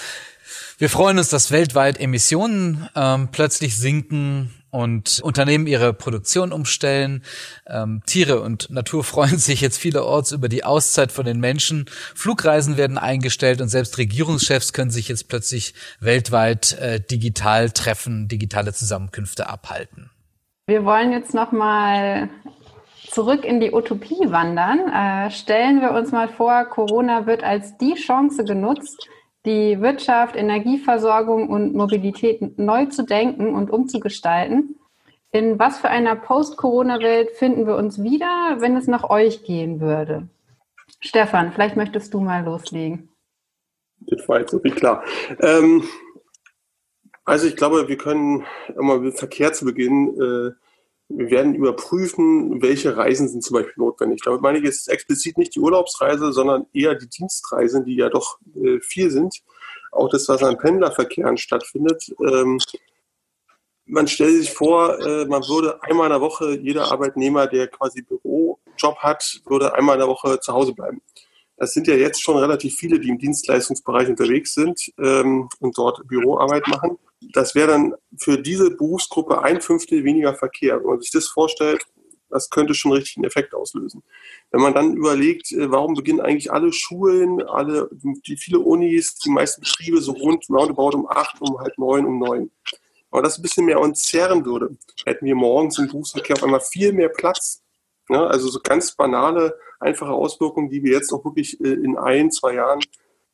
Wir 0.78 0.90
freuen 0.90 1.18
uns, 1.18 1.30
dass 1.30 1.52
weltweit 1.52 2.00
Emissionen 2.00 2.90
ähm, 2.96 3.30
plötzlich 3.32 3.78
sinken 3.78 4.54
und 4.74 5.20
Unternehmen 5.24 5.68
ihre 5.68 5.94
Produktion 5.94 6.52
umstellen. 6.52 7.22
Ähm, 7.68 8.02
Tiere 8.08 8.42
und 8.42 8.72
Natur 8.72 9.04
freuen 9.04 9.38
sich 9.38 9.62
jetzt 9.62 9.78
vielerorts 9.78 10.32
über 10.32 10.50
die 10.50 10.64
Auszeit 10.64 11.12
von 11.12 11.26
den 11.26 11.40
Menschen. 11.40 11.86
Flugreisen 12.16 12.76
werden 12.76 12.98
eingestellt 12.98 13.62
und 13.62 13.68
selbst 13.68 14.00
Regierungschefs 14.00 14.74
können 14.74 14.90
sich 14.90 15.10
jetzt 15.10 15.30
plötzlich 15.30 15.76
weltweit 16.00 16.74
äh, 16.80 17.00
digital 17.00 17.70
treffen, 17.70 18.28
digitale 18.28 18.74
Zusammenkünfte 18.74 19.48
abhalten. 19.48 20.10
Wir 20.66 20.84
wollen 20.86 21.12
jetzt 21.12 21.36
noch 21.36 21.52
mal 21.52 22.30
zurück 23.12 23.46
in 23.46 23.60
die 23.60 23.74
Utopie 23.74 24.32
wandern. 24.32 24.80
Äh, 24.90 25.30
stellen 25.30 25.82
wir 25.82 25.92
uns 25.92 26.12
mal 26.12 26.30
vor, 26.30 26.66
Corona 26.66 27.28
wird 27.28 27.44
als 27.44 27.78
die 27.78 27.94
Chance 27.94 28.44
genutzt, 28.44 29.08
die 29.46 29.82
Wirtschaft, 29.82 30.36
Energieversorgung 30.36 31.50
und 31.50 31.74
Mobilität 31.74 32.58
neu 32.58 32.86
zu 32.86 33.04
denken 33.04 33.54
und 33.54 33.70
umzugestalten. 33.70 34.76
In 35.32 35.60
was 35.60 35.80
für 35.80 35.90
einer 35.90 36.16
Post-Corona-Welt 36.16 37.32
finden 37.32 37.66
wir 37.66 37.76
uns 37.76 38.02
wieder, 38.04 38.58
wenn 38.60 38.78
es 38.78 38.88
nach 38.88 39.10
euch 39.10 39.44
gehen 39.44 39.82
würde? 39.82 40.30
Stefan, 41.00 41.52
vielleicht 41.52 41.76
möchtest 41.76 42.14
du 42.14 42.22
mal 42.22 42.46
loslegen. 42.46 43.10
Das 44.00 44.28
war 44.30 44.40
jetzt 44.40 44.52
so 44.52 44.60
viel 44.60 44.72
klar. 44.72 45.04
Ähm, 45.40 45.84
also 47.26 47.48
ich 47.48 47.56
glaube, 47.56 47.88
wir 47.88 47.98
können 47.98 48.46
immer 48.78 49.00
mit 49.00 49.18
Verkehr 49.18 49.54
zu 49.54 49.66
Beginn, 49.66 50.20
äh, 50.22 50.63
wir 51.10 51.30
werden 51.30 51.54
überprüfen, 51.54 52.62
welche 52.62 52.98
Reisen 52.98 53.28
sind 53.28 53.44
zum 53.44 53.56
Beispiel 53.56 53.74
notwendig. 53.78 54.22
Damit 54.24 54.42
meine 54.42 54.58
ich 54.58 54.64
jetzt 54.64 54.90
explizit 54.90 55.38
nicht 55.38 55.56
die 55.56 55.60
Urlaubsreise, 55.60 56.32
sondern 56.32 56.66
eher 56.74 56.96
die 56.96 57.08
Dienstreisen, 57.08 57.86
die 57.86 57.96
ja 57.96 58.10
doch 58.10 58.40
äh, 58.56 58.80
viel 58.80 59.12
sind. 59.12 59.42
Auch 59.92 60.10
das, 60.10 60.28
was 60.28 60.42
an 60.42 60.58
Pendlerverkehren 60.58 61.38
stattfindet. 61.38 62.12
Ähm, 62.20 62.60
man 63.86 64.08
stellt 64.08 64.38
sich 64.38 64.52
vor, 64.52 65.00
äh, 65.00 65.26
man 65.26 65.44
würde 65.44 65.82
einmal 65.84 66.08
in 66.08 66.14
der 66.14 66.22
Woche, 66.22 66.58
jeder 66.58 66.92
Arbeitnehmer, 66.92 67.48
der 67.48 67.68
quasi 67.68 68.02
Bürojob 68.02 68.98
hat, 68.98 69.42
würde 69.46 69.76
einmal 69.76 69.96
in 69.96 70.00
der 70.00 70.08
Woche 70.08 70.40
zu 70.40 70.54
Hause 70.54 70.74
bleiben. 70.74 71.02
Das 71.64 71.72
sind 71.72 71.88
ja 71.88 71.96
jetzt 71.96 72.22
schon 72.22 72.36
relativ 72.36 72.76
viele, 72.76 73.00
die 73.00 73.08
im 73.08 73.18
Dienstleistungsbereich 73.18 74.10
unterwegs 74.10 74.54
sind 74.54 74.92
ähm, 75.00 75.48
und 75.62 75.78
dort 75.78 76.06
Büroarbeit 76.10 76.68
machen. 76.68 76.98
Das 77.32 77.56
wäre 77.56 77.70
dann 77.70 77.96
für 78.18 78.38
diese 78.38 78.72
Berufsgruppe 78.72 79.42
ein 79.42 79.62
Fünftel 79.62 80.04
weniger 80.04 80.36
Verkehr. 80.36 80.82
Wenn 80.82 80.88
man 80.88 81.00
sich 81.00 81.12
das 81.12 81.30
vorstellt, 81.30 81.82
das 82.30 82.50
könnte 82.50 82.74
schon 82.74 82.92
richtig 82.92 83.16
einen 83.16 83.24
Effekt 83.24 83.54
auslösen. 83.54 84.04
Wenn 84.52 84.60
man 84.60 84.74
dann 84.74 84.94
überlegt, 84.98 85.54
äh, 85.54 85.72
warum 85.72 85.94
beginnen 85.94 86.20
eigentlich 86.20 86.52
alle 86.52 86.74
Schulen, 86.74 87.42
alle, 87.44 87.88
die 87.94 88.36
viele 88.36 88.60
Unis, 88.60 89.16
die 89.16 89.30
meisten 89.30 89.62
Betriebe 89.62 90.02
so 90.02 90.12
rund 90.12 90.44
roundabout 90.50 90.98
um 90.98 91.08
acht, 91.08 91.40
um 91.40 91.58
halb 91.60 91.78
neun, 91.78 92.06
um 92.06 92.20
neun. 92.20 92.52
Wenn 92.72 93.20
man 93.20 93.24
das 93.24 93.40
ein 93.40 93.42
bisschen 93.42 93.66
mehr 93.66 93.80
uns 93.80 94.02
zerren 94.02 94.44
würde, 94.44 94.76
hätten 95.06 95.26
wir 95.26 95.36
morgens 95.36 95.78
im 95.78 95.88
Berufsverkehr 95.88 96.36
auf 96.36 96.44
einmal 96.44 96.60
viel 96.60 96.92
mehr 96.92 97.08
Platz. 97.08 97.62
Ja, 98.10 98.28
also 98.28 98.50
so 98.50 98.60
ganz 98.62 98.94
banale, 98.98 99.58
einfache 99.84 100.12
Auswirkungen, 100.12 100.70
die 100.70 100.84
wir 100.84 100.94
jetzt 100.94 101.12
auch 101.12 101.24
wirklich 101.26 101.60
äh, 101.62 101.74
in 101.74 101.98
ein, 101.98 102.32
zwei 102.32 102.56
Jahren 102.56 102.80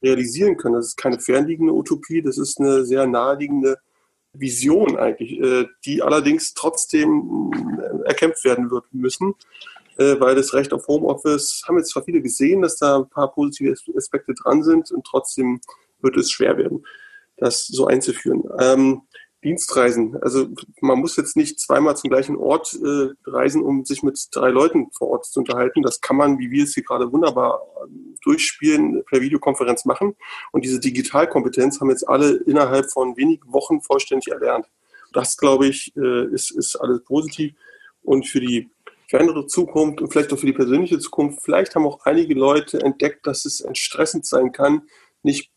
realisieren 0.01 0.57
können. 0.57 0.75
Das 0.75 0.87
ist 0.87 0.97
keine 0.97 1.19
fernliegende 1.19 1.73
Utopie, 1.73 2.21
das 2.21 2.37
ist 2.37 2.59
eine 2.59 2.85
sehr 2.85 3.05
naheliegende 3.07 3.77
Vision 4.33 4.97
eigentlich, 4.97 5.39
äh, 5.39 5.65
die 5.85 6.01
allerdings 6.01 6.53
trotzdem 6.53 7.51
äh, 7.53 8.07
erkämpft 8.07 8.43
werden 8.45 8.71
wird 8.71 8.85
müssen, 8.93 9.35
weil 9.97 10.33
das 10.33 10.53
Recht 10.53 10.71
auf 10.71 10.87
Homeoffice 10.87 11.65
haben 11.67 11.77
jetzt 11.77 11.89
zwar 11.89 12.05
viele 12.05 12.21
gesehen, 12.21 12.61
dass 12.61 12.77
da 12.77 12.99
ein 12.99 13.09
paar 13.09 13.33
positive 13.33 13.75
Aspekte 13.97 14.33
dran 14.33 14.63
sind 14.63 14.91
und 14.91 15.05
trotzdem 15.05 15.59
wird 15.99 16.15
es 16.15 16.31
schwer 16.31 16.57
werden, 16.57 16.85
das 17.35 17.67
so 17.67 17.85
einzuführen. 17.85 18.43
Dienstreisen. 19.43 20.17
Also 20.21 20.47
man 20.81 20.99
muss 20.99 21.15
jetzt 21.15 21.37
nicht 21.37 21.59
zweimal 21.59 21.95
zum 21.95 22.09
gleichen 22.09 22.35
Ort 22.35 22.73
äh, 22.73 23.09
reisen, 23.25 23.63
um 23.63 23.85
sich 23.85 24.03
mit 24.03 24.19
drei 24.31 24.49
Leuten 24.49 24.91
vor 24.91 25.09
Ort 25.09 25.25
zu 25.25 25.39
unterhalten. 25.39 25.81
Das 25.81 26.01
kann 26.01 26.17
man, 26.17 26.39
wie 26.39 26.51
wir 26.51 26.65
es 26.65 26.73
hier 26.73 26.83
gerade 26.83 27.11
wunderbar 27.11 27.61
ähm, 27.83 28.15
durchspielen, 28.23 29.03
per 29.05 29.21
Videokonferenz 29.21 29.85
machen. 29.85 30.15
Und 30.51 30.65
diese 30.65 30.79
Digitalkompetenz 30.79 31.79
haben 31.79 31.89
jetzt 31.89 32.07
alle 32.07 32.35
innerhalb 32.45 32.91
von 32.91 33.15
wenigen 33.15 33.51
Wochen 33.53 33.81
vollständig 33.81 34.27
erlernt. 34.31 34.65
Das, 35.13 35.37
glaube 35.37 35.67
ich, 35.67 35.95
äh, 35.95 36.25
ist, 36.33 36.51
ist 36.51 36.75
alles 36.75 37.03
positiv. 37.03 37.53
Und 38.03 38.27
für 38.27 38.41
die 38.41 38.69
fernere 39.07 39.47
Zukunft 39.47 40.01
und 40.01 40.11
vielleicht 40.11 40.33
auch 40.33 40.37
für 40.37 40.45
die 40.45 40.53
persönliche 40.53 40.99
Zukunft, 40.99 41.41
vielleicht 41.43 41.75
haben 41.75 41.85
auch 41.85 42.05
einige 42.05 42.35
Leute 42.35 42.81
entdeckt, 42.81 43.25
dass 43.25 43.45
es 43.45 43.61
entstressend 43.61 44.25
sein 44.25 44.51
kann, 44.51 44.83
nicht 45.23 45.51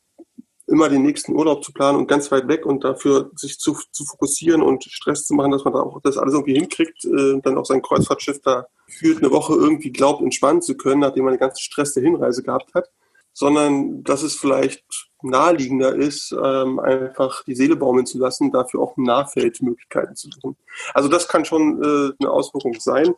immer 0.66 0.88
den 0.88 1.02
nächsten 1.02 1.34
Urlaub 1.34 1.64
zu 1.64 1.72
planen 1.72 1.98
und 1.98 2.06
ganz 2.06 2.30
weit 2.30 2.48
weg 2.48 2.66
und 2.66 2.84
dafür 2.84 3.30
sich 3.34 3.58
zu, 3.58 3.76
zu 3.90 4.04
fokussieren 4.04 4.62
und 4.62 4.84
Stress 4.84 5.26
zu 5.26 5.34
machen, 5.34 5.50
dass 5.50 5.64
man 5.64 5.74
da 5.74 5.80
auch 5.80 6.00
das 6.02 6.16
alles 6.16 6.34
irgendwie 6.34 6.54
hinkriegt, 6.54 7.04
äh, 7.04 7.40
dann 7.42 7.58
auch 7.58 7.66
sein 7.66 7.82
Kreuzfahrtschiff 7.82 8.40
da 8.42 8.66
führt, 8.86 9.18
eine 9.18 9.30
Woche 9.30 9.54
irgendwie 9.54 9.90
glaubt, 9.90 10.22
entspannen 10.22 10.62
zu 10.62 10.76
können, 10.76 11.00
nachdem 11.00 11.24
man 11.24 11.34
den 11.34 11.40
ganzen 11.40 11.60
Stress 11.60 11.94
der 11.94 12.02
Hinreise 12.02 12.42
gehabt 12.42 12.74
hat, 12.74 12.90
sondern 13.32 14.04
dass 14.04 14.22
es 14.22 14.36
vielleicht 14.36 14.84
naheliegender 15.22 15.94
ist, 15.94 16.32
ähm, 16.32 16.78
einfach 16.80 17.44
die 17.44 17.54
Seele 17.54 17.76
baumeln 17.76 18.06
zu 18.06 18.18
lassen, 18.18 18.52
dafür 18.52 18.80
auch 18.80 18.96
im 18.96 19.04
Nahfeld 19.04 19.62
Möglichkeiten 19.62 20.16
zu 20.16 20.28
suchen. 20.30 20.56
Also 20.94 21.08
das 21.08 21.28
kann 21.28 21.44
schon 21.44 21.82
äh, 21.82 22.12
eine 22.18 22.30
Auswirkung 22.30 22.74
sein. 22.78 23.14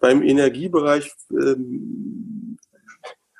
Beim 0.00 0.22
Energiebereich 0.22 1.12
ähm, 1.30 2.51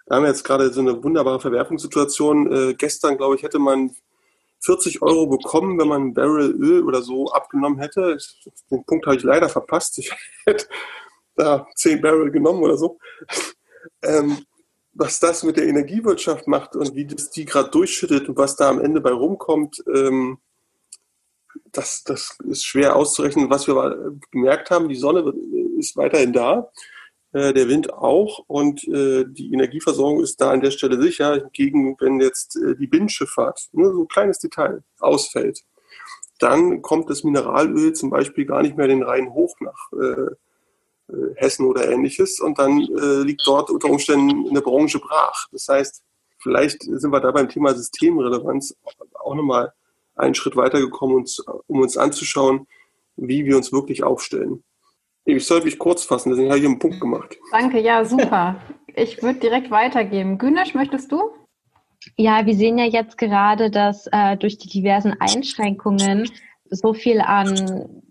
wir 0.07 0.17
haben 0.17 0.27
jetzt 0.27 0.45
gerade 0.45 0.73
so 0.73 0.81
eine 0.81 1.03
wunderbare 1.03 1.41
Verwerfungssituation. 1.41 2.53
Äh, 2.53 2.75
gestern, 2.75 3.17
glaube 3.17 3.37
ich, 3.37 3.43
hätte 3.43 3.59
man 3.59 3.95
40 4.61 5.03
Euro 5.03 5.27
bekommen, 5.27 5.79
wenn 5.79 5.89
man 5.89 6.03
ein 6.03 6.15
Barrel 6.15 6.53
Öl 6.53 6.85
oder 6.85 7.03
so 7.03 7.27
abgenommen 7.33 7.79
hätte. 7.79 8.17
Den 8.71 8.85
Punkt 8.85 9.07
habe 9.07 9.17
ich 9.17 9.23
leider 9.23 9.49
verpasst. 9.49 9.99
Ich 9.99 10.13
hätte 10.47 10.67
da 11.37 11.67
10 11.77 12.01
Barrel 12.01 12.31
genommen 12.31 12.63
oder 12.63 12.77
so. 12.77 12.99
Ähm, 14.05 14.39
was 14.93 15.19
das 15.19 15.43
mit 15.43 15.57
der 15.57 15.67
Energiewirtschaft 15.67 16.47
macht 16.47 16.77
und 16.77 16.95
wie 16.95 17.05
das 17.05 17.31
die 17.31 17.45
gerade 17.45 17.71
durchschüttet 17.71 18.29
und 18.29 18.37
was 18.37 18.55
da 18.55 18.69
am 18.69 18.81
Ende 18.81 19.01
bei 19.01 19.11
rumkommt, 19.11 19.83
ähm, 19.93 20.39
das, 21.73 22.05
das 22.05 22.39
ist 22.45 22.65
schwer 22.65 22.95
auszurechnen. 22.95 23.51
Was 23.51 23.67
wir 23.67 24.17
gemerkt 24.31 24.71
haben, 24.71 24.89
die 24.89 24.97
Sonne 24.97 25.33
ist 25.79 25.97
weiterhin 25.97 26.33
da 26.33 26.71
äh, 27.33 27.53
der 27.53 27.69
Wind 27.69 27.93
auch 27.93 28.45
und 28.47 28.87
äh, 28.89 29.25
die 29.27 29.53
Energieversorgung 29.53 30.23
ist 30.23 30.41
da 30.41 30.51
an 30.51 30.61
der 30.61 30.71
Stelle 30.71 31.01
sicher. 31.01 31.35
Hingegen, 31.35 31.97
wenn 32.01 32.21
jetzt 32.21 32.57
äh, 32.57 32.77
die 32.77 32.87
Binnenschifffahrt, 32.87 33.69
nur 33.73 33.93
so 33.93 34.03
ein 34.03 34.09
kleines 34.09 34.39
Detail, 34.39 34.83
ausfällt, 35.01 35.63
dann 36.39 36.83
kommt 36.83 37.09
das 37.09 37.25
Mineralöl 37.25 37.93
zum 37.93 38.11
Beispiel 38.11 38.45
gar 38.45 38.63
nicht 38.63 38.77
mehr 38.77 38.89
den 38.89 39.03
Rhein 39.03 39.33
hoch 39.33 39.55
nach 39.61 39.93
äh, 39.93 40.35
äh, 41.13 41.35
Hessen 41.37 41.67
oder 41.67 41.91
ähnliches 41.91 42.41
und 42.41 42.59
dann 42.59 42.81
äh, 42.81 43.23
liegt 43.23 43.43
dort 43.47 43.71
unter 43.71 43.89
Umständen 43.89 44.49
eine 44.49 44.61
Branche 44.61 44.99
brach. 44.99 45.49
Das 45.53 45.69
heißt, 45.69 46.03
vielleicht 46.39 46.83
sind 46.83 47.11
wir 47.13 47.21
da 47.21 47.31
beim 47.31 47.49
Thema 47.49 47.75
Systemrelevanz 47.75 48.77
auch 49.15 49.35
nochmal 49.35 49.73
einen 50.15 50.35
Schritt 50.35 50.57
weitergekommen, 50.57 51.25
um 51.67 51.81
uns 51.81 51.97
anzuschauen, 51.97 52.67
wie 53.17 53.45
wir 53.45 53.57
uns 53.57 53.73
wirklich 53.73 54.03
aufstellen. 54.03 54.63
Ich 55.25 55.47
sollte 55.47 55.67
mich 55.67 55.79
kurz 55.79 56.05
fassen, 56.05 56.31
deswegen 56.31 56.49
habe 56.49 56.59
ich 56.59 56.67
einen 56.67 56.79
Punkt 56.79 57.01
gemacht. 57.01 57.37
Danke, 57.53 57.81
ja, 57.81 58.05
super. 58.05 58.61
Ich 58.95 59.23
würde 59.23 59.39
direkt 59.39 59.71
weitergeben. 59.71 60.39
Günesch, 60.39 60.75
möchtest 60.75 61.13
du? 61.13 61.31
Ja, 62.17 62.45
wir 62.47 62.55
sehen 62.55 62.79
ja 62.79 62.85
jetzt 62.85 63.17
gerade, 63.17 63.71
dass 63.71 64.09
äh, 64.11 64.37
durch 64.37 64.59
die 64.59 64.69
diversen 64.69 65.15
Einschränkungen 65.21 66.29
so 66.69 66.93
viel 66.93 67.21
an 67.21 68.03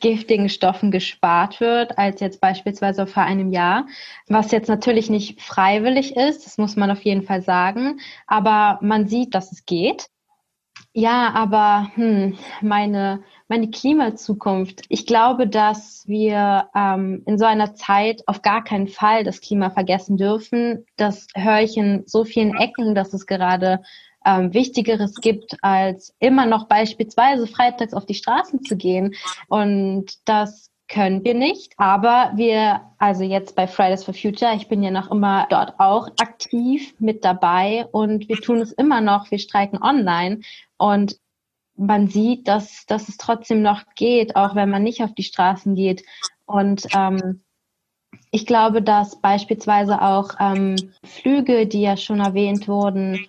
giftigen 0.00 0.48
Stoffen 0.48 0.90
gespart 0.90 1.60
wird, 1.60 1.98
als 1.98 2.20
jetzt 2.20 2.40
beispielsweise 2.40 3.06
vor 3.06 3.22
einem 3.22 3.50
Jahr, 3.50 3.86
was 4.28 4.50
jetzt 4.50 4.68
natürlich 4.68 5.08
nicht 5.08 5.40
freiwillig 5.40 6.16
ist, 6.16 6.44
das 6.44 6.58
muss 6.58 6.76
man 6.76 6.90
auf 6.90 7.02
jeden 7.02 7.22
Fall 7.22 7.42
sagen, 7.42 8.00
aber 8.26 8.78
man 8.82 9.08
sieht, 9.08 9.34
dass 9.34 9.52
es 9.52 9.64
geht. 9.64 10.08
Ja, 10.92 11.32
aber 11.34 11.90
hm, 11.94 12.38
meine, 12.60 13.22
meine 13.48 13.70
Klimazukunft. 13.70 14.82
Ich 14.88 15.06
glaube, 15.06 15.46
dass 15.46 16.04
wir 16.06 16.68
ähm, 16.74 17.22
in 17.26 17.38
so 17.38 17.44
einer 17.44 17.74
Zeit 17.74 18.22
auf 18.26 18.42
gar 18.42 18.64
keinen 18.64 18.88
Fall 18.88 19.24
das 19.24 19.40
Klima 19.40 19.70
vergessen 19.70 20.16
dürfen. 20.16 20.84
Das 20.96 21.26
höre 21.34 21.60
ich 21.60 21.76
in 21.76 22.02
so 22.06 22.24
vielen 22.24 22.56
Ecken, 22.56 22.94
dass 22.94 23.12
es 23.12 23.26
gerade 23.26 23.82
ähm, 24.24 24.52
Wichtigeres 24.52 25.14
gibt, 25.14 25.56
als 25.62 26.14
immer 26.18 26.46
noch 26.46 26.66
beispielsweise 26.66 27.46
freitags 27.46 27.94
auf 27.94 28.06
die 28.06 28.14
Straßen 28.14 28.62
zu 28.64 28.76
gehen. 28.76 29.14
Und 29.48 30.28
das 30.28 30.70
können 30.88 31.24
wir 31.24 31.34
nicht. 31.34 31.72
Aber 31.76 32.32
wir, 32.34 32.80
also 32.98 33.24
jetzt 33.24 33.56
bei 33.56 33.66
Fridays 33.66 34.04
for 34.04 34.14
Future, 34.14 34.54
ich 34.54 34.68
bin 34.68 34.82
ja 34.82 34.90
noch 34.90 35.10
immer 35.10 35.46
dort 35.50 35.74
auch 35.78 36.08
aktiv 36.20 36.94
mit 36.98 37.24
dabei 37.24 37.86
und 37.92 38.28
wir 38.28 38.36
tun 38.36 38.60
es 38.60 38.72
immer 38.72 39.00
noch. 39.00 39.30
Wir 39.30 39.38
streiken 39.38 39.80
online 39.82 40.40
und 40.76 41.16
man 41.76 42.08
sieht, 42.08 42.48
dass, 42.48 42.86
dass 42.86 43.08
es 43.08 43.16
trotzdem 43.16 43.62
noch 43.62 43.82
geht, 43.94 44.36
auch 44.36 44.54
wenn 44.54 44.70
man 44.70 44.82
nicht 44.82 45.02
auf 45.02 45.14
die 45.14 45.22
Straßen 45.22 45.74
geht. 45.74 46.02
Und 46.46 46.86
ähm, 46.94 47.42
ich 48.30 48.46
glaube, 48.46 48.82
dass 48.82 49.20
beispielsweise 49.20 50.00
auch 50.00 50.34
ähm, 50.40 50.76
Flüge, 51.04 51.66
die 51.66 51.82
ja 51.82 51.96
schon 51.96 52.20
erwähnt 52.20 52.68
wurden, 52.68 53.26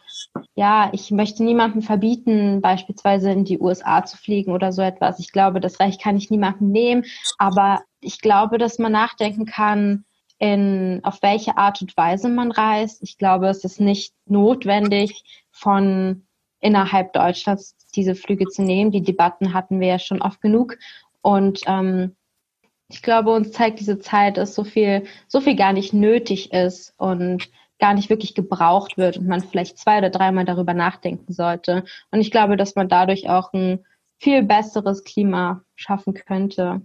ja, 0.56 0.90
ich 0.94 1.12
möchte 1.12 1.44
niemandem 1.44 1.82
verbieten, 1.82 2.62
beispielsweise 2.62 3.32
in 3.32 3.46
die 3.46 3.60
USA 3.60 4.06
zu 4.06 4.18
fliegen 4.18 4.52
oder 4.52 4.72
so 4.72 4.82
etwas. 4.82 5.20
Ich 5.20 5.32
glaube, 5.32 5.60
das 5.60 5.80
Recht 5.80 6.02
kann 6.02 6.18
ich 6.18 6.30
niemandem 6.30 6.72
nehmen, 6.72 7.06
aber 7.38 7.82
ich 8.00 8.22
glaube, 8.22 8.58
dass 8.58 8.80
man 8.80 8.92
nachdenken 8.92 9.46
kann, 9.46 10.06
in, 10.40 11.00
auf 11.04 11.22
welche 11.22 11.58
Art 11.58 11.82
und 11.82 11.98
Weise 11.98 12.30
man 12.30 12.52
reist. 12.52 13.02
Ich 13.02 13.18
glaube, 13.18 13.48
es 13.48 13.64
ist 13.64 13.80
nicht 13.80 14.14
notwendig, 14.26 15.24
von 15.52 16.28
innerhalb 16.60 17.14
Deutschlands 17.14 17.76
diese 17.96 18.16
Flüge 18.16 18.48
zu 18.48 18.62
nehmen. 18.62 18.92
Die 18.92 19.04
Debatten 19.04 19.54
hatten 19.54 19.80
wir 19.80 19.88
ja 19.88 20.00
schon 20.00 20.22
oft 20.22 20.42
genug. 20.42 20.78
Und 21.22 21.62
ähm, 21.68 22.16
ich 22.90 23.02
glaube, 23.02 23.32
uns 23.32 23.52
zeigt 23.52 23.80
diese 23.80 24.00
Zeit, 24.00 24.38
dass 24.38 24.56
so 24.56 24.64
viel, 24.64 25.04
so 25.28 25.42
viel 25.42 25.56
gar 25.56 25.74
nicht 25.74 25.94
nötig 25.94 26.54
ist 26.54 26.94
und 26.98 27.50
gar 27.80 27.94
nicht 27.94 28.10
wirklich 28.10 28.34
gebraucht 28.34 28.98
wird 28.98 29.18
und 29.18 29.28
man 29.28 29.42
vielleicht 29.42 29.78
zwei 29.78 30.00
oder 30.00 30.10
dreimal 30.10 30.46
darüber 30.46 30.74
nachdenken 30.74 31.32
sollte. 31.32 31.84
Und 32.12 32.22
ich 32.22 32.32
glaube, 32.32 32.58
dass 32.58 32.76
man 32.76 32.90
dadurch 32.90 33.30
auch 33.30 33.54
ein 33.54 33.86
viel 34.20 34.42
besseres 34.44 35.04
Klima 35.04 35.62
schaffen 35.76 36.14
könnte. 36.14 36.82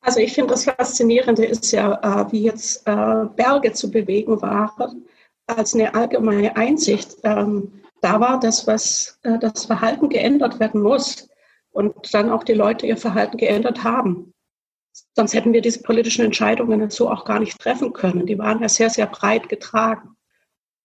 Also 0.00 0.20
ich 0.20 0.32
finde 0.32 0.52
das 0.52 0.64
Faszinierende 0.64 1.44
ist 1.44 1.70
ja, 1.72 2.22
äh, 2.22 2.32
wie 2.32 2.44
jetzt 2.44 2.86
äh, 2.86 3.24
Berge 3.36 3.72
zu 3.72 3.90
bewegen 3.90 4.40
waren, 4.40 5.04
als 5.46 5.74
eine 5.74 5.94
allgemeine 5.94 6.56
Einsicht. 6.56 7.16
Ähm, 7.24 7.72
da 8.00 8.20
war 8.20 8.40
das, 8.40 8.66
was 8.66 9.18
äh, 9.22 9.38
das 9.38 9.66
Verhalten 9.66 10.08
geändert 10.08 10.60
werden 10.60 10.82
muss 10.82 11.28
und 11.70 12.12
dann 12.12 12.30
auch 12.30 12.44
die 12.44 12.54
Leute 12.54 12.86
ihr 12.86 12.96
Verhalten 12.96 13.36
geändert 13.36 13.84
haben. 13.84 14.34
Sonst 15.14 15.34
hätten 15.34 15.52
wir 15.52 15.60
diese 15.60 15.82
politischen 15.82 16.24
Entscheidungen 16.24 16.90
so 16.90 17.10
auch 17.10 17.24
gar 17.24 17.40
nicht 17.40 17.58
treffen 17.58 17.92
können. 17.92 18.26
Die 18.26 18.38
waren 18.38 18.60
ja 18.60 18.68
sehr, 18.68 18.90
sehr 18.90 19.06
breit 19.06 19.48
getragen. 19.48 20.16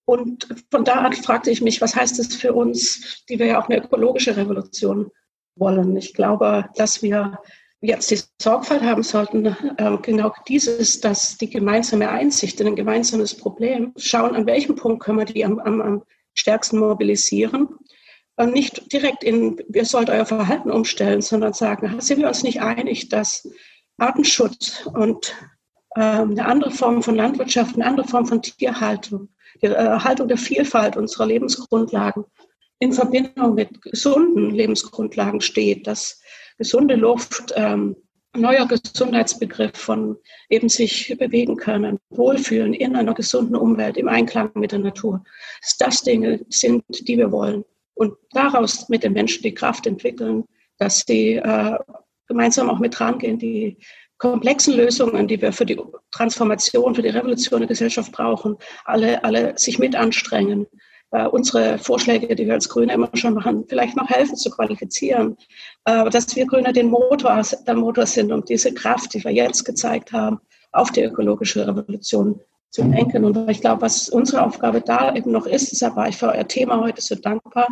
Und 0.05 0.47
von 0.69 0.83
da 0.83 0.95
an 0.95 1.13
fragte 1.13 1.49
ich 1.49 1.61
mich, 1.61 1.81
was 1.81 1.95
heißt 1.95 2.19
das 2.19 2.35
für 2.35 2.53
uns, 2.53 3.23
die 3.29 3.39
wir 3.39 3.45
ja 3.45 3.61
auch 3.61 3.69
eine 3.69 3.83
ökologische 3.83 4.35
Revolution 4.35 5.09
wollen. 5.55 5.95
Ich 5.95 6.13
glaube, 6.13 6.69
dass 6.75 7.01
wir 7.01 7.39
jetzt 7.79 8.11
die 8.11 8.19
Sorgfalt 8.41 8.81
haben 8.81 9.03
sollten, 9.03 9.45
äh, 9.45 9.97
genau 10.01 10.33
dieses, 10.47 11.01
dass 11.01 11.37
die 11.37 11.49
gemeinsame 11.49 12.09
Einsicht 12.09 12.59
in 12.61 12.67
ein 12.67 12.75
gemeinsames 12.75 13.35
Problem 13.35 13.93
schauen, 13.97 14.35
an 14.35 14.45
welchem 14.45 14.75
Punkt 14.75 15.03
können 15.03 15.19
wir 15.19 15.25
die 15.25 15.43
am, 15.43 15.59
am 15.59 16.03
stärksten 16.33 16.79
mobilisieren. 16.79 17.69
Und 18.35 18.53
nicht 18.53 18.91
direkt 18.91 19.23
in, 19.23 19.61
ihr 19.73 19.85
sollt 19.85 20.09
euer 20.09 20.25
Verhalten 20.25 20.71
umstellen, 20.71 21.21
sondern 21.21 21.53
sagen, 21.53 21.99
sind 22.01 22.19
wir 22.19 22.27
uns 22.27 22.43
nicht 22.43 22.61
einig, 22.61 23.09
dass 23.09 23.47
Artenschutz 23.97 24.87
und 24.87 25.35
ähm, 25.95 26.31
eine 26.31 26.45
andere 26.45 26.71
Form 26.71 27.03
von 27.03 27.15
Landwirtschaft, 27.15 27.75
eine 27.75 27.85
andere 27.85 28.07
Form 28.07 28.25
von 28.25 28.41
Tierhaltung, 28.41 29.29
die 29.61 29.67
Erhaltung 29.67 30.27
der 30.27 30.37
Vielfalt 30.37 30.97
unserer 30.97 31.27
Lebensgrundlagen 31.27 32.25
in 32.79 32.91
Verbindung 32.91 33.53
mit 33.53 33.81
gesunden 33.81 34.49
Lebensgrundlagen 34.49 35.41
steht, 35.41 35.87
dass 35.87 36.19
gesunde 36.57 36.95
Luft, 36.95 37.53
ähm, 37.55 37.95
neuer 38.35 38.67
Gesundheitsbegriff 38.67 39.75
von 39.75 40.17
eben 40.49 40.69
sich 40.69 41.15
bewegen 41.19 41.55
können, 41.55 41.99
wohlfühlen 42.09 42.73
in 42.73 42.95
einer 42.95 43.13
gesunden 43.13 43.55
Umwelt, 43.55 43.97
im 43.97 44.07
Einklang 44.07 44.51
mit 44.55 44.71
der 44.71 44.79
Natur, 44.79 45.23
dass 45.61 45.77
das 45.77 46.01
Dinge 46.01 46.45
sind, 46.49 46.83
die 46.89 47.17
wir 47.17 47.31
wollen. 47.31 47.63
Und 47.95 48.15
daraus 48.31 48.89
mit 48.89 49.03
den 49.03 49.13
Menschen 49.13 49.43
die 49.43 49.53
Kraft 49.53 49.85
entwickeln, 49.85 50.45
dass 50.77 51.03
sie 51.07 51.35
äh, 51.35 51.77
gemeinsam 52.27 52.69
auch 52.69 52.79
mit 52.79 52.99
rangehen, 52.99 53.37
die 53.37 53.77
komplexen 54.17 54.75
Lösungen, 54.75 55.27
die 55.27 55.41
wir 55.41 55.51
für 55.51 55.65
die 55.65 55.79
Transformation, 56.11 56.95
für 56.95 57.01
die 57.01 57.09
Revolution 57.09 57.59
der 57.59 57.67
Gesellschaft 57.67 58.11
brauchen, 58.11 58.55
alle, 58.85 59.23
alle 59.23 59.57
sich 59.57 59.79
mit 59.79 59.95
anstrengen, 59.95 60.65
äh, 61.13 61.27
unsere 61.27 61.77
Vorschläge, 61.77 62.35
die 62.35 62.45
wir 62.45 62.55
als 62.55 62.67
Grüne 62.67 62.93
immer 62.93 63.09
schon 63.13 63.35
machen, 63.35 63.65
vielleicht 63.67 63.95
noch 63.95 64.09
helfen 64.09 64.35
zu 64.35 64.49
qualifizieren, 64.49 65.37
äh, 65.85 66.09
dass 66.09 66.35
wir 66.35 66.45
Grüne 66.47 66.73
den 66.73 66.89
Motor, 66.89 67.41
der 67.67 67.75
Motor 67.75 68.05
sind, 68.07 68.31
um 68.31 68.43
diese 68.43 68.73
Kraft, 68.73 69.13
die 69.13 69.23
wir 69.23 69.31
jetzt 69.31 69.63
gezeigt 69.63 70.11
haben, 70.11 70.39
auf 70.71 70.91
die 70.91 71.03
ökologische 71.03 71.67
Revolution 71.67 72.39
zu 72.71 72.81
lenken. 72.81 73.23
Und 73.23 73.47
ich 73.47 73.61
glaube, 73.61 73.83
was 73.83 74.09
unsere 74.09 74.43
Aufgabe 74.43 74.81
da 74.81 75.13
eben 75.15 75.31
noch 75.31 75.45
ist, 75.45 75.71
deshalb 75.71 75.95
war 75.95 76.09
ich 76.09 76.17
für 76.17 76.29
euer 76.29 76.47
Thema 76.47 76.81
heute 76.81 77.01
so 77.01 77.13
dankbar, 77.13 77.67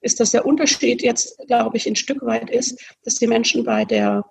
ist, 0.00 0.18
dass 0.18 0.30
der 0.30 0.46
Unterschied 0.46 1.02
jetzt, 1.02 1.38
glaube 1.46 1.76
ich, 1.76 1.86
ein 1.86 1.96
Stück 1.96 2.24
weit 2.24 2.48
ist, 2.48 2.80
dass 3.04 3.16
die 3.16 3.26
Menschen 3.26 3.64
bei 3.64 3.84
der 3.84 4.24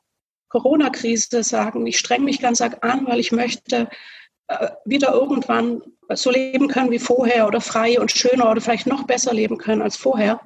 Corona-Krise 0.50 1.44
sagen, 1.44 1.86
ich 1.86 2.00
streng 2.00 2.24
mich 2.24 2.40
ganz 2.40 2.62
arg 2.62 2.84
an, 2.84 3.06
weil 3.06 3.20
ich 3.20 3.32
möchte 3.32 3.88
wieder 4.86 5.14
irgendwann 5.14 5.82
so 6.14 6.32
leben 6.32 6.68
können 6.68 6.92
wie 6.92 7.00
vorher 7.00 7.48
oder 7.48 7.62
frei 7.62 8.00
und 8.00 8.12
schöner 8.12 8.50
oder 8.50 8.62
vielleicht 8.62 8.88
noch 8.88 9.04
besser 9.04 9.34
leben 9.34 9.58
können 9.58 9.82
als 9.82 9.98
vorher. 9.98 10.40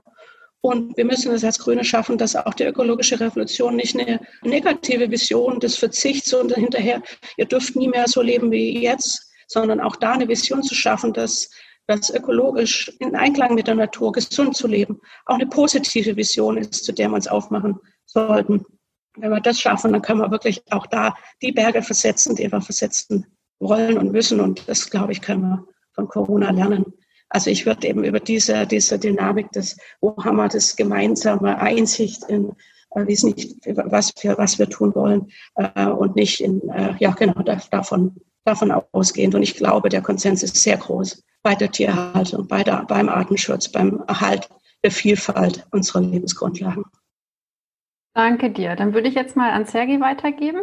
Und 0.62 0.96
wir 0.96 1.06
müssen 1.06 1.32
es 1.32 1.44
als 1.44 1.60
Grüne 1.60 1.84
schaffen, 1.84 2.18
dass 2.18 2.36
auch 2.36 2.54
die 2.54 2.66
ökologische 2.66 3.20
Revolution 3.20 3.76
nicht 3.76 4.00
eine 4.00 4.20
negative 4.44 5.10
Vision 5.10 5.60
des 5.60 5.76
Verzichts 5.78 6.34
und 6.34 6.54
hinterher, 6.54 7.02
ihr 7.38 7.46
dürft 7.46 7.76
nie 7.76 7.88
mehr 7.88 8.08
so 8.08 8.22
leben 8.22 8.52
wie 8.52 8.80
jetzt, 8.80 9.32
sondern 9.48 9.82
auch 9.82 9.96
da 9.96 10.14
eine 10.14 10.28
Vision 10.28 10.62
zu 10.62 10.76
schaffen, 10.76 11.14
dass 11.14 11.50
das 11.88 12.12
ökologisch 12.12 12.92
in 13.00 13.16
Einklang 13.16 13.56
mit 13.56 13.68
der 13.68 13.76
Natur 13.76 14.12
gesund 14.12 14.56
zu 14.56 14.68
leben, 14.68 15.02
auch 15.26 15.36
eine 15.36 15.48
positive 15.48 16.16
Vision 16.16 16.58
ist, 16.58 16.86
zu 16.86 16.92
der 16.92 17.10
wir 17.10 17.16
uns 17.16 17.28
aufmachen 17.28 17.80
sollten. 18.06 18.64
Wenn 19.18 19.32
wir 19.32 19.42
das 19.42 19.60
schaffen, 19.60 19.92
dann 19.92 20.02
können 20.04 20.22
wir 20.22 20.32
wirklich 20.32 20.62
auch 20.72 20.86
da 20.86 21.16
die 21.42 21.52
Berge 21.52 21.82
versetzen, 21.82 22.36
die 22.36 22.50
wir 22.52 22.62
versetzen 22.62 23.26
wollen 23.62 23.98
und 23.98 24.12
müssen. 24.12 24.40
Und 24.42 24.68
das, 24.68 24.90
glaube 24.90 25.14
ich, 25.14 25.22
können 25.22 25.44
wir 25.44 25.68
von 25.94 26.08
Corona 26.08 26.52
lernen. 26.52 26.94
Also 27.30 27.50
ich 27.50 27.66
würde 27.66 27.88
eben 27.88 28.04
über 28.04 28.20
diese, 28.20 28.68
diese 28.68 29.00
Dynamik 29.00 29.52
des, 29.54 29.78
wo 30.02 30.16
haben 30.24 30.36
wir 30.36 30.50
das 30.50 30.76
gemeinsame 30.76 31.58
Einsicht 31.60 32.24
in, 32.26 32.50
äh, 32.96 33.08
wie 33.08 33.26
nicht, 33.26 33.56
was 33.66 34.14
wir, 34.22 34.38
was 34.38 34.60
wir 34.60 34.70
tun 34.70 34.94
wollen 34.96 35.32
äh, 35.56 35.88
und 35.88 36.16
nicht 36.18 36.42
in, 36.42 36.62
äh, 36.70 36.94
ja 37.00 37.12
genau, 37.12 37.42
davon, 37.72 38.18
davon 38.44 38.72
ausgehend. 38.92 39.34
Und 39.36 39.44
ich 39.44 39.56
glaube, 39.56 39.88
der 39.88 40.02
Konsens 40.02 40.44
ist 40.44 40.58
sehr 40.58 40.78
groß 40.78 41.24
bei 41.42 41.56
der 41.56 41.72
Tierhaltung, 41.72 42.48
bei 42.48 42.64
der, 42.64 42.84
beim 42.86 43.08
Artenschutz, 43.08 43.70
beim 43.70 44.04
Erhalt 44.08 44.50
der 44.84 44.92
Vielfalt 44.92 45.66
unserer 45.72 46.02
Lebensgrundlagen. 46.02 46.84
Danke 48.14 48.50
dir. 48.50 48.76
Dann 48.76 48.94
würde 48.94 49.08
ich 49.08 49.16
jetzt 49.16 49.38
mal 49.38 49.52
an 49.52 49.66
Sergei 49.66 50.02
weitergeben. 50.02 50.62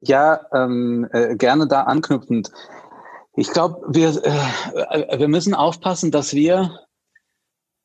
Ja, 0.00 0.40
ähm, 0.52 1.08
äh, 1.12 1.36
gerne 1.36 1.66
da 1.66 1.82
anknüpfend. 1.82 2.50
Ich 3.34 3.50
glaube, 3.50 3.82
wir, 3.88 4.10
äh, 4.24 5.18
wir 5.18 5.28
müssen 5.28 5.54
aufpassen, 5.54 6.10
dass 6.10 6.32
wir 6.34 6.80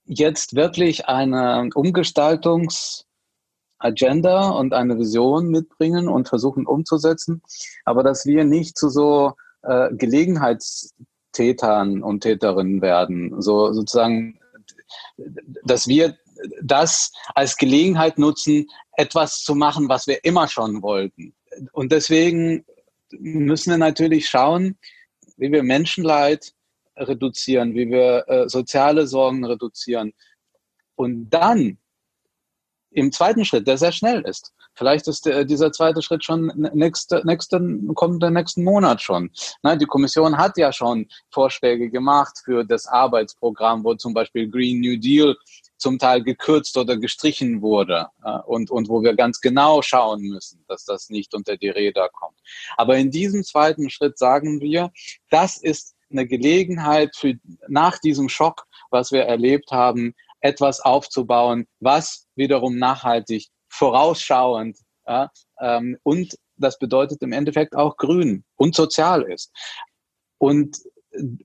jetzt 0.05 0.55
wirklich 0.55 1.07
eine 1.07 1.69
Umgestaltungsagenda 1.73 4.49
und 4.49 4.73
eine 4.73 4.97
Vision 4.97 5.49
mitbringen 5.49 6.07
und 6.07 6.29
versuchen 6.29 6.65
umzusetzen, 6.65 7.41
aber 7.83 8.01
dass 8.03 8.25
wir 8.25 8.45
nicht 8.45 8.77
zu 8.77 8.87
so 8.89 9.33
äh, 9.63 9.93
Gelegenheitstätern 9.93 12.01
und 12.01 12.21
Täterinnen 12.21 12.81
werden, 12.81 13.41
so 13.41 13.73
sozusagen, 13.73 14.39
dass 15.63 15.87
wir 15.87 16.15
das 16.61 17.11
als 17.33 17.57
Gelegenheit 17.57 18.17
nutzen, 18.17 18.67
etwas 18.93 19.41
zu 19.41 19.55
machen, 19.55 19.89
was 19.89 20.07
wir 20.07 20.23
immer 20.23 20.47
schon 20.47 20.81
wollten. 20.81 21.34
Und 21.71 21.91
deswegen 21.91 22.65
müssen 23.11 23.71
wir 23.71 23.77
natürlich 23.77 24.27
schauen, 24.27 24.77
wie 25.37 25.51
wir 25.51 25.63
Menschenleid 25.63 26.53
reduzieren, 26.97 27.73
wie 27.75 27.89
wir 27.89 28.23
äh, 28.27 28.49
soziale 28.49 29.07
Sorgen 29.07 29.45
reduzieren. 29.45 30.13
Und 30.95 31.29
dann 31.29 31.77
im 32.91 33.11
zweiten 33.11 33.43
Schritt, 33.43 33.67
der 33.67 33.77
sehr 33.77 33.91
schnell 33.91 34.21
ist, 34.21 34.53
vielleicht 34.73 35.07
ist 35.07 35.25
der, 35.25 35.43
dieser 35.43 35.71
zweite 35.71 36.01
Schritt 36.01 36.23
schon 36.23 36.47
nächste, 36.73 37.21
nächste, 37.25 37.59
kommt 37.93 38.23
der 38.23 38.31
nächsten 38.31 38.63
Monat 38.63 39.01
schon. 39.01 39.31
Na, 39.61 39.75
die 39.75 39.85
Kommission 39.85 40.37
hat 40.37 40.57
ja 40.57 40.71
schon 40.71 41.07
Vorschläge 41.29 41.89
gemacht 41.89 42.39
für 42.43 42.63
das 42.63 42.87
Arbeitsprogramm, 42.87 43.83
wo 43.83 43.95
zum 43.95 44.13
Beispiel 44.13 44.49
Green 44.49 44.79
New 44.79 44.97
Deal 44.97 45.35
zum 45.77 45.99
Teil 45.99 46.23
gekürzt 46.23 46.77
oder 46.77 46.97
gestrichen 46.97 47.61
wurde 47.61 48.07
äh, 48.23 48.39
und, 48.45 48.71
und 48.71 48.89
wo 48.89 49.01
wir 49.01 49.15
ganz 49.15 49.41
genau 49.41 49.81
schauen 49.81 50.21
müssen, 50.21 50.63
dass 50.67 50.85
das 50.85 51.09
nicht 51.09 51.33
unter 51.33 51.57
die 51.57 51.69
Räder 51.69 52.09
kommt. 52.09 52.39
Aber 52.77 52.97
in 52.97 53.11
diesem 53.11 53.43
zweiten 53.43 53.89
Schritt 53.89 54.17
sagen 54.17 54.61
wir, 54.61 54.91
das 55.29 55.57
ist 55.57 55.95
eine 56.09 56.27
Gelegenheit 56.27 57.15
für 57.15 57.35
nach 57.67 57.99
diesem 57.99 58.29
Schock, 58.29 58.65
was 58.89 59.11
wir 59.11 59.23
erlebt 59.23 59.71
haben, 59.71 60.13
etwas 60.39 60.79
aufzubauen, 60.79 61.67
was 61.79 62.27
wiederum 62.35 62.77
nachhaltig, 62.77 63.47
vorausschauend 63.67 64.77
ja, 65.07 65.31
ähm, 65.59 65.97
und 66.03 66.35
das 66.57 66.79
bedeutet 66.79 67.21
im 67.21 67.31
Endeffekt 67.31 67.75
auch 67.75 67.97
grün 67.97 68.43
und 68.55 68.75
sozial 68.75 69.23
ist. 69.23 69.51
Und 70.37 70.77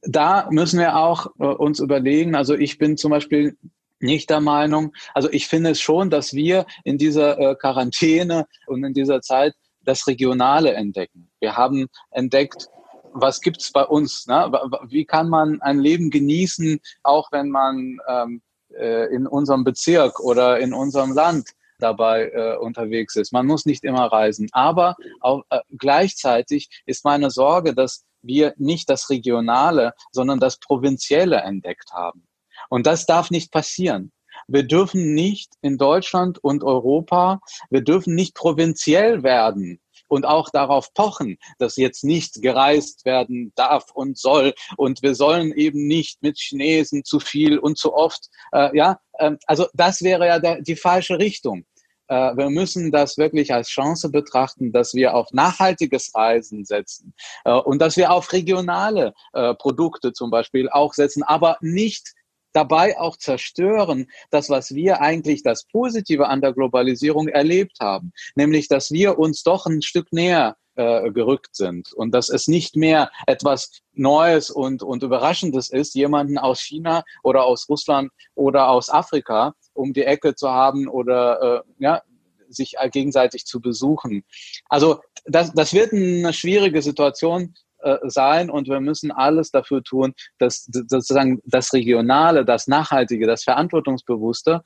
da 0.02 0.48
müssen 0.50 0.78
wir 0.78 0.96
auch 0.96 1.26
äh, 1.38 1.44
uns 1.44 1.80
überlegen, 1.80 2.34
also 2.34 2.54
ich 2.54 2.78
bin 2.78 2.96
zum 2.96 3.10
Beispiel 3.10 3.56
nicht 4.00 4.30
der 4.30 4.40
Meinung, 4.40 4.92
also 5.14 5.30
ich 5.30 5.46
finde 5.46 5.70
es 5.70 5.80
schon, 5.80 6.10
dass 6.10 6.32
wir 6.34 6.66
in 6.84 6.98
dieser 6.98 7.38
äh, 7.38 7.54
Quarantäne 7.54 8.46
und 8.66 8.84
in 8.84 8.94
dieser 8.94 9.20
Zeit 9.20 9.54
das 9.82 10.06
Regionale 10.06 10.72
entdecken. 10.74 11.30
Wir 11.40 11.56
haben 11.56 11.88
entdeckt, 12.10 12.68
was 13.12 13.40
gibt's 13.40 13.72
bei 13.72 13.84
uns? 13.84 14.26
Ne? 14.26 14.50
Wie 14.88 15.04
kann 15.04 15.28
man 15.28 15.60
ein 15.62 15.78
Leben 15.78 16.10
genießen, 16.10 16.80
auch 17.02 17.32
wenn 17.32 17.50
man 17.50 17.98
ähm, 18.08 18.42
äh, 18.76 19.12
in 19.12 19.26
unserem 19.26 19.64
Bezirk 19.64 20.20
oder 20.20 20.60
in 20.60 20.72
unserem 20.72 21.12
Land 21.12 21.50
dabei 21.78 22.30
äh, 22.30 22.56
unterwegs 22.56 23.16
ist? 23.16 23.32
Man 23.32 23.46
muss 23.46 23.66
nicht 23.66 23.84
immer 23.84 24.06
reisen. 24.06 24.48
Aber 24.52 24.96
auch, 25.20 25.42
äh, 25.50 25.60
gleichzeitig 25.76 26.68
ist 26.86 27.04
meine 27.04 27.30
Sorge, 27.30 27.74
dass 27.74 28.04
wir 28.22 28.54
nicht 28.58 28.88
das 28.90 29.10
Regionale, 29.10 29.94
sondern 30.12 30.40
das 30.40 30.58
Provinzielle 30.58 31.38
entdeckt 31.38 31.92
haben. 31.92 32.26
Und 32.70 32.86
das 32.86 33.04
darf 33.04 33.30
nicht 33.30 33.52
passieren. 33.52 34.12
Wir 34.48 34.62
dürfen 34.62 35.14
nicht 35.14 35.52
in 35.60 35.76
Deutschland 35.76 36.42
und 36.42 36.64
Europa, 36.64 37.40
wir 37.68 37.82
dürfen 37.82 38.14
nicht 38.14 38.34
provinziell 38.34 39.22
werden 39.22 39.80
und 40.08 40.24
auch 40.24 40.50
darauf 40.50 40.92
pochen, 40.94 41.36
dass 41.58 41.76
jetzt 41.76 42.04
nicht 42.04 42.42
gereist 42.42 43.04
werden 43.04 43.52
darf 43.54 43.90
und 43.92 44.18
soll 44.18 44.54
und 44.76 45.02
wir 45.02 45.14
sollen 45.14 45.52
eben 45.52 45.86
nicht 45.86 46.22
mit 46.22 46.38
Chinesen 46.38 47.04
zu 47.04 47.20
viel 47.20 47.58
und 47.58 47.78
zu 47.78 47.94
oft. 47.94 48.28
Äh, 48.52 48.76
ja, 48.76 48.98
äh, 49.18 49.32
also 49.46 49.66
das 49.74 50.02
wäre 50.02 50.26
ja 50.26 50.38
der, 50.38 50.62
die 50.62 50.76
falsche 50.76 51.18
Richtung. 51.18 51.64
Äh, 52.08 52.36
wir 52.36 52.50
müssen 52.50 52.90
das 52.90 53.18
wirklich 53.18 53.54
als 53.54 53.68
Chance 53.68 54.10
betrachten, 54.10 54.72
dass 54.72 54.94
wir 54.94 55.14
auf 55.14 55.28
nachhaltiges 55.32 56.12
Reisen 56.14 56.64
setzen 56.64 57.14
äh, 57.44 57.52
und 57.52 57.80
dass 57.80 57.96
wir 57.96 58.10
auf 58.10 58.32
regionale 58.32 59.14
äh, 59.32 59.54
Produkte 59.54 60.12
zum 60.12 60.30
Beispiel 60.30 60.68
auch 60.68 60.92
setzen, 60.92 61.22
aber 61.22 61.56
nicht 61.60 62.14
dabei 62.52 62.98
auch 62.98 63.16
zerstören, 63.16 64.10
das, 64.30 64.50
was 64.50 64.74
wir 64.74 65.00
eigentlich 65.00 65.42
das 65.42 65.64
Positive 65.64 66.28
an 66.28 66.40
der 66.40 66.52
Globalisierung 66.52 67.28
erlebt 67.28 67.78
haben, 67.80 68.12
nämlich, 68.34 68.68
dass 68.68 68.90
wir 68.90 69.18
uns 69.18 69.42
doch 69.42 69.66
ein 69.66 69.82
Stück 69.82 70.12
näher 70.12 70.56
äh, 70.76 71.10
gerückt 71.10 71.56
sind 71.56 71.92
und 71.92 72.12
dass 72.12 72.28
es 72.28 72.48
nicht 72.48 72.76
mehr 72.76 73.10
etwas 73.26 73.82
Neues 73.92 74.50
und, 74.50 74.82
und 74.82 75.02
Überraschendes 75.02 75.68
ist, 75.68 75.94
jemanden 75.94 76.38
aus 76.38 76.60
China 76.60 77.02
oder 77.22 77.44
aus 77.44 77.68
Russland 77.68 78.10
oder 78.34 78.68
aus 78.70 78.88
Afrika 78.88 79.54
um 79.74 79.92
die 79.92 80.04
Ecke 80.04 80.34
zu 80.34 80.50
haben 80.50 80.88
oder 80.88 81.64
äh, 81.78 81.84
ja, 81.84 82.02
sich 82.48 82.76
gegenseitig 82.92 83.46
zu 83.46 83.60
besuchen. 83.60 84.24
Also 84.68 85.00
das, 85.24 85.52
das 85.52 85.72
wird 85.72 85.92
eine 85.92 86.32
schwierige 86.32 86.82
Situation 86.82 87.54
äh, 87.82 87.96
sein 88.04 88.50
und 88.50 88.68
wir 88.68 88.80
müssen 88.80 89.10
alles 89.10 89.50
dafür 89.50 89.82
tun, 89.82 90.14
dass 90.38 90.64
sozusagen 90.64 91.40
das 91.44 91.72
Regionale, 91.72 92.44
das 92.44 92.66
Nachhaltige, 92.66 93.26
das 93.26 93.44
Verantwortungsbewusste 93.44 94.62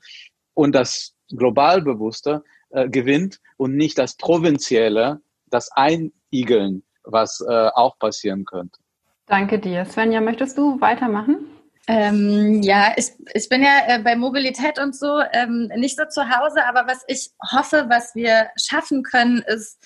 und 0.53 0.73
das 0.73 1.13
Globalbewusste 1.35 2.43
äh, 2.69 2.89
gewinnt 2.89 3.39
und 3.57 3.75
nicht 3.75 3.97
das 3.97 4.15
Provinzielle, 4.17 5.21
das 5.47 5.71
Einigeln, 5.71 6.83
was 7.03 7.41
äh, 7.47 7.69
auch 7.73 7.97
passieren 7.99 8.45
könnte. 8.45 8.79
Danke 9.27 9.59
dir. 9.59 9.85
Svenja, 9.85 10.21
möchtest 10.21 10.57
du 10.57 10.79
weitermachen? 10.81 11.47
Ähm, 11.87 12.61
ja, 12.63 12.93
ich, 12.95 13.11
ich 13.33 13.47
bin 13.47 13.61
ja 13.61 13.81
äh, 13.87 13.99
bei 13.99 14.15
Mobilität 14.15 14.79
und 14.79 14.95
so 14.95 15.21
ähm, 15.33 15.69
nicht 15.75 15.97
so 15.97 16.05
zu 16.05 16.23
Hause, 16.29 16.65
aber 16.65 16.87
was 16.87 17.03
ich 17.07 17.29
hoffe, 17.51 17.85
was 17.89 18.15
wir 18.15 18.49
schaffen 18.57 19.03
können, 19.03 19.43
ist, 19.47 19.83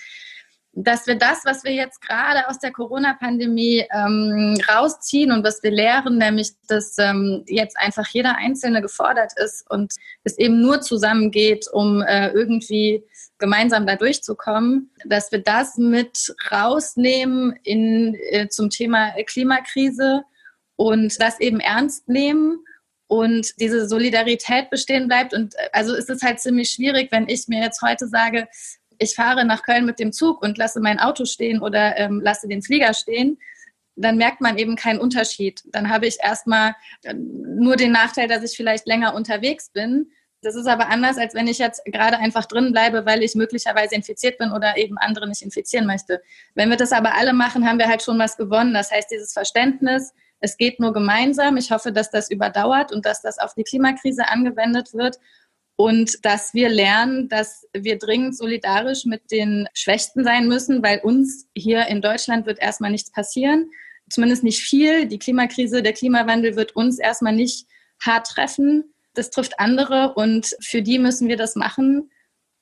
dass 0.74 1.08
wir 1.08 1.16
das, 1.16 1.46
was 1.46 1.64
wir 1.64 1.74
jetzt 1.74 2.02
gerade 2.02 2.48
aus 2.48 2.60
der 2.60 2.72
Corona-Pandemie 2.72 3.86
ähm, 3.92 4.58
rausziehen 4.70 5.32
und 5.32 5.44
was 5.44 5.64
wir 5.64 5.72
lehren, 5.72 6.18
nämlich 6.18 6.52
dass 6.68 6.98
ähm, 6.98 7.44
jetzt 7.48 7.78
einfach 7.78 8.08
jeder 8.08 8.38
Einzelne 8.38 8.82
gefordert 8.82 9.34
ist 9.38 9.70
und 9.70 9.94
es 10.24 10.38
eben 10.38 10.62
nur 10.62 10.82
zusammengeht, 10.82 11.68
um 11.72 12.02
äh, 12.02 12.30
irgendwie 12.30 13.04
gemeinsam 13.40 13.88
da 13.88 13.96
durchzukommen, 13.96 14.92
dass 15.06 15.32
wir 15.32 15.40
das 15.40 15.78
mit 15.78 16.36
rausnehmen 16.52 17.58
in, 17.64 18.16
äh, 18.30 18.48
zum 18.50 18.70
Thema 18.70 19.12
Klimakrise 19.26 20.24
und 20.76 21.20
das 21.22 21.40
eben 21.40 21.60
ernst 21.60 22.08
nehmen 22.08 22.64
und 23.08 23.60
diese 23.60 23.88
Solidarität 23.88 24.70
bestehen 24.70 25.08
bleibt. 25.08 25.34
Und 25.34 25.56
äh, 25.56 25.70
also 25.74 25.96
ist 25.96 26.10
es 26.10 26.22
halt 26.22 26.40
ziemlich 26.40 26.70
schwierig, 26.70 27.12
wenn 27.12 27.28
ich 27.28 27.48
mir 27.48 27.62
jetzt 27.62 27.82
heute 27.82 28.08
sage, 28.08 28.48
ich 29.00 29.16
fahre 29.16 29.46
nach 29.46 29.64
Köln 29.64 29.86
mit 29.86 30.00
dem 30.00 30.12
Zug 30.12 30.42
und 30.44 30.58
lasse 30.58 30.80
mein 30.80 31.00
Auto 31.00 31.26
stehen 31.26 31.62
oder 31.62 31.98
ähm, 31.98 32.22
lasse 32.22 32.48
den 32.48 32.62
Flieger 32.62 32.94
stehen, 32.94 33.40
dann 33.96 34.18
merkt 34.18 34.42
man 34.42 34.58
eben 34.58 34.76
keinen 34.76 35.00
Unterschied. 35.00 35.64
Dann 35.72 35.90
habe 35.90 36.08
ich 36.08 36.18
erstmal 36.22 36.76
äh, 37.04 37.14
nur 37.14 37.76
den 37.76 37.92
Nachteil, 37.92 38.28
dass 38.28 38.44
ich 38.44 38.56
vielleicht 38.56 38.88
länger 38.88 39.16
unterwegs 39.16 39.70
bin. 39.72 40.12
Das 40.42 40.56
ist 40.56 40.68
aber 40.68 40.88
anders, 40.88 41.18
als 41.18 41.34
wenn 41.34 41.48
ich 41.48 41.58
jetzt 41.58 41.84
gerade 41.86 42.18
einfach 42.18 42.46
drin 42.46 42.72
bleibe, 42.72 43.06
weil 43.06 43.24
ich 43.24 43.36
möglicherweise 43.36 43.96
infiziert 43.96 44.38
bin 44.38 44.52
oder 44.52 44.78
eben 44.78 44.98
andere 44.98 45.28
nicht 45.28 45.42
infizieren 45.42 45.86
möchte. 45.86 46.22
Wenn 46.56 46.70
wir 46.70 46.78
das 46.78 46.94
aber 46.94 47.16
alle 47.16 47.34
machen, 47.34 47.68
haben 47.68 47.80
wir 47.80 47.88
halt 47.88 48.04
schon 48.04 48.18
was 48.20 48.38
gewonnen. 48.38 48.74
Das 48.74 48.92
heißt, 48.92 49.12
dieses 49.12 49.34
Verständnis, 49.34 50.14
es 50.40 50.56
geht 50.56 50.80
nur 50.80 50.94
gemeinsam. 50.94 51.58
Ich 51.58 51.72
hoffe, 51.72 51.92
dass 51.92 52.10
das 52.10 52.32
überdauert 52.32 52.94
und 52.94 53.06
dass 53.06 53.22
das 53.22 53.38
auf 53.38 53.54
die 53.54 53.64
Klimakrise 53.64 54.30
angewendet 54.30 54.94
wird 54.94 55.18
und 55.80 56.26
dass 56.26 56.54
wir 56.54 56.68
lernen, 56.68 57.30
dass 57.30 57.66
wir 57.74 57.98
dringend 57.98 58.36
solidarisch 58.36 59.06
mit 59.06 59.32
den 59.32 59.66
Schwächsten 59.74 60.26
sein 60.26 60.50
müssen, 60.50 60.84
weil 60.84 61.00
uns 61.00 61.48
hier 61.56 61.88
in 61.88 62.02
Deutschland 62.02 62.46
wird 62.46 62.60
erstmal 62.60 62.92
nichts 62.92 63.12
passieren, 63.12 63.72
zumindest 64.10 64.44
nicht 64.44 64.60
viel. 64.60 65.06
Die 65.06 65.20
Klimakrise, 65.20 65.82
der 65.82 65.94
Klimawandel 65.94 66.58
wird 66.58 66.76
uns 66.76 67.00
erstmal 67.00 67.32
nicht 67.32 67.66
hart 68.02 68.28
treffen. 68.28 68.94
Das 69.14 69.30
trifft 69.30 69.58
andere 69.58 70.16
und 70.16 70.54
für 70.60 70.82
die 70.82 71.00
müssen 71.00 71.30
wir 71.30 71.38
das 71.38 71.56
machen. 71.56 72.12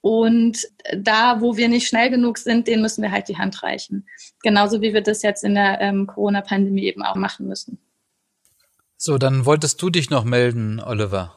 Und 0.01 0.68
da, 0.95 1.41
wo 1.41 1.57
wir 1.57 1.70
nicht 1.70 1.88
schnell 1.88 2.11
genug 2.11 2.38
sind, 2.38 2.68
denen 2.68 2.84
müssen 2.84 3.01
wir 3.01 3.11
halt 3.11 3.30
die 3.30 3.38
Hand 3.39 3.63
reichen. 3.63 4.07
Genauso 4.43 4.80
wie 4.84 4.93
wir 4.93 5.01
das 5.01 5.24
jetzt 5.24 5.43
in 5.43 5.55
der 5.55 5.82
ähm, 5.82 6.05
Corona-Pandemie 6.05 6.84
eben 6.84 7.01
auch 7.01 7.15
machen 7.15 7.47
müssen. 7.47 7.80
So, 8.95 9.18
dann 9.18 9.47
wolltest 9.47 9.82
du 9.82 9.89
dich 9.89 10.11
noch 10.11 10.24
melden, 10.24 10.80
Oliver. 10.80 11.34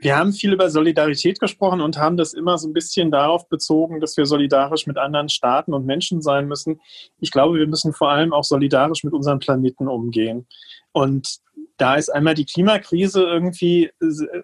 Wir 0.00 0.16
haben 0.16 0.32
viel 0.32 0.52
über 0.52 0.70
Solidarität 0.70 1.40
gesprochen 1.40 1.80
und 1.80 1.98
haben 1.98 2.16
das 2.16 2.32
immer 2.32 2.56
so 2.56 2.68
ein 2.68 2.72
bisschen 2.72 3.10
darauf 3.10 3.48
bezogen, 3.48 4.00
dass 4.00 4.16
wir 4.16 4.26
solidarisch 4.26 4.86
mit 4.86 4.96
anderen 4.96 5.28
Staaten 5.28 5.74
und 5.74 5.86
Menschen 5.86 6.22
sein 6.22 6.46
müssen. 6.46 6.80
Ich 7.18 7.32
glaube, 7.32 7.58
wir 7.58 7.66
müssen 7.66 7.92
vor 7.92 8.10
allem 8.10 8.32
auch 8.32 8.44
solidarisch 8.44 9.02
mit 9.02 9.12
unserem 9.12 9.40
Planeten 9.40 9.88
umgehen. 9.88 10.46
Und 10.92 11.38
da 11.78 11.96
ist 11.96 12.10
einmal 12.10 12.34
die 12.34 12.44
Klimakrise 12.44 13.22
irgendwie 13.22 13.90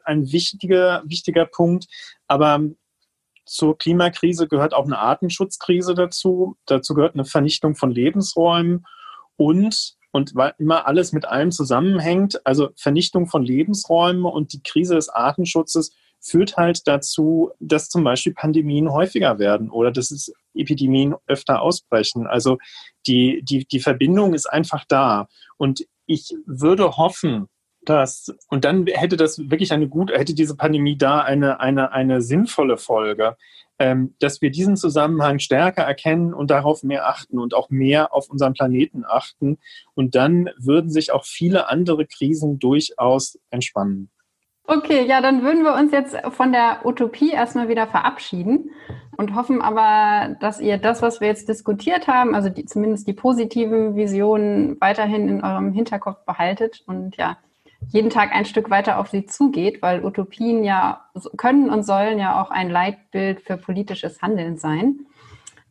ein 0.04 0.32
wichtiger, 0.32 1.02
wichtiger 1.06 1.46
Punkt. 1.46 1.86
Aber 2.26 2.60
zur 3.44 3.78
Klimakrise 3.78 4.48
gehört 4.48 4.74
auch 4.74 4.86
eine 4.86 4.98
Artenschutzkrise 4.98 5.94
dazu. 5.94 6.56
Dazu 6.66 6.94
gehört 6.94 7.14
eine 7.14 7.24
Vernichtung 7.24 7.76
von 7.76 7.90
Lebensräumen 7.90 8.86
und 9.36 9.96
und 10.14 10.36
weil 10.36 10.54
immer 10.58 10.86
alles 10.86 11.12
mit 11.12 11.24
allem 11.24 11.50
zusammenhängt, 11.50 12.40
also 12.46 12.68
Vernichtung 12.76 13.26
von 13.26 13.44
Lebensräumen 13.44 14.24
und 14.24 14.52
die 14.52 14.62
Krise 14.62 14.94
des 14.94 15.08
Artenschutzes 15.08 15.90
führt 16.20 16.56
halt 16.56 16.86
dazu, 16.86 17.50
dass 17.58 17.88
zum 17.88 18.04
Beispiel 18.04 18.32
Pandemien 18.32 18.92
häufiger 18.92 19.40
werden 19.40 19.70
oder 19.70 19.90
dass 19.90 20.12
es 20.12 20.32
Epidemien 20.54 21.16
öfter 21.26 21.60
ausbrechen. 21.60 22.28
Also 22.28 22.58
die, 23.08 23.42
die, 23.42 23.66
die 23.66 23.80
Verbindung 23.80 24.34
ist 24.34 24.46
einfach 24.46 24.84
da. 24.86 25.26
Und 25.56 25.84
ich 26.06 26.32
würde 26.46 26.96
hoffen, 26.96 27.48
dass, 27.84 28.32
und 28.48 28.64
dann 28.64 28.86
hätte 28.86 29.16
das 29.16 29.50
wirklich 29.50 29.72
eine 29.72 29.88
gute, 29.88 30.14
hätte 30.14 30.34
diese 30.34 30.54
Pandemie 30.54 30.96
da 30.96 31.22
eine, 31.22 31.58
eine, 31.58 31.90
eine 31.90 32.22
sinnvolle 32.22 32.76
Folge, 32.76 33.36
ähm, 33.78 34.14
dass 34.20 34.40
wir 34.40 34.50
diesen 34.50 34.76
Zusammenhang 34.76 35.38
stärker 35.38 35.82
erkennen 35.82 36.32
und 36.32 36.50
darauf 36.50 36.82
mehr 36.82 37.08
achten 37.08 37.38
und 37.38 37.54
auch 37.54 37.70
mehr 37.70 38.14
auf 38.14 38.30
unseren 38.30 38.54
Planeten 38.54 39.04
achten. 39.06 39.58
Und 39.94 40.14
dann 40.14 40.50
würden 40.58 40.90
sich 40.90 41.12
auch 41.12 41.24
viele 41.24 41.68
andere 41.68 42.06
Krisen 42.06 42.58
durchaus 42.58 43.38
entspannen. 43.50 44.10
Okay, 44.66 45.04
ja, 45.06 45.20
dann 45.20 45.42
würden 45.42 45.62
wir 45.62 45.74
uns 45.74 45.92
jetzt 45.92 46.16
von 46.30 46.52
der 46.52 46.86
Utopie 46.86 47.32
erstmal 47.32 47.68
wieder 47.68 47.86
verabschieden 47.86 48.70
und 49.16 49.34
hoffen 49.34 49.60
aber, 49.60 50.36
dass 50.40 50.58
ihr 50.58 50.78
das, 50.78 51.02
was 51.02 51.20
wir 51.20 51.28
jetzt 51.28 51.50
diskutiert 51.50 52.08
haben, 52.08 52.34
also 52.34 52.48
die, 52.48 52.64
zumindest 52.64 53.06
die 53.06 53.12
positiven 53.12 53.94
Visionen 53.94 54.80
weiterhin 54.80 55.28
in 55.28 55.44
eurem 55.44 55.72
Hinterkopf 55.72 56.24
behaltet 56.24 56.82
und 56.86 57.16
ja, 57.18 57.36
jeden 57.90 58.10
Tag 58.10 58.32
ein 58.32 58.44
Stück 58.44 58.70
weiter 58.70 58.98
auf 58.98 59.08
sie 59.08 59.26
zugeht, 59.26 59.82
weil 59.82 60.04
Utopien 60.04 60.64
ja 60.64 61.04
können 61.36 61.70
und 61.70 61.84
sollen 61.84 62.18
ja 62.18 62.42
auch 62.42 62.50
ein 62.50 62.70
Leitbild 62.70 63.40
für 63.40 63.56
politisches 63.56 64.22
Handeln 64.22 64.56
sein. 64.56 65.06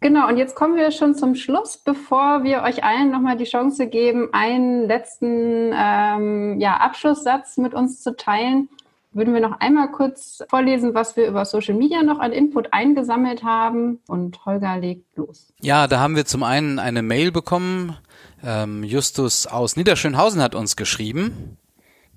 Genau, 0.04 0.28
und 0.28 0.36
jetzt 0.36 0.56
kommen 0.56 0.76
wir 0.76 0.92
schon 0.92 1.16
zum 1.16 1.34
Schluss, 1.34 1.78
bevor 1.78 2.44
wir 2.44 2.64
euch 2.64 2.84
allen 2.84 3.10
nochmal 3.10 3.38
die 3.38 3.46
Chance 3.46 3.88
geben, 3.88 4.28
einen 4.34 4.86
letzten 4.86 5.72
ähm, 5.74 6.60
ja, 6.60 6.76
Abschlusssatz 6.76 7.56
mit 7.56 7.74
uns 7.74 8.02
zu 8.02 8.14
teilen. 8.18 8.68
Würden 9.14 9.34
wir 9.34 9.40
noch 9.40 9.62
einmal 9.62 9.92
kurz 9.92 10.44
vorlesen, 10.50 10.94
was 10.94 11.16
wir 11.16 11.28
über 11.28 11.46
Social 11.46 11.76
Media 11.76 12.04
noch 12.04 12.20
an 12.20 12.34
Input 12.34 12.74
eingesammelt 12.74 13.44
haben. 13.44 14.02
Und 14.08 14.46
Holger 14.46 14.78
legt 14.78 15.16
los. 15.16 15.54
Ja, 15.62 15.88
da 15.88 16.02
haben 16.02 16.18
wir 16.18 16.26
zum 16.26 16.44
einen 16.44 16.80
eine 16.80 17.02
Mail 17.02 17.32
bekommen. 17.32 17.96
Ähm, 18.44 18.84
Justus 18.84 19.48
aus 19.48 19.78
Niederschönhausen 19.78 20.42
hat 20.42 20.54
uns 20.54 20.76
geschrieben 20.76 21.58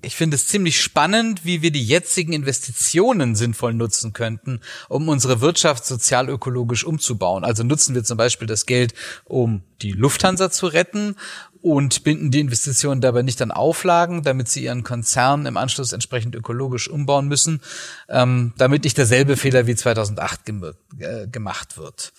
ich 0.01 0.15
finde 0.15 0.35
es 0.35 0.47
ziemlich 0.47 0.79
spannend, 0.79 1.43
wie 1.43 1.61
wir 1.61 1.71
die 1.71 1.83
jetzigen 1.83 2.31
Investitionen 2.31 3.35
sinnvoll 3.35 3.73
nutzen 3.73 4.13
könnten, 4.13 4.61
um 4.89 5.09
unsere 5.09 5.41
Wirtschaft 5.41 5.85
sozial-ökologisch 5.85 6.83
umzubauen. 6.83 7.43
Also 7.43 7.63
nutzen 7.63 7.95
wir 7.95 8.03
zum 8.03 8.17
Beispiel 8.17 8.47
das 8.47 8.67
Geld, 8.67 8.93
um 9.25 9.63
die 9.81 9.91
Lufthansa 9.91 10.51
zu 10.51 10.67
retten 10.67 11.15
und 11.61 12.03
binden 12.03 12.29
die 12.29 12.41
Investitionen 12.41 13.01
dabei 13.01 13.23
nicht 13.23 13.41
an 13.41 13.51
Auflagen, 13.51 14.21
damit 14.21 14.49
sie 14.49 14.63
ihren 14.63 14.83
Konzern 14.83 15.47
im 15.47 15.57
Anschluss 15.57 15.93
entsprechend 15.93 16.35
ökologisch 16.35 16.87
umbauen 16.87 17.27
müssen, 17.27 17.61
ähm, 18.07 18.53
damit 18.57 18.83
nicht 18.83 18.97
derselbe 18.97 19.35
Fehler 19.35 19.65
wie 19.65 19.75
2008 19.75 20.45
gem 20.45 20.63
äh, 20.99 21.27
gemacht 21.27 21.77
wird. 21.77 22.13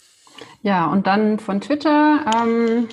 Ja, 0.63 0.87
und 0.87 1.07
dann 1.07 1.39
von 1.39 1.61
Twitter 1.61 2.25
ähm, 2.37 2.89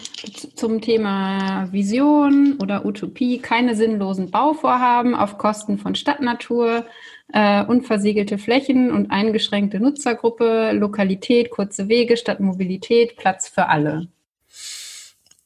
zum 0.56 0.82
Thema 0.82 1.68
Vision 1.72 2.58
oder 2.62 2.86
Utopie, 2.86 3.40
keine 3.40 3.76
sinnlosen 3.76 4.32
Bauvorhaben 4.32 5.16
auf 5.16 5.38
Kosten 5.38 5.78
von 5.78 5.96
Stadtnatur, 5.96 6.86
äh, 7.34 7.66
unversiegelte 7.66 8.38
Flächen 8.38 8.92
und 8.92 9.12
eingeschränkte 9.12 9.80
Nutzergruppe, 9.80 10.72
Lokalität, 10.74 11.50
kurze 11.50 11.90
Wege 11.90 12.18
statt 12.18 12.40
Mobilität, 12.40 13.18
Platz 13.18 13.50
für 13.50 13.68
alle. 13.68 14.08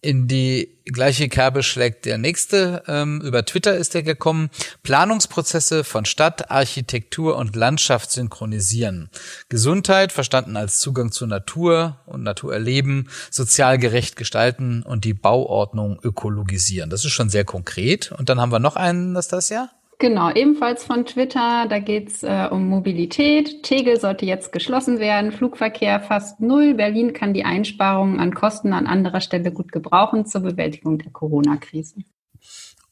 In 0.02 0.30
die 0.30 0.80
gleiche 0.86 1.28
Kerbe 1.28 1.62
schlägt 1.62 2.06
der 2.06 2.18
nächste. 2.18 2.84
Ähm, 2.88 3.20
über 3.20 3.44
Twitter 3.44 3.76
ist 3.76 3.96
er 3.96 4.04
gekommen. 4.04 4.50
Planungsprozesse 4.82 5.84
von 5.84 6.06
Stadt, 6.06 6.50
Architektur 6.50 7.36
und 7.36 7.58
Landschaft 7.58 8.10
synchronisieren. 8.12 9.10
Gesundheit 9.50 10.14
verstanden 10.14 10.56
als 10.56 10.80
Zugang 10.80 11.12
zur 11.12 11.28
Natur 11.28 12.00
und 12.06 12.24
Naturerleben, 12.24 13.10
sozial 13.30 13.78
gerecht 13.78 14.16
gestalten 14.16 14.84
und 14.84 15.04
die 15.04 15.14
Bauordnung 15.14 16.00
ökologisieren. 16.02 16.90
Das 16.90 17.04
ist 17.04 17.12
schon 17.12 17.30
sehr 17.30 17.44
konkret. 17.44 18.14
Und 18.14 18.30
dann 18.30 18.40
haben 18.40 18.54
wir 18.54 18.60
noch 18.60 18.78
einen, 18.78 19.14
das 19.14 19.28
das 19.28 19.50
ja? 19.50 19.70
Genau, 20.02 20.32
ebenfalls 20.32 20.86
von 20.86 21.06
Twitter. 21.06 21.66
Da 21.70 21.80
geht's 21.80 22.24
äh, 22.24 22.48
um 22.50 22.70
Mobilität. 22.70 23.64
Tegel 23.64 24.00
sollte 24.00 24.26
jetzt 24.26 24.54
geschlossen 24.54 25.00
werden. 25.00 25.34
Flugverkehr 25.34 26.00
fast 26.00 26.40
null. 26.40 26.74
Berlin 26.74 27.12
kann 27.12 27.34
die 27.34 27.44
Einsparungen 27.44 28.18
an 28.18 28.34
Kosten 28.34 28.72
an 28.72 28.88
anderer 28.88 29.20
Stelle 29.20 29.52
gut 29.52 29.74
gebrauchen 29.74 30.26
zur 30.26 30.42
Bewältigung 30.42 31.00
der 31.00 31.12
Corona-Krise. 31.12 31.96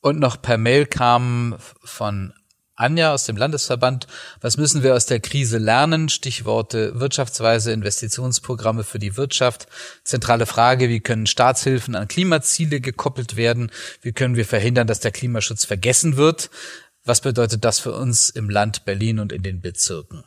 Und 0.01 0.19
noch 0.19 0.41
per 0.41 0.57
Mail 0.57 0.85
kam 0.85 1.55
von 1.81 2.33
Anja 2.75 3.11
aus 3.11 3.25
dem 3.25 3.37
Landesverband, 3.37 4.05
was 4.39 4.57
müssen 4.57 4.83
wir 4.83 4.93
aus 4.93 5.07
der 5.07 5.19
Krise 5.19 5.57
lernen? 5.57 6.09
Stichworte 6.09 6.99
Wirtschaftsweise, 6.99 7.71
Investitionsprogramme 7.71 8.83
für 8.83 8.99
die 8.99 9.17
Wirtschaft. 9.17 9.67
Zentrale 10.03 10.45
Frage, 10.45 10.87
wie 10.87 10.99
können 10.99 11.25
Staatshilfen 11.25 11.95
an 11.95 12.07
Klimaziele 12.07 12.79
gekoppelt 12.79 13.35
werden? 13.35 13.71
Wie 14.01 14.11
können 14.11 14.35
wir 14.35 14.45
verhindern, 14.45 14.85
dass 14.85 14.99
der 14.99 15.11
Klimaschutz 15.11 15.65
vergessen 15.65 16.17
wird? 16.17 16.51
Was 17.07 17.21
bedeutet 17.21 17.63
das 17.63 17.79
für 17.79 17.93
uns 17.93 18.29
im 18.29 18.49
Land 18.49 18.83
Berlin 18.83 19.19
und 19.19 19.31
in 19.31 19.41
den 19.41 19.61
Bezirken? 19.61 20.25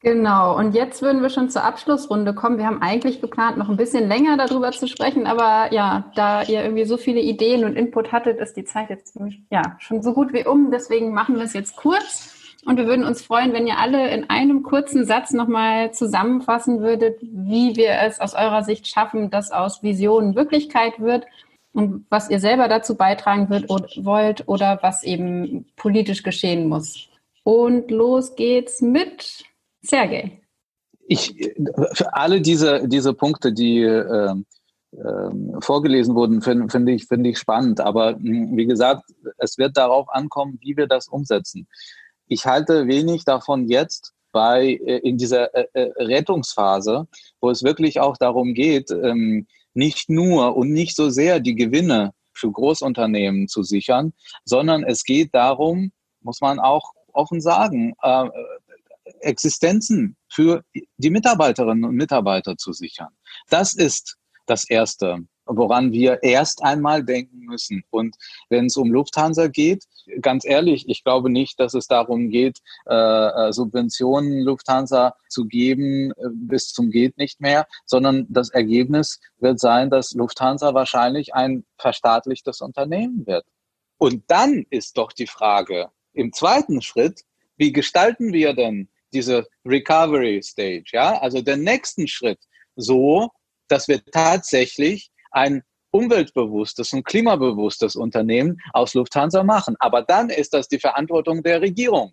Genau, 0.00 0.56
und 0.56 0.76
jetzt 0.76 1.02
würden 1.02 1.22
wir 1.22 1.30
schon 1.30 1.50
zur 1.50 1.64
Abschlussrunde 1.64 2.34
kommen. 2.34 2.56
Wir 2.56 2.66
haben 2.66 2.80
eigentlich 2.80 3.20
geplant, 3.20 3.56
noch 3.56 3.68
ein 3.68 3.76
bisschen 3.76 4.06
länger 4.06 4.36
darüber 4.36 4.70
zu 4.70 4.86
sprechen, 4.86 5.26
aber 5.26 5.72
ja, 5.72 6.12
da 6.14 6.42
ihr 6.42 6.62
irgendwie 6.62 6.84
so 6.84 6.96
viele 6.96 7.20
Ideen 7.20 7.64
und 7.64 7.74
Input 7.74 8.12
hattet, 8.12 8.38
ist 8.38 8.56
die 8.56 8.64
Zeit 8.64 8.90
jetzt 8.90 9.18
ja, 9.50 9.76
schon 9.80 10.04
so 10.04 10.12
gut 10.12 10.32
wie 10.32 10.46
um. 10.46 10.70
Deswegen 10.70 11.12
machen 11.12 11.34
wir 11.34 11.42
es 11.42 11.52
jetzt 11.52 11.74
kurz. 11.74 12.32
Und 12.64 12.76
wir 12.76 12.86
würden 12.86 13.04
uns 13.04 13.22
freuen, 13.22 13.52
wenn 13.52 13.66
ihr 13.66 13.78
alle 13.78 14.10
in 14.10 14.30
einem 14.30 14.62
kurzen 14.62 15.04
Satz 15.04 15.32
nochmal 15.32 15.92
zusammenfassen 15.92 16.80
würdet, 16.80 17.18
wie 17.20 17.74
wir 17.74 17.98
es 18.06 18.20
aus 18.20 18.34
eurer 18.34 18.62
Sicht 18.62 18.86
schaffen, 18.86 19.30
dass 19.30 19.50
aus 19.50 19.82
Visionen 19.82 20.36
Wirklichkeit 20.36 21.00
wird 21.00 21.24
und 21.74 22.06
was 22.08 22.30
ihr 22.30 22.40
selber 22.40 22.68
dazu 22.68 22.94
beitragen 22.94 23.50
wird, 23.50 23.68
wollt 23.68 24.48
oder 24.48 24.78
was 24.82 25.02
eben 25.02 25.66
politisch 25.76 26.22
geschehen 26.22 26.68
muss. 26.68 27.08
Und 27.42 27.90
los 27.90 28.36
geht's 28.36 28.80
mit 28.80 29.44
Sergej. 29.82 30.40
Ich, 31.06 31.34
für 31.92 32.14
alle 32.14 32.40
diese, 32.40 32.88
diese 32.88 33.12
Punkte, 33.12 33.52
die 33.52 33.82
äh, 33.82 34.34
äh, 34.92 35.60
vorgelesen 35.60 36.14
wurden, 36.14 36.40
finde 36.40 36.68
find 36.70 36.88
ich, 36.88 37.06
finde 37.06 37.30
ich 37.30 37.38
spannend. 37.38 37.80
Aber 37.80 38.14
hm, 38.14 38.56
wie 38.56 38.66
gesagt, 38.66 39.02
es 39.38 39.58
wird 39.58 39.76
darauf 39.76 40.08
ankommen, 40.08 40.58
wie 40.62 40.76
wir 40.76 40.86
das 40.86 41.08
umsetzen. 41.08 41.66
Ich 42.26 42.46
halte 42.46 42.86
wenig 42.86 43.24
davon 43.24 43.68
jetzt 43.68 44.14
bei, 44.32 44.78
äh, 44.84 44.98
in 44.98 45.18
dieser 45.18 45.54
äh, 45.54 45.66
äh, 45.74 45.92
Rettungsphase, 46.02 47.06
wo 47.40 47.50
es 47.50 47.62
wirklich 47.62 48.00
auch 48.00 48.16
darum 48.16 48.54
geht, 48.54 48.90
ähm, 48.90 49.46
nicht 49.74 50.08
nur 50.08 50.56
und 50.56 50.72
nicht 50.72 50.96
so 50.96 51.10
sehr 51.10 51.40
die 51.40 51.54
Gewinne 51.54 52.12
für 52.32 52.50
Großunternehmen 52.50 53.48
zu 53.48 53.62
sichern, 53.62 54.12
sondern 54.44 54.82
es 54.82 55.04
geht 55.04 55.34
darum, 55.34 55.92
muss 56.20 56.40
man 56.40 56.58
auch 56.58 56.92
offen 57.12 57.40
sagen, 57.40 57.94
äh, 58.02 58.28
Existenzen 59.20 60.16
für 60.28 60.64
die 60.96 61.10
Mitarbeiterinnen 61.10 61.84
und 61.84 61.94
Mitarbeiter 61.94 62.56
zu 62.56 62.72
sichern. 62.72 63.10
Das 63.48 63.74
ist 63.74 64.16
das 64.46 64.68
Erste 64.68 65.24
woran 65.46 65.92
wir 65.92 66.22
erst 66.22 66.62
einmal 66.62 67.04
denken 67.04 67.40
müssen. 67.40 67.84
Und 67.90 68.16
wenn 68.48 68.66
es 68.66 68.76
um 68.76 68.90
Lufthansa 68.90 69.48
geht, 69.48 69.84
ganz 70.20 70.44
ehrlich, 70.44 70.88
ich 70.88 71.04
glaube 71.04 71.30
nicht, 71.30 71.58
dass 71.60 71.74
es 71.74 71.86
darum 71.86 72.30
geht, 72.30 72.60
äh, 72.86 72.94
äh, 72.94 73.52
Subventionen 73.52 74.40
Lufthansa 74.40 75.16
zu 75.28 75.46
geben 75.46 76.12
äh, 76.12 76.28
bis 76.32 76.72
zum 76.72 76.90
geht 76.90 77.18
nicht 77.18 77.40
mehr, 77.40 77.66
sondern 77.86 78.26
das 78.28 78.50
Ergebnis 78.50 79.20
wird 79.38 79.60
sein, 79.60 79.90
dass 79.90 80.12
Lufthansa 80.12 80.74
wahrscheinlich 80.74 81.34
ein 81.34 81.64
verstaatlichtes 81.78 82.60
Unternehmen 82.60 83.26
wird. 83.26 83.44
Und 83.98 84.24
dann 84.28 84.64
ist 84.70 84.98
doch 84.98 85.12
die 85.12 85.26
Frage 85.26 85.90
im 86.12 86.32
zweiten 86.32 86.82
Schritt, 86.82 87.22
wie 87.56 87.72
gestalten 87.72 88.32
wir 88.32 88.54
denn 88.54 88.88
diese 89.12 89.46
Recovery 89.64 90.42
Stage, 90.42 90.90
ja, 90.92 91.18
also 91.20 91.40
den 91.40 91.62
nächsten 91.62 92.08
Schritt 92.08 92.40
so, 92.76 93.30
dass 93.68 93.88
wir 93.88 94.04
tatsächlich 94.04 95.10
ein 95.30 95.62
umweltbewusstes 95.94 96.92
und 96.92 97.04
klimabewusstes 97.04 97.94
Unternehmen 97.94 98.60
aus 98.72 98.94
Lufthansa 98.94 99.44
machen. 99.44 99.76
Aber 99.78 100.02
dann 100.02 100.28
ist 100.28 100.52
das 100.52 100.66
die 100.66 100.80
Verantwortung 100.80 101.44
der 101.44 101.60
Regierung 101.60 102.12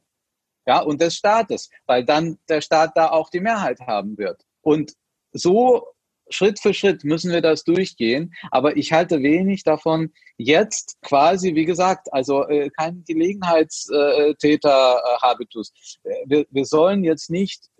ja, 0.68 0.82
und 0.82 1.02
des 1.02 1.16
Staates, 1.16 1.72
weil 1.88 2.06
dann 2.06 2.38
der 2.48 2.62
Staat 2.62 2.92
da 2.96 3.10
auch 3.10 3.32
die 3.32 3.40
Mehrheit 3.40 3.80
haben 3.80 4.20
wird. 4.20 4.44
Und 4.62 4.94
so 5.34 5.88
Schritt 6.30 6.60
für 6.60 6.76
Schritt 6.76 7.04
müssen 7.04 7.32
wir 7.32 7.42
das 7.42 7.64
durchgehen. 7.64 8.32
Aber 8.52 8.78
ich 8.78 8.94
halte 8.94 9.24
wenig 9.24 9.64
davon, 9.64 10.14
jetzt 10.38 11.02
quasi, 11.02 11.56
wie 11.56 11.66
gesagt, 11.66 12.14
also 12.14 12.48
äh, 12.48 12.70
kein 12.70 13.04
Gelegenheitstäter-Habitus. 13.08 15.74
Äh, 16.04 16.12
wir, 16.28 16.46
wir 16.52 16.66
sollen 16.66 17.04
jetzt 17.04 17.32
nicht 17.32 17.71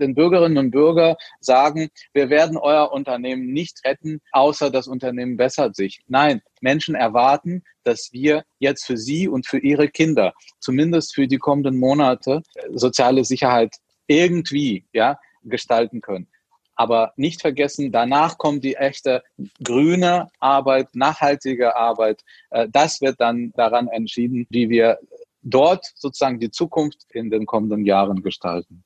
den 0.00 0.14
Bürgerinnen 0.14 0.58
und 0.58 0.70
Bürgern 0.70 1.16
sagen, 1.40 1.90
wir 2.12 2.30
werden 2.30 2.56
euer 2.56 2.92
Unternehmen 2.92 3.52
nicht 3.52 3.84
retten, 3.84 4.20
außer 4.32 4.70
das 4.70 4.88
Unternehmen 4.88 5.36
bessert 5.36 5.76
sich. 5.76 6.00
Nein, 6.08 6.42
Menschen 6.60 6.94
erwarten, 6.94 7.62
dass 7.84 8.10
wir 8.12 8.44
jetzt 8.58 8.84
für 8.84 8.96
sie 8.96 9.28
und 9.28 9.46
für 9.46 9.58
ihre 9.58 9.88
Kinder, 9.88 10.32
zumindest 10.58 11.14
für 11.14 11.26
die 11.26 11.38
kommenden 11.38 11.78
Monate, 11.78 12.42
soziale 12.72 13.24
Sicherheit 13.24 13.76
irgendwie 14.06 14.84
ja, 14.92 15.18
gestalten 15.44 16.00
können. 16.00 16.28
Aber 16.74 17.12
nicht 17.16 17.42
vergessen, 17.42 17.92
danach 17.92 18.38
kommt 18.38 18.64
die 18.64 18.76
echte 18.76 19.22
grüne 19.62 20.28
Arbeit, 20.38 20.88
nachhaltige 20.94 21.76
Arbeit. 21.76 22.22
Äh, 22.48 22.68
das 22.72 23.02
wird 23.02 23.20
dann 23.20 23.52
daran 23.54 23.88
entschieden, 23.88 24.46
wie 24.48 24.70
wir 24.70 24.98
dort 25.42 25.84
sozusagen 25.94 26.40
die 26.40 26.50
Zukunft 26.50 27.04
in 27.12 27.30
den 27.30 27.46
kommenden 27.46 27.84
Jahren 27.84 28.22
gestalten. 28.22 28.82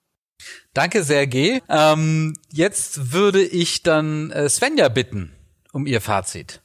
Danke, 0.73 1.03
Sergej. 1.03 1.63
Ähm, 1.69 2.35
jetzt 2.53 3.13
würde 3.13 3.43
ich 3.43 3.83
dann 3.83 4.31
äh, 4.31 4.49
Svenja 4.49 4.89
bitten 4.89 5.33
um 5.73 5.87
ihr 5.87 6.01
Fazit. 6.01 6.61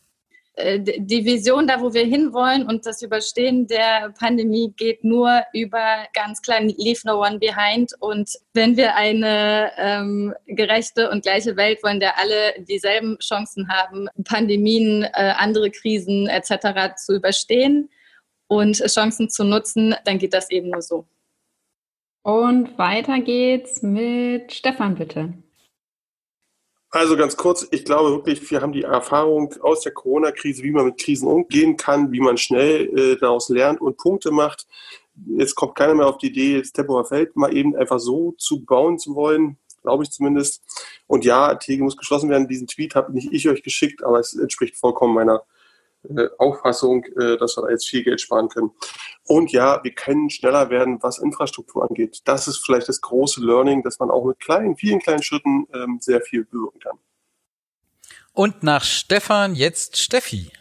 Äh, 0.60 0.80
die 0.80 1.26
Vision, 1.26 1.68
da 1.68 1.82
wo 1.82 1.94
wir 1.94 2.06
hinwollen 2.06 2.68
und 2.68 2.86
das 2.86 3.02
Überstehen 3.02 3.68
der 3.68 4.14
Pandemie 4.18 4.74
geht 4.76 5.04
nur 5.04 5.44
über 5.54 6.06
ganz 6.14 6.42
klein 6.42 6.70
Leave 6.70 7.00
No 7.06 7.22
One 7.22 7.40
Behind. 7.40 7.94
Und 8.00 8.30
wenn 8.54 8.76
wir 8.76 8.96
eine 8.96 9.72
ähm, 9.78 10.34
gerechte 10.48 11.10
und 11.10 11.24
gleiche 11.24 11.56
Welt 11.56 11.82
wollen, 11.84 12.00
der 12.00 12.18
alle 12.20 12.62
dieselben 12.68 13.18
Chancen 13.20 13.70
haben, 13.70 14.08
Pandemien, 14.26 15.04
äh, 15.04 15.34
andere 15.38 15.72
Krisen 15.72 16.28
etc. 16.28 16.96
zu 16.98 17.16
überstehen 17.16 17.90
und 18.48 18.78
Chancen 18.78 19.30
zu 19.30 19.44
nutzen, 19.44 19.96
dann 20.06 20.18
geht 20.18 20.34
das 20.34 20.50
eben 20.50 20.70
nur 20.72 20.82
so. 20.82 21.06
Und 22.22 22.78
weiter 22.78 23.20
geht's 23.22 23.82
mit 23.82 24.54
Stefan, 24.54 24.96
bitte. 24.96 25.34
Also 26.92 27.16
ganz 27.16 27.38
kurz, 27.38 27.68
ich 27.70 27.86
glaube 27.86 28.10
wirklich, 28.10 28.50
wir 28.50 28.62
haben 28.62 28.72
die 28.72 28.82
Erfahrung 28.82 29.54
aus 29.62 29.82
der 29.82 29.94
Corona-Krise, 29.94 30.64
wie 30.64 30.72
man 30.72 30.86
mit 30.86 30.98
Krisen 30.98 31.28
umgehen 31.28 31.78
kann, 31.78 32.12
wie 32.12 32.20
man 32.20 32.38
schnell 32.38 32.88
äh, 32.98 33.16
daraus 33.18 33.50
lernt 33.50 33.80
und 33.80 33.98
Punkte 33.98 34.32
macht. 34.32 34.66
Jetzt 35.28 35.54
kommt 35.54 35.76
keiner 35.76 35.94
mehr 35.94 36.08
auf 36.08 36.18
die 36.18 36.28
Idee, 36.28 36.60
das 36.60 36.72
Tempelhofer 36.72 37.10
Feld 37.10 37.36
mal 37.36 37.56
eben 37.56 37.76
einfach 37.76 38.00
so 38.00 38.34
zu 38.38 38.66
bauen 38.66 38.98
zu 38.98 39.14
wollen, 39.14 39.58
glaube 39.84 40.04
ich 40.04 40.10
zumindest. 40.10 40.64
Und 41.06 41.26
ja, 41.26 41.54
Tegel 41.56 41.84
muss 41.84 41.98
geschlossen 41.98 42.30
werden. 42.30 42.48
Diesen 42.48 42.68
Tweet 42.68 42.96
habe 42.96 43.14
nicht 43.14 43.32
ich 43.32 43.48
euch 43.48 43.62
geschickt, 43.62 44.04
aber 44.04 44.20
es 44.20 44.34
entspricht 44.34 44.76
vollkommen 44.76 45.14
meiner 45.14 45.44
Auffassung, 46.38 47.04
äh, 47.04 47.38
dass 47.38 47.58
wir 47.58 47.64
da 47.64 47.70
jetzt 47.70 47.88
viel 47.88 48.04
Geld 48.04 48.22
sparen 48.22 48.50
können. 48.50 48.72
Und 49.26 49.52
ja, 49.52 49.84
wir 49.84 49.92
können 49.92 50.30
schneller 50.30 50.70
werden, 50.70 51.02
was 51.02 51.20
Infrastruktur 51.20 51.88
angeht. 51.88 52.22
Das 52.26 52.48
ist 52.48 52.66
vielleicht 52.66 52.88
das 52.88 53.02
große 53.02 53.42
Learning, 53.42 53.84
dass 53.84 54.00
man 54.00 54.10
auch 54.10 54.26
mit 54.26 54.40
kleinen, 54.40 54.76
vielen 54.76 55.00
kleinen 55.00 55.24
Schritten 55.24 55.68
ähm, 55.74 55.98
sehr 56.02 56.22
viel 56.22 56.46
bewirken 56.46 56.80
kann. 56.80 56.98
Und 58.34 58.64
nach 58.64 58.84
Stefan 58.84 59.56
jetzt 59.56 59.98
Steffi. 59.98 60.52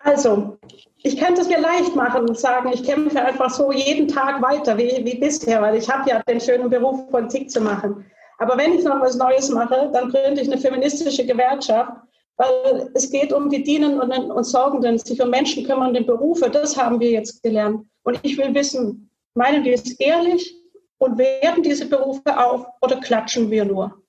Also, 0.00 0.58
ich 1.02 1.18
könnte 1.18 1.40
es 1.40 1.48
mir 1.48 1.58
leicht 1.58 1.96
machen 1.96 2.28
und 2.28 2.38
sagen, 2.38 2.70
ich 2.72 2.84
kämpfe 2.84 3.24
einfach 3.24 3.48
so 3.48 3.72
jeden 3.72 4.06
Tag 4.06 4.42
weiter 4.42 4.76
wie, 4.76 5.02
wie 5.04 5.18
bisher, 5.18 5.62
weil 5.62 5.76
ich 5.76 5.88
habe 5.88 6.08
ja 6.10 6.22
den 6.22 6.40
schönen 6.40 6.68
Beruf, 6.68 7.10
Politik 7.10 7.50
zu 7.50 7.60
machen. 7.60 8.04
Aber 8.38 8.58
wenn 8.58 8.74
ich 8.74 8.84
noch 8.84 9.00
was 9.00 9.16
Neues 9.16 9.48
mache, 9.48 9.90
dann 9.92 10.10
gründe 10.10 10.42
ich 10.42 10.52
eine 10.52 10.60
feministische 10.60 11.24
Gewerkschaft 11.24 11.92
weil 12.36 12.90
es 12.94 13.10
geht 13.10 13.32
um 13.32 13.48
die 13.48 13.62
Dienenden 13.62 14.30
und 14.30 14.44
Sorgenden, 14.44 14.98
sich 14.98 15.20
um 15.22 15.30
Menschen 15.30 15.64
kümmernden 15.64 16.06
Berufe. 16.06 16.50
Das 16.50 16.76
haben 16.76 17.00
wir 17.00 17.10
jetzt 17.10 17.42
gelernt. 17.42 17.86
Und 18.02 18.20
ich 18.22 18.36
will 18.36 18.54
wissen, 18.54 19.10
meinen 19.34 19.64
die 19.64 19.72
es 19.72 19.92
ehrlich 19.98 20.54
und 20.98 21.18
werden 21.18 21.62
diese 21.62 21.86
Berufe 21.86 22.38
auf 22.38 22.66
oder 22.80 22.96
klatschen 23.00 23.50
wir 23.50 23.64
nur? 23.64 24.02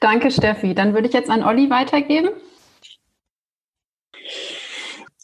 Danke, 0.00 0.30
Steffi. 0.30 0.74
Dann 0.74 0.94
würde 0.94 1.08
ich 1.08 1.14
jetzt 1.14 1.30
an 1.30 1.42
Olli 1.42 1.70
weitergeben. 1.70 2.30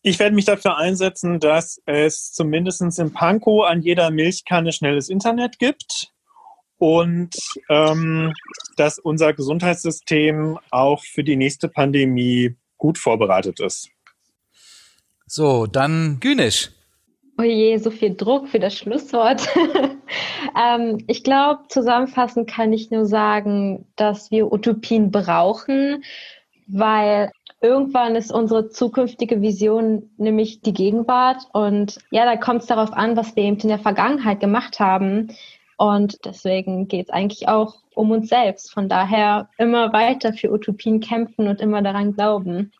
Ich 0.02 0.18
werde 0.18 0.34
mich 0.34 0.44
dafür 0.44 0.76
einsetzen, 0.76 1.40
dass 1.40 1.80
es 1.86 2.32
zumindest 2.32 2.82
in 2.98 3.12
Pankow 3.12 3.64
an 3.64 3.80
jeder 3.80 4.10
Milchkanne 4.10 4.72
schnelles 4.72 5.08
Internet 5.08 5.58
gibt 5.58 6.13
und 6.84 7.34
ähm, 7.70 8.34
dass 8.76 8.98
unser 8.98 9.32
Gesundheitssystem 9.32 10.58
auch 10.70 11.02
für 11.02 11.24
die 11.24 11.36
nächste 11.36 11.70
Pandemie 11.70 12.56
gut 12.76 12.98
vorbereitet 12.98 13.58
ist. 13.58 13.88
So, 15.26 15.64
dann 15.64 16.18
Günisch. 16.20 16.72
Oh 17.38 17.42
je, 17.42 17.78
so 17.78 17.90
viel 17.90 18.14
Druck 18.14 18.48
für 18.48 18.60
das 18.60 18.76
Schlusswort. 18.76 19.48
ähm, 20.62 21.02
ich 21.06 21.24
glaube, 21.24 21.62
zusammenfassend 21.70 22.50
kann 22.50 22.74
ich 22.74 22.90
nur 22.90 23.06
sagen, 23.06 23.86
dass 23.96 24.30
wir 24.30 24.52
Utopien 24.52 25.10
brauchen, 25.10 26.04
weil 26.66 27.32
irgendwann 27.62 28.14
ist 28.14 28.30
unsere 28.30 28.68
zukünftige 28.68 29.40
Vision 29.40 30.10
nämlich 30.18 30.60
die 30.60 30.74
Gegenwart. 30.74 31.46
Und 31.54 31.98
ja, 32.10 32.26
da 32.26 32.36
kommt 32.36 32.60
es 32.60 32.66
darauf 32.66 32.92
an, 32.92 33.16
was 33.16 33.34
wir 33.36 33.44
eben 33.44 33.58
in 33.58 33.68
der 33.68 33.78
Vergangenheit 33.78 34.38
gemacht 34.38 34.80
haben. 34.80 35.34
Und 35.76 36.24
deswegen 36.24 36.88
geht 36.88 37.06
es 37.06 37.12
eigentlich 37.12 37.48
auch 37.48 37.76
um 37.94 38.10
uns 38.10 38.28
selbst. 38.28 38.72
Von 38.72 38.88
daher 38.88 39.48
immer 39.58 39.92
weiter 39.92 40.32
für 40.32 40.52
Utopien 40.52 41.00
kämpfen 41.00 41.48
und 41.48 41.60
immer 41.60 41.82
daran 41.82 42.14
glauben. 42.14 42.72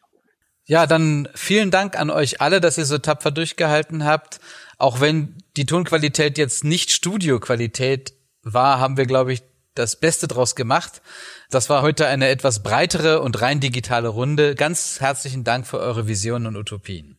Ja, 0.67 0.87
dann 0.87 1.29
vielen 1.35 1.71
Dank 1.71 1.99
an 1.99 2.11
euch 2.11 2.41
alle, 2.41 2.61
dass 2.61 2.79
ihr 2.79 2.87
so 2.87 2.99
tapfer 2.99 3.31
durchgehalten 3.31 4.05
habt. 4.05 4.41
Auch 4.79 5.01
wenn 5.01 5.37
die 5.57 5.67
Tonqualität 5.67 6.39
jetzt 6.39 6.65
nicht 6.65 6.91
Studioqualität 6.91 8.15
war, 8.43 8.81
haben 8.81 8.97
wir, 8.97 9.07
glaube 9.07 9.33
ich, 9.33 9.43
das 9.75 9.97
Beste 9.97 10.29
draus 10.29 10.55
gemacht. 10.55 11.03
Das 11.51 11.69
war 11.69 11.83
heute 11.83 12.07
eine 12.07 12.29
etwas 12.29 12.63
breitere 12.63 13.21
und 13.21 13.41
rein 13.43 13.61
digitale 13.61 14.09
Runde. 14.09 14.55
Ganz 14.55 15.01
herzlichen 15.01 15.45
Dank 15.45 15.67
für 15.67 15.79
eure 15.79 16.07
Visionen 16.07 16.47
und 16.47 16.57
Utopien. 16.57 17.19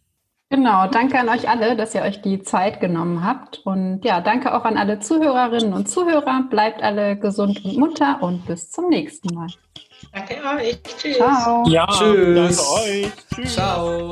Genau, 0.55 0.87
danke 0.87 1.19
an 1.19 1.27
euch 1.27 1.49
alle, 1.49 1.75
dass 1.75 1.93
ihr 1.95 2.01
euch 2.01 2.21
die 2.21 2.41
Zeit 2.41 2.79
genommen 2.79 3.25
habt. 3.25 3.59
Und 3.65 4.05
ja, 4.05 4.21
danke 4.21 4.55
auch 4.55 4.63
an 4.63 4.77
alle 4.77 5.01
Zuhörerinnen 5.01 5.73
und 5.73 5.89
Zuhörer. 5.89 6.45
Bleibt 6.49 6.81
alle 6.81 7.17
gesund 7.17 7.65
und 7.65 7.75
munter 7.75 8.19
und 8.21 8.45
bis 8.45 8.71
zum 8.71 8.87
nächsten 8.87 9.35
Mal. 9.35 9.47
Danke 10.13 10.35
euch. 10.35 10.81
Tschüss. 10.97 11.17
Ciao. 11.17 11.67
Ja, 11.67 11.85
Tschüss. 11.87 12.35
danke 12.35 12.89
euch. 12.89 13.11
Tschüss. 13.35 13.53
Ciao. 13.53 14.11